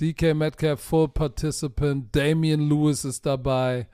[0.01, 3.87] DK Metcalf, full participant, Damian Lewis ist dabei,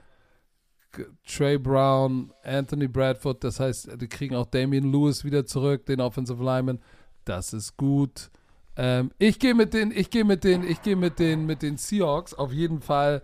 [1.27, 6.43] Trey Brown, Anthony Bradford, das heißt, die kriegen auch Damian Lewis wieder zurück, den Offensive
[6.43, 6.81] Lineman.
[7.25, 8.31] Das ist gut.
[8.77, 11.77] Ähm, ich gehe mit den, ich gehe mit den, ich gehe mit den, mit den
[11.77, 13.23] Seahawks auf jeden Fall.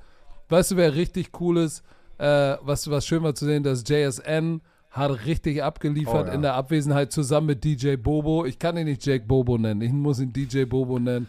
[0.49, 1.82] Weißt du, wer richtig cool ist?
[2.18, 6.32] Äh, was, was schön war zu sehen, dass JSN hat richtig abgeliefert Oh ja.
[6.32, 8.47] in der Abwesenheit zusammen mit DJ Bobo.
[8.47, 11.26] Ich kann ihn nicht Jake Bobo nennen, ich muss ihn DJ Bobo nennen.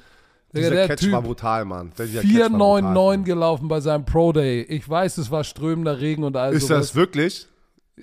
[0.56, 1.92] Dieser der Catch Typ, war brutal, Mann.
[1.98, 2.50] Dieser Catch war
[2.80, 2.96] brutal.
[2.96, 4.62] 4,99 gelaufen bei seinem Pro Day.
[4.62, 6.88] Ich weiß, es war strömender Regen und all Ist sowas.
[6.88, 7.48] das wirklich?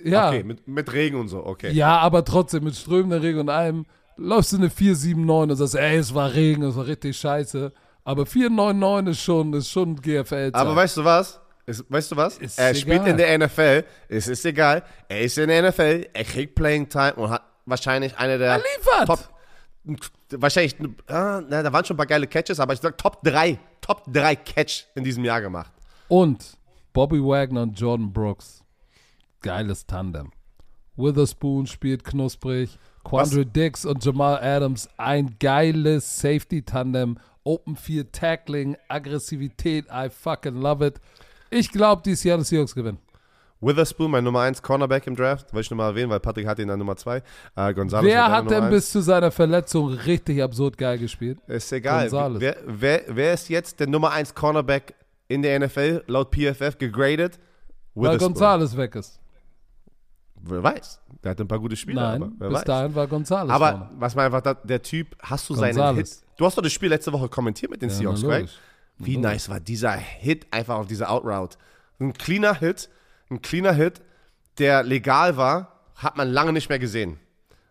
[0.03, 1.71] Ja, Okay, mit, mit Regen und so, okay.
[1.71, 3.85] ja, aber trotzdem mit strömender Regen und allem
[4.17, 7.71] läufst du eine 4,79 und sagst, ey, es war Regen, es war richtig scheiße.
[8.05, 10.35] Aber 4,99 ist schon, ist schon GFL.
[10.35, 10.53] -Zeit.
[10.53, 11.41] Aber weißt du was?
[11.65, 12.37] Ist, weißt du was?
[12.37, 13.09] Ist er spielt egal.
[13.09, 13.83] in der NFL.
[14.07, 14.83] Es ist egal.
[15.09, 16.07] Er ist in der NFL.
[16.13, 19.07] Er kriegt Playing Time und hat wahrscheinlich eine der er liefert.
[19.07, 19.19] Top.
[20.39, 20.75] wahrscheinlich,
[21.07, 24.03] ah, na, da waren schon ein paar geile Catches, aber ich sag Top 3, Top
[24.13, 25.71] 3 Catch in diesem Jahr gemacht.
[26.07, 26.57] Und
[26.93, 28.63] Bobby Wagner und Jordan Brooks.
[29.41, 30.31] Geiles Tandem.
[30.95, 32.77] Witherspoon spielt knusprig.
[33.03, 34.87] Quandre Dix und Jamal Adams.
[34.97, 37.17] Ein geiles Safety-Tandem.
[37.45, 39.85] Open 4 Tackling, Aggressivität.
[39.89, 40.99] I fucking love it.
[41.49, 42.97] Ich glaube, die Seattle Seahawks gewinnen.
[43.61, 46.69] Witherspoon, mein Nummer 1 Cornerback im Draft, wollte ich nochmal erwähnen, weil Patrick hat ihn
[46.69, 47.23] an Nummer 2.
[47.55, 51.39] Äh, Gonzalez Wer hat denn bis zu seiner Verletzung richtig absurd geil gespielt?
[51.47, 52.11] Ist egal.
[52.39, 54.93] Wer, wer, wer ist jetzt der Nummer 1 Cornerback
[55.27, 57.39] in der NFL, laut PFF, gegradet?
[57.93, 58.17] Weil.
[58.17, 59.19] Gonzalez weg ist.
[60.41, 60.99] Wer weiß.
[61.23, 62.63] Der hat ein paar gute Spiele, Nein, bis weiß.
[62.65, 63.89] dahin war Gonzalez Aber vorne.
[63.97, 66.24] was man einfach, da, der Typ, hast du seinen Hit?
[66.37, 68.51] Du hast doch das Spiel letzte Woche kommentiert mit den Ja, Seahawks, logisch.
[68.97, 69.31] Wie Logisch.
[69.31, 71.57] nice war dieser Hit einfach auf dieser Outroute.
[71.99, 72.89] Ein cleaner Hit,
[73.29, 74.01] ein cleaner Hit,
[74.57, 77.19] der legal war, hat man lange nicht mehr gesehen.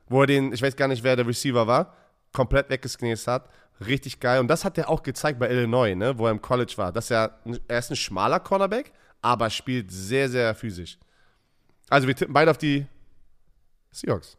[0.09, 1.95] Wo er den, ich weiß gar nicht, wer der Receiver war,
[2.33, 3.49] komplett weggesknäst hat.
[3.87, 4.41] Richtig geil.
[4.41, 6.93] Und das hat er auch gezeigt bei Illinois, ne, wo er im College war.
[6.93, 7.39] Dass er,
[7.69, 10.99] er ist ein schmaler Cornerback, aber spielt sehr, sehr physisch.
[11.91, 12.87] Also wir tippen beide auf die
[13.91, 14.37] Seahawks.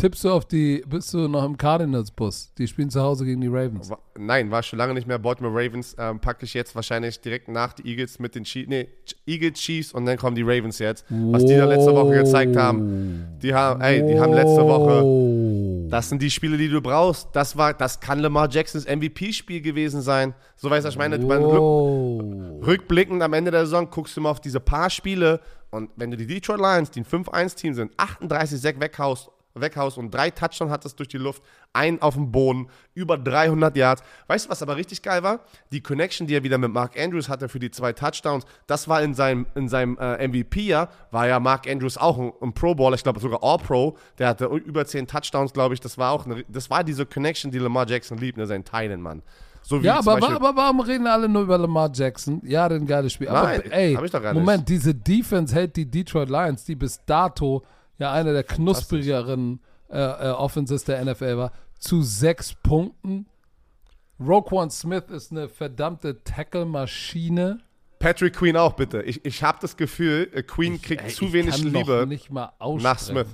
[0.00, 2.54] Tippst du auf die, bist du noch im Cardinals-Bus?
[2.56, 3.90] Die spielen zu Hause gegen die Ravens.
[4.16, 5.18] Nein, war schon lange nicht mehr.
[5.18, 8.68] Baltimore Ravens ähm, packe ich jetzt wahrscheinlich direkt nach die Eagles mit den Chiefs.
[8.68, 8.88] Nee,
[9.26, 11.04] Eagles, Chiefs und dann kommen die Ravens jetzt.
[11.08, 13.26] Was die da letzte Woche gezeigt haben.
[13.42, 15.90] Die haben, ey, die haben letzte Woche.
[15.90, 17.30] Das sind die Spiele, die du brauchst.
[17.32, 20.32] Das war, das kann Lamar Jacksons MVP-Spiel gewesen sein.
[20.54, 21.18] So weißt du, was ich meine.
[21.18, 25.40] Rück, rückblickend am Ende der Saison guckst du mal auf diese paar Spiele
[25.70, 29.30] und wenn du die Detroit Lions, die ein 5-1-Team sind, 38 Sack weghaust,
[29.60, 31.42] weghaust und drei Touchdowns hattest durch die Luft,
[31.72, 34.02] einen auf dem Boden, über 300 Yards.
[34.26, 35.40] Weißt du, was aber richtig geil war?
[35.72, 39.02] Die Connection, die er wieder mit Mark Andrews hatte für die zwei Touchdowns, das war
[39.02, 43.02] in seinem, in seinem äh, MVP-Jahr, war ja Mark Andrews auch ein, ein Pro-Baller, ich
[43.02, 46.70] glaube sogar All-Pro, der hatte über 10 Touchdowns, glaube ich, das war auch eine, das
[46.70, 49.22] war diese Connection, die Lamar Jackson liebt, ne, sein Teilen, Mann.
[49.62, 52.40] So wie Ja, aber, Beispiel- aber warum reden alle nur über Lamar Jackson?
[52.44, 53.28] Ja, ein geiles Spiel.
[53.28, 54.34] Aber Nein, ey, gar nicht.
[54.34, 57.62] Moment, diese Defense hält die Detroit Lions, die bis dato
[57.98, 63.26] ja eine der knusprigeren äh, äh, Offenses der NFL war, zu sechs Punkten.
[64.20, 67.60] Roquan Smith ist eine verdammte Tackle-Maschine.
[67.98, 69.02] Patrick Queen auch, bitte.
[69.02, 72.08] Ich, ich habe das Gefühl, äh, Queen kriegt Ey, zu ich wenig Liebe
[72.80, 73.28] nach Smith.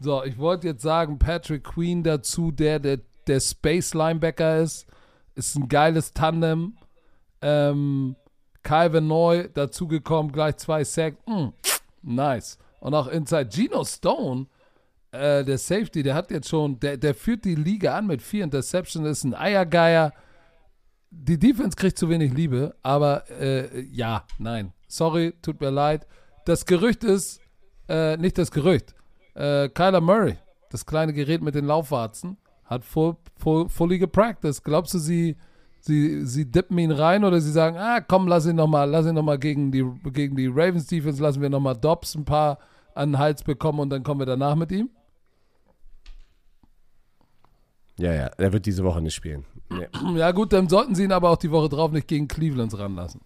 [0.00, 4.86] So, ich wollte jetzt sagen, Patrick Queen dazu, der der, der Space Linebacker ist,
[5.34, 6.76] ist ein geiles Tandem.
[7.40, 8.16] Ähm,
[8.62, 11.16] Calvin Neu dazugekommen, gleich zwei Sacks.
[11.26, 11.48] Mm,
[12.02, 12.58] nice.
[12.86, 14.46] Und auch Inside Geno Stone,
[15.10, 18.44] äh, der Safety, der hat jetzt schon, der, der führt die Liga an mit vier
[18.44, 20.12] Interceptions, ist ein Eiergeier.
[21.10, 24.72] Die Defense kriegt zu wenig Liebe, aber äh, ja, nein.
[24.86, 26.06] Sorry, tut mir leid.
[26.44, 27.40] Das Gerücht ist,
[27.88, 28.94] äh, nicht das Gerücht.
[29.34, 30.36] Äh, Kyler Murray,
[30.70, 34.62] das kleine Gerät mit den Laufwarzen, hat full, full, fully gepracticed.
[34.62, 35.36] Glaubst du, sie,
[35.80, 39.14] sie, sie dippen ihn rein oder sie sagen, ah, komm, lass ihn nochmal, lass ihn
[39.16, 42.58] nochmal gegen die, gegen die Ravens Defense, lassen wir nochmal Dobbs ein paar
[42.96, 44.90] an den Hals bekommen und dann kommen wir danach mit ihm?
[47.98, 49.44] Ja, ja, er wird diese Woche nicht spielen.
[49.70, 49.88] Nee.
[50.16, 53.20] Ja gut, dann sollten sie ihn aber auch die Woche drauf nicht gegen Cleveland ranlassen.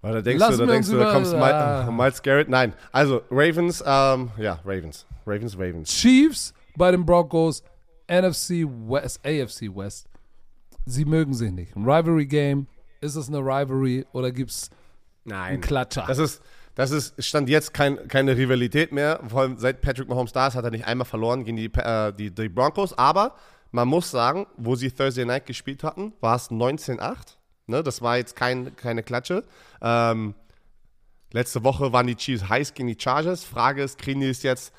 [0.00, 1.90] Weil da denkst Lassen du, da denkst du, da kommst ah.
[1.92, 2.48] Miles, Garrett.
[2.48, 5.06] Nein, also Ravens, ähm, ja, Ravens.
[5.26, 5.88] Ravens, Ravens.
[5.90, 7.62] Chiefs bei den Broncos,
[8.06, 10.06] NFC West, AFC West.
[10.84, 11.74] Sie mögen sich nicht.
[11.74, 12.66] Ein Rivalry-Game,
[13.00, 14.70] ist es eine Rivalry oder gibt es
[15.30, 16.04] einen Klatscher?
[16.06, 16.42] Das ist,
[16.74, 19.20] das ist, stand jetzt kein, keine Rivalität mehr.
[19.28, 22.12] Vor allem seit Patrick Mahomes da ist, hat er nicht einmal verloren gegen die, äh,
[22.12, 22.96] die, die Broncos.
[22.98, 23.36] Aber
[23.70, 27.36] man muss sagen, wo sie Thursday Night gespielt hatten, war es 19-8.
[27.66, 29.44] Ne, das war jetzt kein, keine Klatsche.
[29.80, 30.34] Ähm,
[31.32, 33.44] letzte Woche waren die Chiefs heiß gegen die Chargers.
[33.44, 34.72] Frage ist, kriegen die es jetzt?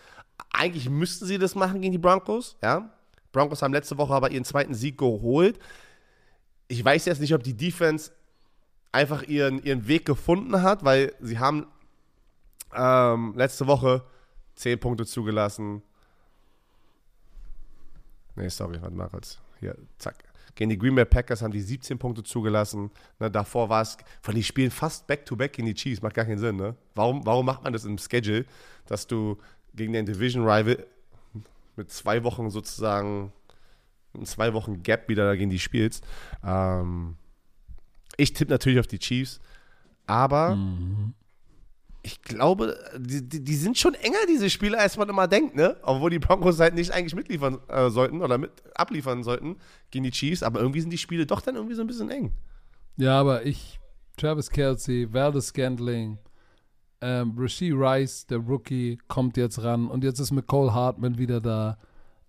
[0.51, 2.57] Eigentlich müssten sie das machen gegen die Broncos.
[2.61, 2.89] Ja?
[3.31, 5.59] Broncos haben letzte Woche aber ihren zweiten Sieg geholt.
[6.67, 8.11] Ich weiß jetzt nicht, ob die Defense
[8.91, 11.67] einfach ihren, ihren Weg gefunden hat, weil sie haben
[12.75, 14.03] ähm, letzte Woche
[14.55, 15.81] 10 Punkte zugelassen.
[18.35, 19.39] Nee, sorry, warte mal kurz.
[19.59, 20.23] Hier, zack.
[20.55, 22.89] Gegen die Green Bay Packers haben die 17 Punkte zugelassen.
[23.19, 26.39] Ne, davor war es, weil die spielen fast Back-to-Back gegen die Chiefs, macht gar keinen
[26.39, 26.55] Sinn.
[26.55, 26.75] Ne?
[26.95, 28.45] Warum, warum macht man das im Schedule,
[28.85, 29.37] dass du
[29.73, 30.85] gegen den Division-Rival
[31.75, 33.33] mit zwei Wochen sozusagen,
[34.13, 36.05] in zwei Wochen Gap wieder gegen die spielst?
[36.41, 37.17] Ähm,
[38.15, 39.41] ich tippe natürlich auf die Chiefs,
[40.07, 40.57] aber
[42.05, 45.75] ich glaube, die, die, die sind schon enger, diese Spiele, als man immer denkt, ne?
[45.81, 49.57] Obwohl die Broncos halt nicht eigentlich mitliefern äh, sollten oder mit abliefern sollten
[49.89, 52.31] gegen die Chiefs, aber irgendwie sind die Spiele doch dann irgendwie so ein bisschen eng.
[52.97, 53.79] ja, aber ich,
[54.17, 56.19] Travis Kelsey, Valdez Scantling,
[57.01, 61.79] ähm, Rasheed Rice, der Rookie, kommt jetzt ran und jetzt ist McCole Hartman wieder da.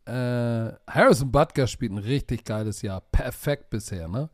[0.07, 3.03] Äh, Harrison Butker spielt ein richtig geiles Jahr.
[3.03, 4.31] Perfekt bisher, ne?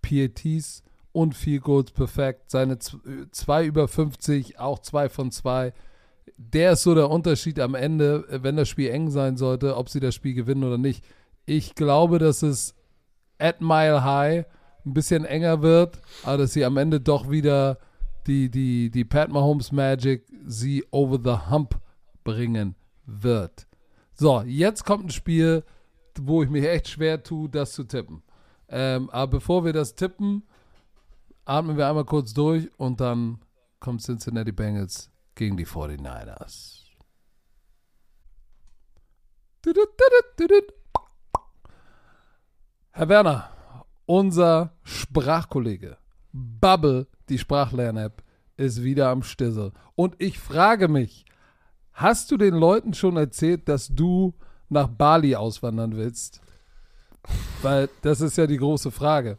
[0.00, 0.82] PATs
[1.16, 2.50] und Field Goals perfekt.
[2.50, 5.72] Seine 2 über 50, auch 2 von 2.
[6.36, 9.98] Der ist so der Unterschied am Ende, wenn das Spiel eng sein sollte, ob sie
[9.98, 11.02] das Spiel gewinnen oder nicht.
[11.46, 12.74] Ich glaube, dass es
[13.38, 14.44] at Mile High
[14.84, 17.78] ein bisschen enger wird, aber dass sie am Ende doch wieder
[18.26, 21.80] die, die, die Pat Mahomes Magic sie over the hump
[22.24, 22.74] bringen
[23.06, 23.66] wird.
[24.12, 25.64] So, jetzt kommt ein Spiel,
[26.20, 28.22] wo ich mich echt schwer tue, das zu tippen.
[28.68, 30.42] Ähm, aber bevor wir das tippen,
[31.46, 33.40] atmen wir einmal kurz durch und dann
[33.80, 36.82] kommt Cincinnati Bengals gegen die 49ers.
[42.90, 43.50] Herr Werner,
[44.06, 45.98] unser Sprachkollege
[46.32, 48.22] Bubble, die Sprachlern-App,
[48.56, 49.72] ist wieder am Stissel.
[49.94, 51.24] Und ich frage mich,
[51.92, 54.34] hast du den Leuten schon erzählt, dass du
[54.68, 56.40] nach Bali auswandern willst?
[57.62, 59.38] Weil das ist ja die große Frage.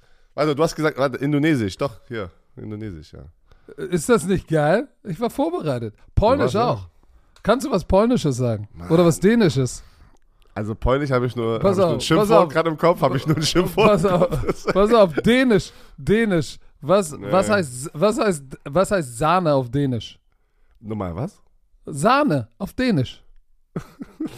[0.41, 3.25] also du hast gesagt, warte, Indonesisch, doch, hier, Indonesisch, ja.
[3.77, 4.87] Ist das nicht geil?
[5.03, 5.93] Ich war vorbereitet.
[6.15, 6.87] Polnisch auch.
[7.43, 8.67] Kannst du was Polnisches sagen?
[8.89, 9.83] Oder was Dänisches?
[10.55, 12.49] Also Polnisch habe ich nur, hab Pass ich nur auf, ein pass Schimpfwort auf.
[12.53, 13.87] gerade im Kopf, habe ich nur ein Schimpfwort.
[13.87, 16.57] Pass auf, pass auf, Dänisch, Dänisch.
[16.81, 17.31] Was, Nee.
[17.31, 20.19] was, heißt, was, heißt, was heißt Sahne auf Dänisch?
[20.79, 21.39] Nochmal, was?
[21.85, 23.23] Sahne auf Dänisch.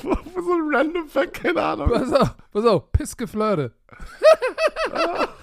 [0.02, 1.90] so ein random Fact, keine Ahnung.
[1.90, 3.72] Pass auf, pass auf, Pissgeflirte.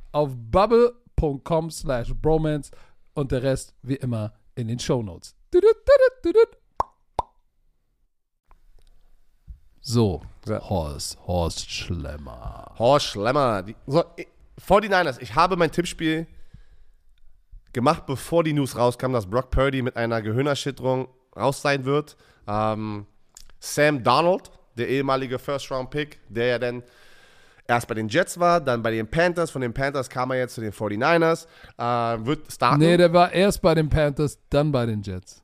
[0.11, 2.71] auf bubble.com slash bromance
[3.13, 5.35] und der Rest wie immer in den Shownotes.
[9.83, 10.61] So, Ja.
[10.69, 12.73] Horst, Horst Schlemmer.
[12.77, 13.63] Horst Schlemmer.
[13.63, 14.27] Die, so, ich-
[14.63, 16.27] 49ers, ich habe mein Tippspiel
[17.73, 22.15] gemacht, bevor die News rauskam, dass Brock Purdy mit einer Gehirnerschütterung raus sein wird.
[22.47, 23.07] Ähm,
[23.59, 26.83] Sam Donald, der ehemalige First-Round-Pick, der ja dann
[27.67, 29.51] erst bei den Jets war, dann bei den Panthers.
[29.51, 31.45] Von den Panthers kam er jetzt zu den 49ers.
[31.77, 32.79] Äh, wird starten.
[32.79, 35.43] Nee, der war erst bei den Panthers, dann bei den Jets.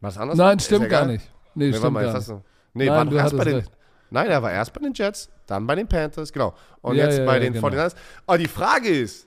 [0.00, 0.38] Was anderes?
[0.38, 1.24] Nein, stimmt gar nicht.
[1.54, 2.28] Nee, Nee, stimmt mal, gar nicht.
[2.28, 2.42] du.
[2.74, 3.54] Nee, Nein, war doch erst bei den.
[3.56, 3.70] recht.
[4.10, 6.54] Nein, er war erst bei den Jets, dann bei den Panthers, genau.
[6.82, 7.68] Und Ja, jetzt ja, bei ja, den genau.
[7.68, 7.94] 49ers.
[8.26, 9.26] Aber die Frage ist,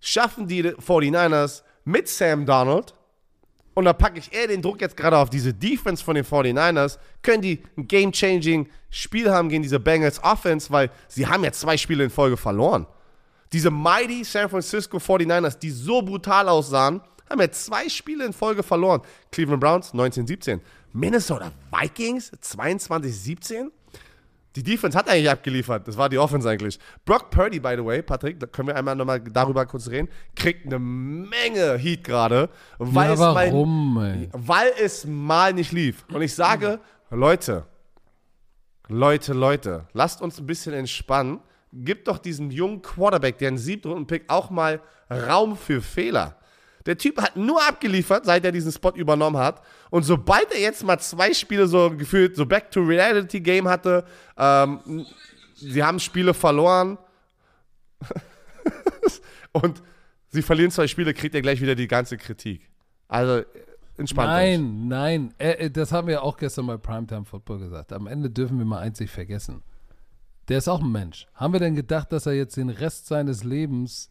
[0.00, 2.94] schaffen die 49ers mit Sam Donald,
[3.74, 6.98] und da packe ich eher den Druck jetzt gerade auf diese Defense von den 49ers,
[7.22, 11.76] können die ein game-changing Spiel haben gegen diese Bengals Offense, weil sie haben ja zwei
[11.76, 12.86] Spiele in Folge verloren.
[13.52, 18.62] Diese mighty San Francisco 49ers, die so brutal aussahen, haben ja zwei Spiele in Folge
[18.62, 19.00] verloren.
[19.30, 20.60] Cleveland Browns 19-17.
[20.92, 23.70] Minnesota Vikings 22-17.
[24.54, 25.88] Die Defense hat eigentlich abgeliefert.
[25.88, 26.78] Das war die Offense eigentlich.
[27.04, 30.66] Brock Purdy, by the way, Patrick, da können wir einmal nochmal darüber kurz reden, kriegt
[30.66, 34.28] eine Menge Heat gerade, weil, Ja, es mal- warum, ey?
[34.32, 36.04] weil es mal nicht lief.
[36.12, 36.80] Und ich sage,
[37.10, 37.64] Leute,
[38.88, 41.40] Leute, Leute, lasst uns ein bisschen entspannen.
[41.72, 44.80] Gib doch diesem jungen Quarterback, der einen Siebtrunden-Pick, auch mal
[45.10, 46.36] Raum für Fehler.
[46.86, 49.62] Der Typ hat nur abgeliefert, seit er diesen Spot übernommen hat.
[49.90, 54.04] Und sobald er jetzt mal zwei Spiele so gefühlt, so Back-to-Reality-Game hatte,
[54.36, 55.06] ähm,
[55.54, 56.98] sie haben Spiele verloren
[59.52, 59.82] und
[60.28, 62.68] sie verlieren zwei Spiele, kriegt er gleich wieder die ganze Kritik.
[63.06, 63.44] Also,
[63.96, 64.58] entspannt euch.
[64.58, 65.34] Nein, nein.
[65.38, 67.92] Äh, äh, das haben wir auch gestern bei Primetime Football gesagt.
[67.92, 69.62] Am Ende dürfen wir mal nicht vergessen.
[70.48, 71.28] Der ist auch ein Mensch.
[71.34, 74.10] Haben wir denn gedacht, dass er jetzt den Rest seines Lebens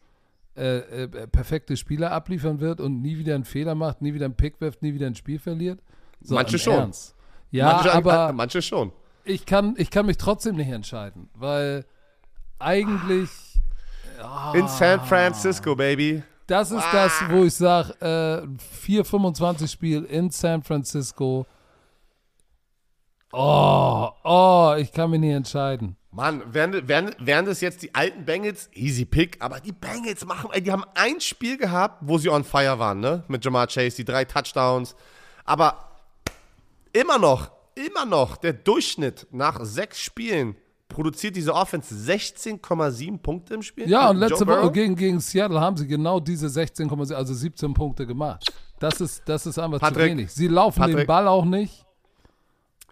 [0.56, 4.36] äh, äh, perfekte Spieler abliefern wird und nie wieder einen Fehler macht, nie wieder einen
[4.36, 5.80] Pick wirft, nie wieder ein Spiel verliert?
[6.22, 6.76] So, Manche schon.
[6.76, 7.16] Ernst.
[7.52, 8.92] Ja, manche, aber manche schon.
[9.24, 11.86] ich kann, ich kann mich trotzdem nicht entscheiden, weil
[12.60, 13.30] eigentlich
[14.54, 16.24] In San Francisco, baby.
[16.48, 18.46] Das ist das, wo ich sage, äh,
[18.86, 21.46] 4-25 Spiel in San Francisco.
[23.32, 25.96] Oh, oh, ich kann mich nicht entscheiden.
[26.14, 28.70] Mann, wären, wären, wären das jetzt die alten Bengals?
[28.74, 32.44] Easy Pick, aber die Bengals machen, ey, die haben ein Spiel gehabt, wo sie on
[32.44, 33.24] fire waren, ne?
[33.30, 34.94] Mit Jamar Chase, die drei Touchdowns.
[35.46, 35.78] Aber
[36.92, 40.58] immer noch, immer noch, der Durchschnitt nach sechs Spielen
[40.90, 43.90] produziert diese Offense 16,7 Punkte im Spiel.
[43.90, 44.64] Ja, und letzte Joe Burrow?
[44.66, 48.52] Woche gegen, gegen Seattle haben sie genau diese 16, also 17 Punkte gemacht.
[48.80, 50.32] Das ist, das ist einfach zu Patrick, wenig.
[50.32, 51.08] Sie laufen den Patrick.
[51.08, 51.86] Ball auch nicht.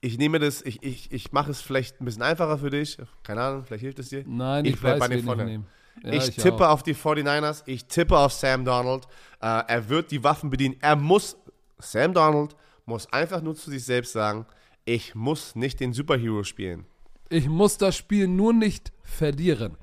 [0.02, 2.98] Ich nehme das, ich, ich, ich mache es vielleicht ein bisschen einfacher für dich.
[3.24, 4.24] Keine Ahnung, vielleicht hilft es dir.
[4.26, 5.66] Nein, Ich ich, bleib weiß, bei den wen
[6.02, 6.04] ich.
[6.04, 6.74] Ja, ich, tippe auch.
[6.74, 9.06] auf die 49ers, ich tippe auf Sam Donald.
[9.42, 10.78] Äh, er wird die Waffen bedienen.
[10.80, 11.36] Er muss,
[11.80, 12.56] Sam Donald
[12.86, 14.46] muss einfach nur zu sich selbst sagen,
[14.86, 16.86] ich muss nicht den Superhero spielen.
[17.30, 19.78] Ich muss das Spiel nur nicht verlieren.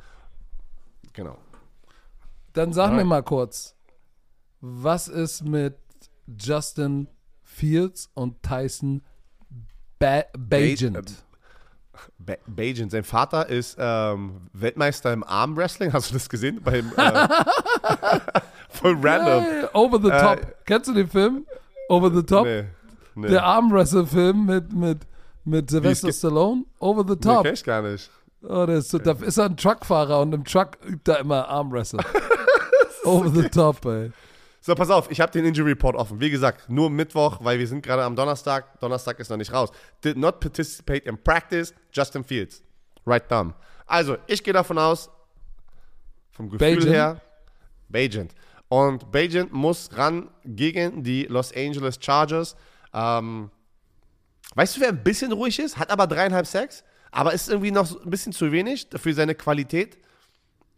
[1.13, 1.39] Genau.
[2.55, 2.99] Dann sag Alright.
[3.01, 3.77] mir mal kurz,
[4.61, 5.77] was ist mit
[6.27, 7.09] Justin
[7.43, 9.03] Fields und Tyson
[9.99, 11.25] ba Bagent?
[12.19, 15.93] Ba Bajan, sein Vater ist ähm, Weltmeister im Armwrestling.
[15.93, 16.61] Hast du das gesehen?
[16.63, 17.29] Beim, äh,
[18.69, 19.45] voll random.
[19.45, 20.65] Hey, over the top.
[20.65, 21.47] Kennst du den Film?
[21.89, 22.47] Over the top?
[22.47, 22.65] Nee,
[23.15, 23.29] nee.
[23.29, 24.99] Der Armwrestle-Film mit, mit,
[25.45, 26.65] mit Sylvester Stallone?
[26.81, 27.45] Over the nee, top.
[27.45, 28.11] kenn ich gar nicht.
[28.43, 31.49] Oh, der ist so, da ist er ein Truckfahrer und im Truck übt er immer
[31.49, 32.01] Armwrestle.
[33.05, 34.13] Over the top, ey.
[34.67, 36.19] So, pass auf, ich habe den Injury Report offen.
[36.19, 38.81] Wie gesagt, nur Mittwoch, weil wir sind gerade am Donnerstag.
[38.81, 39.71] Donnerstag ist noch nicht raus.
[40.03, 42.65] Did not participate in practice, Justin Fields.
[43.07, 43.55] Right thumb.
[43.87, 45.09] Also, ich gehe davon aus,
[46.33, 46.93] vom Gefühl Bagent.
[46.93, 47.21] her,
[47.89, 48.35] Bagent.
[48.67, 52.57] Und Bagent muss ran gegen die Los Angeles Chargers.
[52.93, 53.53] Ähm,
[54.57, 55.79] weißt du, wer ein bisschen ruhig ist?
[55.79, 56.83] Hat aber dreieinhalb Sacks,
[57.13, 59.97] aber ist irgendwie noch ein bisschen zu wenig für seine Qualität?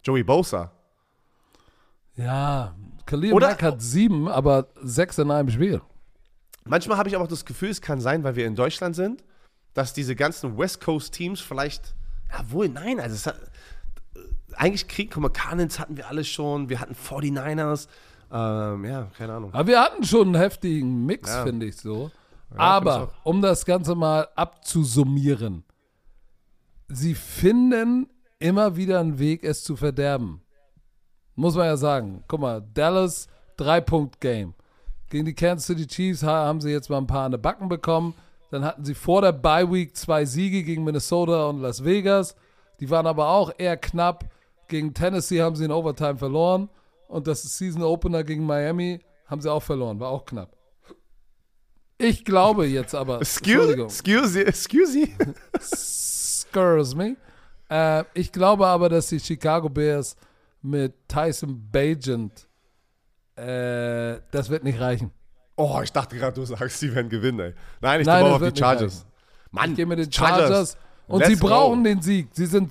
[0.05, 0.73] Joey Bosa.
[2.17, 2.75] Ja,
[3.09, 5.81] Khalil Oder- Mack hat sieben, aber sechs in einem Spiel.
[6.65, 9.25] Manchmal habe ich aber auch das Gefühl, es kann sein, weil wir in Deutschland sind,
[9.73, 11.95] dass diese ganzen West Coast Teams vielleicht,
[12.31, 13.37] ja wohl, nein, also es hat,
[14.15, 14.19] äh,
[14.55, 17.89] eigentlich Krieg, guck mal, Cardinals hatten wir alle schon, wir hatten 49ers,
[18.31, 19.55] ähm, ja, keine Ahnung.
[19.55, 21.45] Aber wir hatten schon einen heftigen Mix, Ja.
[21.45, 22.11] finde ich so.
[22.51, 25.65] ich Aber um das Ganze mal abzusummieren,
[26.89, 28.09] sie finden
[28.39, 30.43] immer wieder einen Weg, es zu verderben.
[31.39, 32.25] Muss man ja sagen.
[32.27, 34.55] Guck mal, Dallas, Drei-Punkt-Game.
[35.09, 37.69] Gegen die Kansas City Chiefs ha- haben sie jetzt mal ein paar an den Backen
[37.69, 38.15] bekommen.
[38.51, 42.35] Dann hatten sie vor der Bye-Week zwei Siege gegen Minnesota und Las Vegas.
[42.81, 44.25] Die waren aber auch eher knapp.
[44.67, 46.69] Gegen Tennessee haben sie in Overtime verloren.
[47.07, 50.01] Und das Season Opener gegen Miami haben sie auch verloren.
[50.01, 50.57] War auch knapp.
[51.99, 53.21] Ich glaube jetzt aber.
[53.21, 55.09] Excuse, excuse, excuse.
[55.55, 57.17] Excuse me.
[57.71, 60.17] Äh, ich glaube aber, dass die Chicago Bears
[60.63, 62.49] mit Tyson Bagent,
[63.37, 65.11] äh, das wird nicht reichen.
[65.57, 67.55] Oh, ich dachte gerade, du sagst, sie werden gewinnen, ey.
[67.81, 69.07] Nein, ich Nein, auch auf die Chargers.
[69.51, 70.39] Mann, Ich gehe mit den Chargers.
[70.49, 70.77] Chargers.
[71.09, 71.89] Und Let's sie brauchen go.
[71.89, 72.29] den Sieg.
[72.33, 72.71] Sie sind,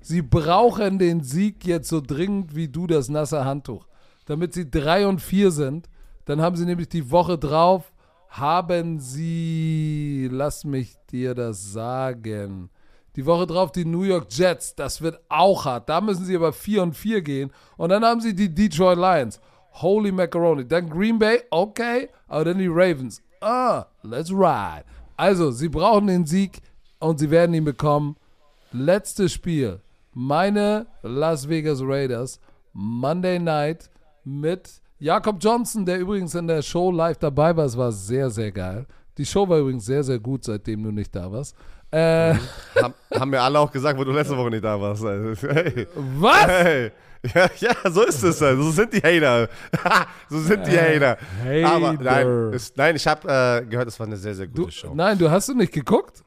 [0.00, 3.86] sie brauchen den Sieg jetzt so dringend wie du das nasse Handtuch.
[4.26, 5.88] Damit sie 3 und 4 sind.
[6.24, 7.92] Dann haben sie nämlich die Woche drauf,
[8.28, 12.70] haben sie, lass mich dir das sagen,
[13.18, 14.76] die Woche drauf die New York Jets.
[14.76, 15.88] Das wird auch hart.
[15.88, 17.50] Da müssen sie aber 4 und 4 gehen.
[17.76, 19.40] Und dann haben sie die Detroit Lions.
[19.72, 20.64] Holy Macaroni.
[20.64, 22.10] Dann Green Bay, okay.
[22.28, 23.20] Aber dann die Ravens.
[23.40, 24.84] Ah, let's ride.
[25.16, 26.60] Also, sie brauchen den Sieg
[27.00, 28.14] und sie werden ihn bekommen.
[28.70, 29.80] Letztes Spiel.
[30.14, 32.38] Meine Las Vegas Raiders.
[32.72, 33.90] Monday Night
[34.22, 37.64] mit Jakob Johnson, der übrigens in der Show live dabei war.
[37.64, 38.86] Es war sehr, sehr geil.
[39.16, 41.56] Die Show war übrigens sehr, sehr gut, seitdem du nicht da warst.
[41.90, 42.34] Äh,
[42.80, 45.02] Haben, haben mir alle auch gesagt, wo du letzte Woche nicht da warst.
[45.04, 45.34] ey.
[45.36, 45.86] Hey.
[46.18, 46.46] was?
[46.46, 46.92] Hey.
[47.34, 48.40] Ja, ja, so ist es.
[48.40, 48.58] halt.
[48.58, 49.48] So sind die Hater.
[50.30, 51.16] so sind die Hater.
[51.66, 52.02] Aber Hater.
[52.04, 53.26] nein, es, nein ich habe
[53.62, 54.92] äh, gehört, es war eine sehr, sehr gute Du, Show.
[54.94, 56.22] nein, du hast du nicht geguckt?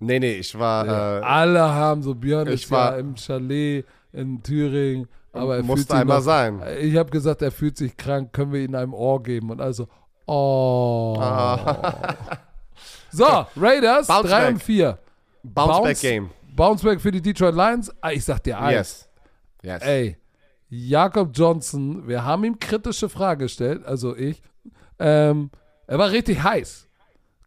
[0.00, 0.84] Nee, nee, ich war.
[0.86, 5.62] Äh, Alle haben so Björn ich ist war- ja im Chalet in Thüringen, aber er
[5.62, 6.60] Musste einmal noch, sein.
[6.80, 9.86] Ich habe gesagt, er fühlt sich krank, können wir ihm einem Ohr geben und also
[10.26, 11.22] oh.
[13.16, 14.14] So, Raiders Ah.
[14.22, 14.48] Bounce 3 back.
[14.54, 14.98] und 4.
[15.42, 16.30] Bounce Back Game.
[16.54, 17.92] Bounceback für die Detroit Lions.
[18.00, 18.72] Ah, Ich sag dir eins.
[18.74, 19.08] Yes.
[19.62, 19.82] Yes.
[19.82, 20.16] Ey,
[20.68, 24.40] Jakob Johnson, wir haben ihm kritische Fragen gestellt, also ich.
[24.98, 25.50] Ähm,
[25.86, 26.88] er war richtig heiß.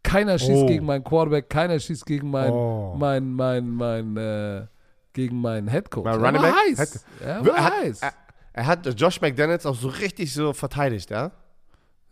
[0.03, 0.65] Keiner schießt Oh.
[0.67, 2.95] gegen meinen Quarterback, keiner schießt gegen mein, Oh.
[2.97, 4.67] mein, mein, mein, äh,
[5.13, 6.05] gegen meinen Headcoach.
[6.05, 6.77] Mein Running war Back?
[6.79, 7.05] heiß.
[7.21, 8.01] Er Er war hat, heiß.
[8.01, 8.13] er,
[8.53, 11.31] er hat Josh McDaniels auch so richtig so verteidigt, ja?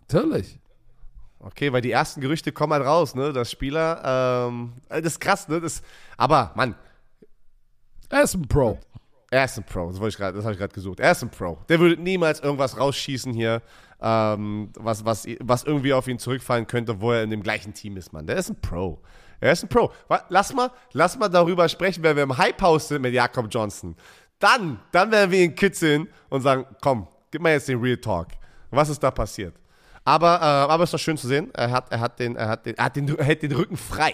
[0.01, 0.59] Natürlich.
[1.47, 3.31] Okay, weil die ersten Gerüchte kommen halt raus, ne?
[3.31, 5.61] Dass Spieler, ähm, das ist krass, ne?
[5.61, 5.81] Das,
[6.17, 6.75] aber, Mann,
[8.09, 8.77] Er ist ein Pro.
[9.31, 10.99] er ist ein Pro, das, wollte ich grad- das habe ich gerade gesucht.
[10.99, 11.57] Er ist ein Pro.
[11.69, 13.61] Der würde niemals irgendwas rausschießen hier,
[14.01, 17.97] ähm, was, was, was irgendwie auf ihn zurückfallen könnte, wo er in dem gleichen Team
[17.97, 18.27] ist, Mann.
[18.27, 19.01] Der ist ein Pro.
[19.39, 19.91] Er ist ein Pro.
[20.29, 23.95] Lass mal, lass mal darüber sprechen, wenn wir im Hype-Haus sind mit Jakob Johnson.
[24.39, 28.27] Dann, dann werden wir ihn kitzeln und sagen, komm, gib mal jetzt den Real Talk.
[28.71, 29.53] Was ist da passiert?
[30.07, 31.53] Aber, äh, aber es ist doch schön zu sehen.
[31.53, 33.75] Er hat, er hat, den, er hat, den, er hat den, er hält den Rücken
[33.75, 34.13] frei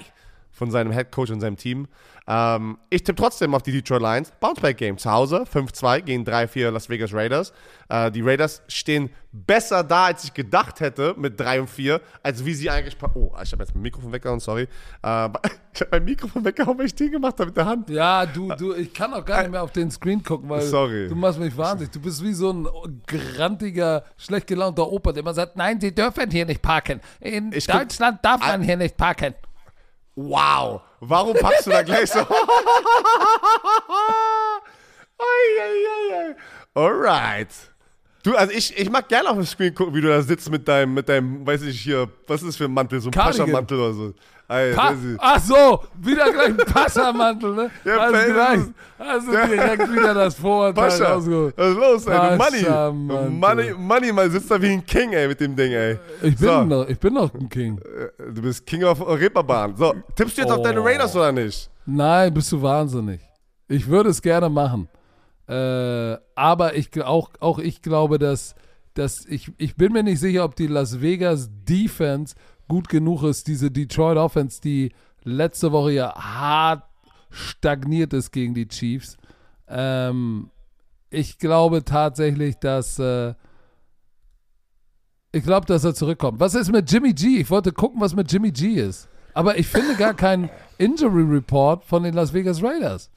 [0.54, 1.88] von seinem Head Coach und seinem Team.
[2.26, 4.32] Ähm, ich tippe trotzdem auf die Detroit Lions.
[4.40, 7.52] Bounceback Game zu Hause, 5-2 gegen 3-4 Las Vegas Raiders.
[7.90, 12.46] Äh, die Raiders stehen besser da, als ich gedacht hätte, mit 3 und 4, als
[12.46, 12.96] wie sie eigentlich.
[13.16, 14.64] Oh, ich habe jetzt mein Mikrofon weggehauen, sorry.
[15.02, 15.30] Äh,
[15.74, 17.90] ich habe mein Mikrofon weggehauen, weil ich den gemacht habe mit der Hand.
[17.90, 21.10] Ja, du, du, ich kann auch gar nicht mehr auf den Screen gucken, weil Sorry.
[21.10, 21.92] du machst mich wahnsinnig.
[21.92, 22.68] Du bist wie so ein
[23.06, 27.02] grantiger, schlecht gelaunter Opa, der immer sagt, nein, sie dürfen hier nicht parken.
[27.20, 29.34] In Ich Deutschland darf man hier nicht parken.
[30.16, 32.20] Wow, warum packst du da gleich so?
[36.76, 37.50] Alright.
[38.24, 40.66] Du, also ich, ich mag gerne auf dem Screen gucken, wie du da sitzt mit
[40.68, 43.12] deinem, mit deinem, weiß ich hier, was ist das für ein Mantel, so ein.
[43.12, 44.14] Pascha-Mantel oder so.
[44.48, 47.72] Pa ich- Ach so, wieder gleich ein Passamantel, ne?
[47.86, 48.60] Ja, also gleich,
[49.00, 51.56] also direkt wieder das Vorurteil Pascha, rausgeholt.
[51.58, 52.38] was ist los, ey?
[52.38, 53.30] Money.
[53.32, 55.98] Money, Money, man sitzt da wie ein King, ey, mit dem Ding, ey.
[56.22, 57.80] Ich bin, so, noch, ich bin noch ein King.
[58.34, 59.76] du bist King of Reeperbahn.
[59.76, 60.86] So, tippst du jetzt auf deine Oh.
[60.86, 61.70] Raiders oder nicht?
[61.86, 63.22] Nein, bist du wahnsinnig.
[63.68, 64.88] Ich würde es gerne machen.
[65.48, 68.56] Äh, aber ich, auch, auch ich glaube, dass,
[68.94, 72.36] dass ich, ich bin mir nicht sicher, ob die Las Vegas Defense
[72.68, 74.92] gut genug ist, diese Detroit Offense, die
[75.24, 76.84] letzte Woche ja hart
[77.30, 79.18] stagniert ist gegen die Chiefs.
[79.68, 80.50] Ähm,
[81.10, 83.34] ich glaube tatsächlich, dass äh,
[85.32, 86.40] ich glaube, dass er zurückkommt.
[86.40, 87.40] Was ist mit Jimmy G?
[87.40, 89.10] Ich wollte gucken, was mit Jimmy G ist.
[89.34, 93.10] Aber ich finde gar keinen Injury Report von den Las Vegas Raiders.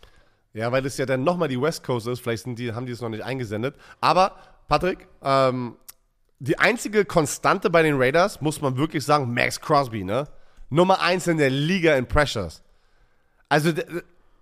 [0.55, 2.21] Ja, weil es ja dann nochmal die West Coast ist.
[2.21, 3.77] Vielleicht die, haben die es noch nicht eingesendet.
[4.01, 4.33] Aber,
[4.67, 5.77] Patrick, ähm,
[6.39, 10.25] die einzige Konstante bei den Raiders, muss man wirklich sagen, Max Crosby, ne?
[10.69, 12.63] Nummer eins in der Liga in Pressures.
[13.49, 13.71] Also,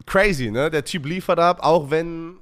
[0.07, 0.71] crazy, ne?
[0.71, 2.39] Der Typ liefert ab, auch wenn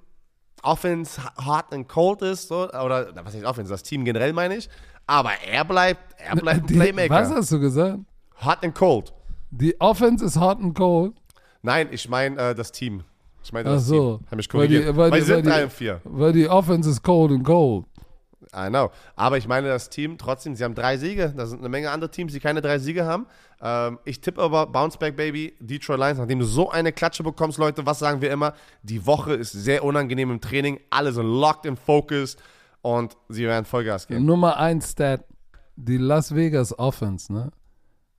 [0.63, 4.69] Offense hot and cold ist, so, oder, was heißt Offense, das Team generell meine ich.
[5.07, 7.11] Aber er bleibt, er bleibt ein Die- Playmaker.
[7.15, 7.99] Was hast du gesagt?
[8.45, 9.13] Hot and cold.
[9.51, 11.15] Die Offense ist hot and cold.
[11.63, 13.03] Nein, ich meine äh, das Team.
[13.45, 14.19] Ich meine Ach das so.
[14.19, 14.27] Team.
[14.31, 14.97] Hab mich Weil die- korrigiert.
[14.97, 16.01] weil die- weil die- 3 und 4.
[16.05, 17.85] Weil die Offense ist cold and cold.
[18.55, 18.91] I know.
[19.17, 21.33] Aber ich meine, das Team trotzdem, sie haben drei Siege.
[21.35, 23.27] Da sind eine Menge andere Teams, die keine drei Siege haben.
[23.63, 27.59] Ähm, ich tippe aber Bounce Back Baby, Detroit Lions, nachdem du so eine Klatsche bekommst,
[27.59, 28.55] Leute, was sagen wir immer?
[28.83, 30.81] Die Woche ist sehr unangenehm im Training.
[30.91, 32.37] Alle sind locked in Focus
[32.83, 34.25] und sie werden Vollgas geben.
[34.25, 35.25] Nummer 1 Stat.
[35.77, 37.51] Die Las Vegas Offense, ne?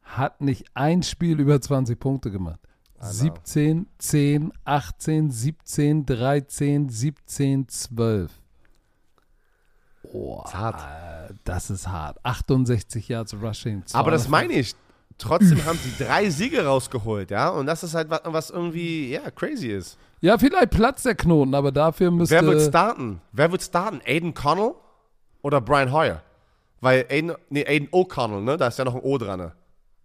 [0.01, 2.60] Hat nicht ein Spiel über 20 Punkte gemacht.
[2.99, 8.43] 17, 10, 18, 17, 13, 17, 12.
[10.14, 10.81] Oh, ist hart.
[11.44, 12.23] das ist hart.
[12.23, 13.84] 68 Yards Rushing.
[13.94, 14.76] Aber das 250 meine ich.
[15.18, 17.49] Trotzdem haben die drei Siege rausgeholt, ja.
[17.49, 19.98] Und das ist halt was, was irgendwie, ja, crazy ist.
[20.22, 22.35] Ja, vielleicht platzt der Knoten, aber dafür müsste.
[22.35, 23.22] Wer wird starten?
[23.31, 24.02] Wer wird starten?
[24.06, 24.73] Aiden Connell
[25.41, 26.22] oder Brian Hoyer?
[26.81, 28.57] Weil Aiden, nee, Aiden O'Connell, ne?
[28.57, 29.40] Da ist ja noch ein O dran.
[29.40, 29.53] Ne?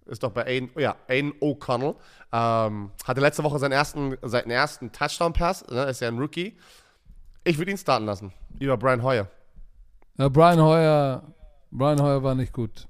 [0.07, 1.95] Ist doch bei Aiden, oh ja, Aiden O'Connell.
[2.33, 5.85] Ähm, hatte letzte Woche seinen ersten, seinen ersten Touchdown-Pass, ne?
[5.85, 6.57] Ist ja ein Rookie.
[7.45, 8.33] Ich würde ihn starten lassen.
[8.59, 9.29] Über Brian Hoyer.
[10.19, 11.23] Ja, Brian Hoyer,
[11.71, 12.89] Brian Hoyer war nicht gut.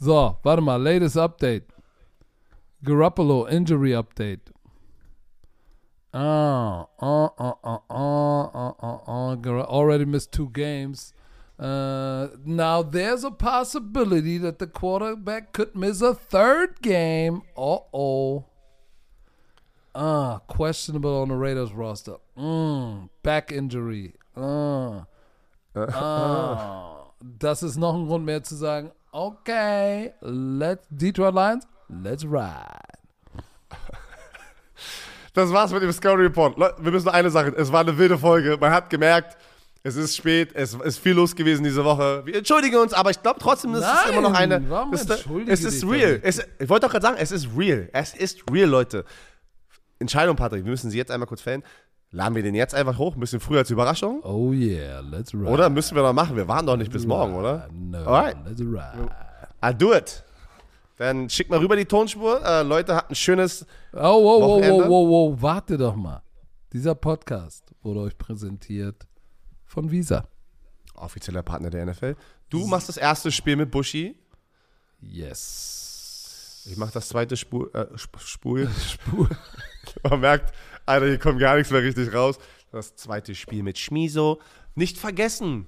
[0.00, 1.62] So, warte mal, latest update.
[2.84, 4.50] Garoppolo injury update.
[6.12, 9.64] Ah, ah, ah, ah, ah, ah, ah, ah.
[9.68, 11.12] Already missed two games.
[11.60, 17.42] Uh, now there's a possibility that the quarterback could miss a third game.
[17.56, 18.46] Uh oh.
[19.94, 22.16] Ah, questionable on the Raiders roster.
[22.36, 24.14] Mm, back injury.
[24.36, 25.06] Ah.
[25.86, 32.78] Ah, das ist noch ein Grund mehr zu sagen, okay, let's Detroit Lions, let's ride.
[35.34, 36.58] Das war's mit dem Discovery Report.
[36.58, 37.54] Leute, wir müssen noch eine Sache.
[37.56, 38.56] Es war eine wilde Folge.
[38.58, 39.36] Man hat gemerkt,
[39.84, 42.22] es ist spät, es ist viel los gewesen diese Woche.
[42.26, 44.68] Wir entschuldigen uns, aber ich glaube trotzdem, es ist immer noch eine.
[44.68, 46.18] warum entschuldige es ist real.
[46.22, 47.88] Es, ich wollte doch gerade sagen, es ist real.
[47.92, 49.04] Es ist real, Leute.
[50.00, 50.64] Entscheidung, Patrick.
[50.64, 51.62] Wir müssen sie jetzt einmal kurz fällen.
[52.10, 54.22] Laden wir den jetzt einfach hoch, ein bisschen früher als Überraschung?
[54.24, 55.44] Oh yeah, let's ride.
[55.44, 56.36] Oder müssen wir noch machen?
[56.36, 57.68] Wir warten doch nicht bis morgen, oder?
[57.72, 58.36] No, Alright.
[58.46, 59.10] let's ride.
[59.64, 60.24] I do it.
[60.96, 62.42] Dann schick mal rüber die Tonspur.
[62.44, 63.66] Äh, Leute, habt ein schönes.
[63.92, 64.88] Oh, oh, oh, oh, Wochenende?
[64.88, 66.22] oh, oh, warte doch mal.
[66.72, 69.06] Dieser Podcast wurde euch präsentiert
[69.66, 70.26] von Visa.
[70.94, 72.16] Offizieller Partner der NFL.
[72.48, 74.16] Du machst das erste Spiel mit Buschi.
[75.00, 76.66] Yes.
[76.70, 78.68] Ich mach das zweite Spur, äh, Sp- Spul.
[78.88, 79.28] Spur.
[80.10, 80.54] Man merkt,
[80.88, 82.38] Alter, hier kommt gar nichts mehr richtig raus.
[82.72, 84.40] Das zweite Spiel mit Schmiso.
[84.74, 85.66] Nicht vergessen,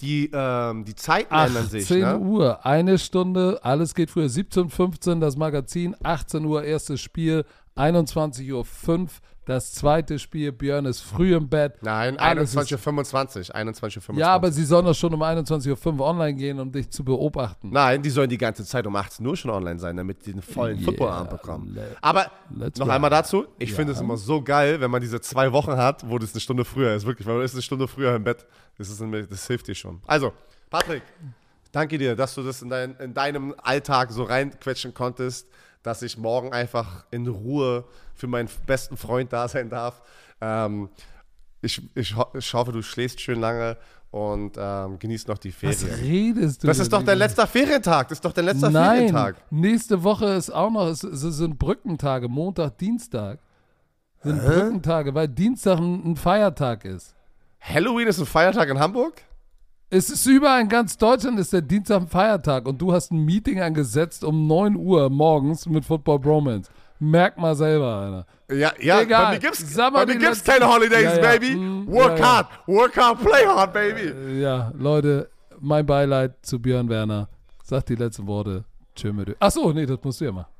[0.00, 1.84] die, ähm, die Zeiten ändern sich.
[1.84, 2.18] 18 Ne?
[2.18, 4.26] Uhr, eine Stunde, alles geht früher.
[4.26, 7.44] 17.15 das Magazin, 18 Uhr erstes Spiel,
[7.76, 9.08] 21.05 Uhr
[9.44, 10.52] das zweite Spiel.
[10.52, 11.74] Björn ist früh im Bett.
[11.82, 13.56] Nein, Alles 21.25 Uhr.
[13.56, 14.18] 21.25 Uhr.
[14.18, 17.70] Ja, aber sie sollen doch schon um 21.05 Uhr online gehen, um dich zu beobachten.
[17.70, 20.42] Nein, die sollen die ganze Zeit um 18 Uhr schon online sein, damit die den
[20.42, 21.78] vollen Yeah, Footballabend bekommen.
[22.00, 22.30] Aber
[22.78, 23.76] noch einmal dazu, ich Ja.
[23.76, 26.64] finde es immer so geil, wenn man diese zwei Wochen hat, wo das eine Stunde
[26.64, 27.04] früher ist.
[27.04, 28.46] Wirklich, weil man ist eine Stunde früher im Bett.
[28.78, 30.00] Das, ist, das hilft dir schon.
[30.06, 30.32] Also,
[30.70, 31.02] Patrick,
[31.72, 35.48] danke dir, dass du das in, dein, in deinem Alltag so reinquetschen konntest,
[35.82, 37.84] dass ich morgen einfach in Ruhe
[38.14, 40.00] für meinen besten Freund da sein darf.
[40.40, 40.88] Ähm,
[41.60, 43.76] ich, ich, ich hoffe, du schläfst schön lange
[44.10, 46.00] und ähm, genießt noch die Was Ferien.
[46.00, 46.66] redest du?
[46.66, 48.08] Das ist doch dein letzter Ferientag.
[48.08, 49.36] Das ist doch dein letzter Nein, Ferientag.
[49.50, 53.38] nächste Woche ist auch noch, es, es sind Brückentage, Montag, Dienstag.
[54.22, 57.14] Sind Brückentage, weil Dienstag ein, ein Feiertag ist.
[57.60, 59.22] Halloween ist ein Feiertag in Hamburg?
[59.94, 63.18] Es ist überall in ganz Deutschland ist der Dienstag ein Feiertag und du hast ein
[63.26, 66.70] Meeting angesetzt um 9 Uhr morgens mit Football Bromance.
[66.98, 68.26] Merk mal selber, Alter.
[68.56, 69.24] Ja, ja, Egal.
[69.26, 71.20] bei mir gibt's, Sag mal bei mir gibt's keine Holidays, Ja, ja.
[71.20, 71.56] baby.
[71.56, 74.40] Mm, Work ja, hard, work hard, play hard, baby.
[74.40, 75.28] Ja, Leute,
[75.60, 77.28] mein Beileid zu Björn Werner.
[77.62, 78.64] Sag die letzten Worte.
[78.94, 80.50] Tschö mit Achso, nee, das musst du ja machen.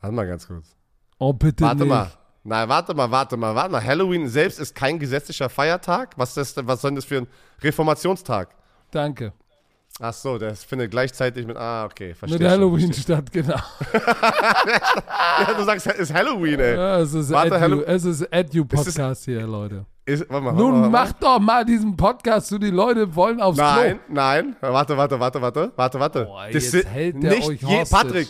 [0.00, 0.74] Warte mal ganz kurz.
[1.18, 1.88] Oh, bitte Warte nicht.
[1.88, 2.10] mal.
[2.46, 3.84] Nein, warte mal, warte mal, warte mal.
[3.84, 6.12] Halloween selbst ist kein gesetzlicher Feiertag.
[6.16, 7.26] Was, ist das, was soll denn das für ein
[7.60, 8.54] Reformationstag?
[8.92, 9.32] Danke.
[9.98, 11.56] Ach so, das findet gleichzeitig mit.
[11.56, 12.38] Ah, okay, verstehe.
[12.38, 13.56] Mit Halloween statt, genau.
[15.38, 16.76] Ja, du sagst, es ist Halloween, ey.
[16.76, 19.84] Ja, es ist Warte, Edu, es ist Edu-Podcast hier, Leute.
[20.04, 23.40] Ist, warte mal, warte Nun warte mach doch mal diesen Podcast zu, die Leute wollen
[23.40, 24.56] aufs Nein, nein.
[24.60, 26.22] Warte, warte, warte, warte, warte, warte.
[26.22, 26.32] Klo.
[26.32, 27.84] Boah, Das jetzt ist hält der nicht euch je.
[27.90, 28.28] Patrick,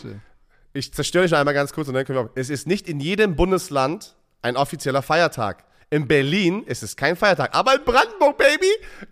[0.77, 2.29] ich zerstöre dich noch einmal ganz kurz und dann können wir auch.
[2.35, 5.63] Es ist nicht in jedem Bundesland ein offizieller Feiertag.
[5.89, 8.67] In Berlin ist es kein Feiertag, aber in Brandenburg, Baby!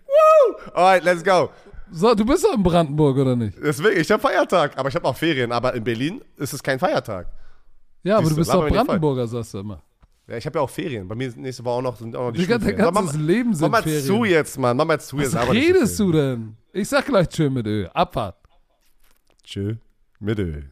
[0.08, 0.72] Woo!
[0.74, 1.50] Alright, let's go.
[1.92, 3.58] So, du bist doch in Brandenburg, oder nicht?
[3.62, 5.52] Deswegen, ich habe Feiertag, aber ich habe auch Ferien.
[5.52, 7.28] Aber in Berlin ist es kein Feiertag.
[8.04, 8.68] Ja, aber Siehst du bist doch.
[8.68, 9.82] Brandenburger, sagst du immer.
[10.28, 11.08] Ja, ich habe ja auch Ferien.
[11.08, 13.14] Bei mir sind nächste Woche auch noch, sind auch noch die Digga, dein ganzes Mach
[13.14, 14.06] mal- Leben Mach sind mal Ferien.
[14.06, 14.76] zu jetzt, Mann.
[14.76, 15.34] Mach mal zu jetzt.
[15.36, 16.58] Was so redest du denn?
[16.74, 17.86] Ich sag gleich Tschö mit Ö.
[17.94, 18.36] Abfahrt.
[19.44, 19.76] Tschö.
[20.20, 20.72] Mit Öl.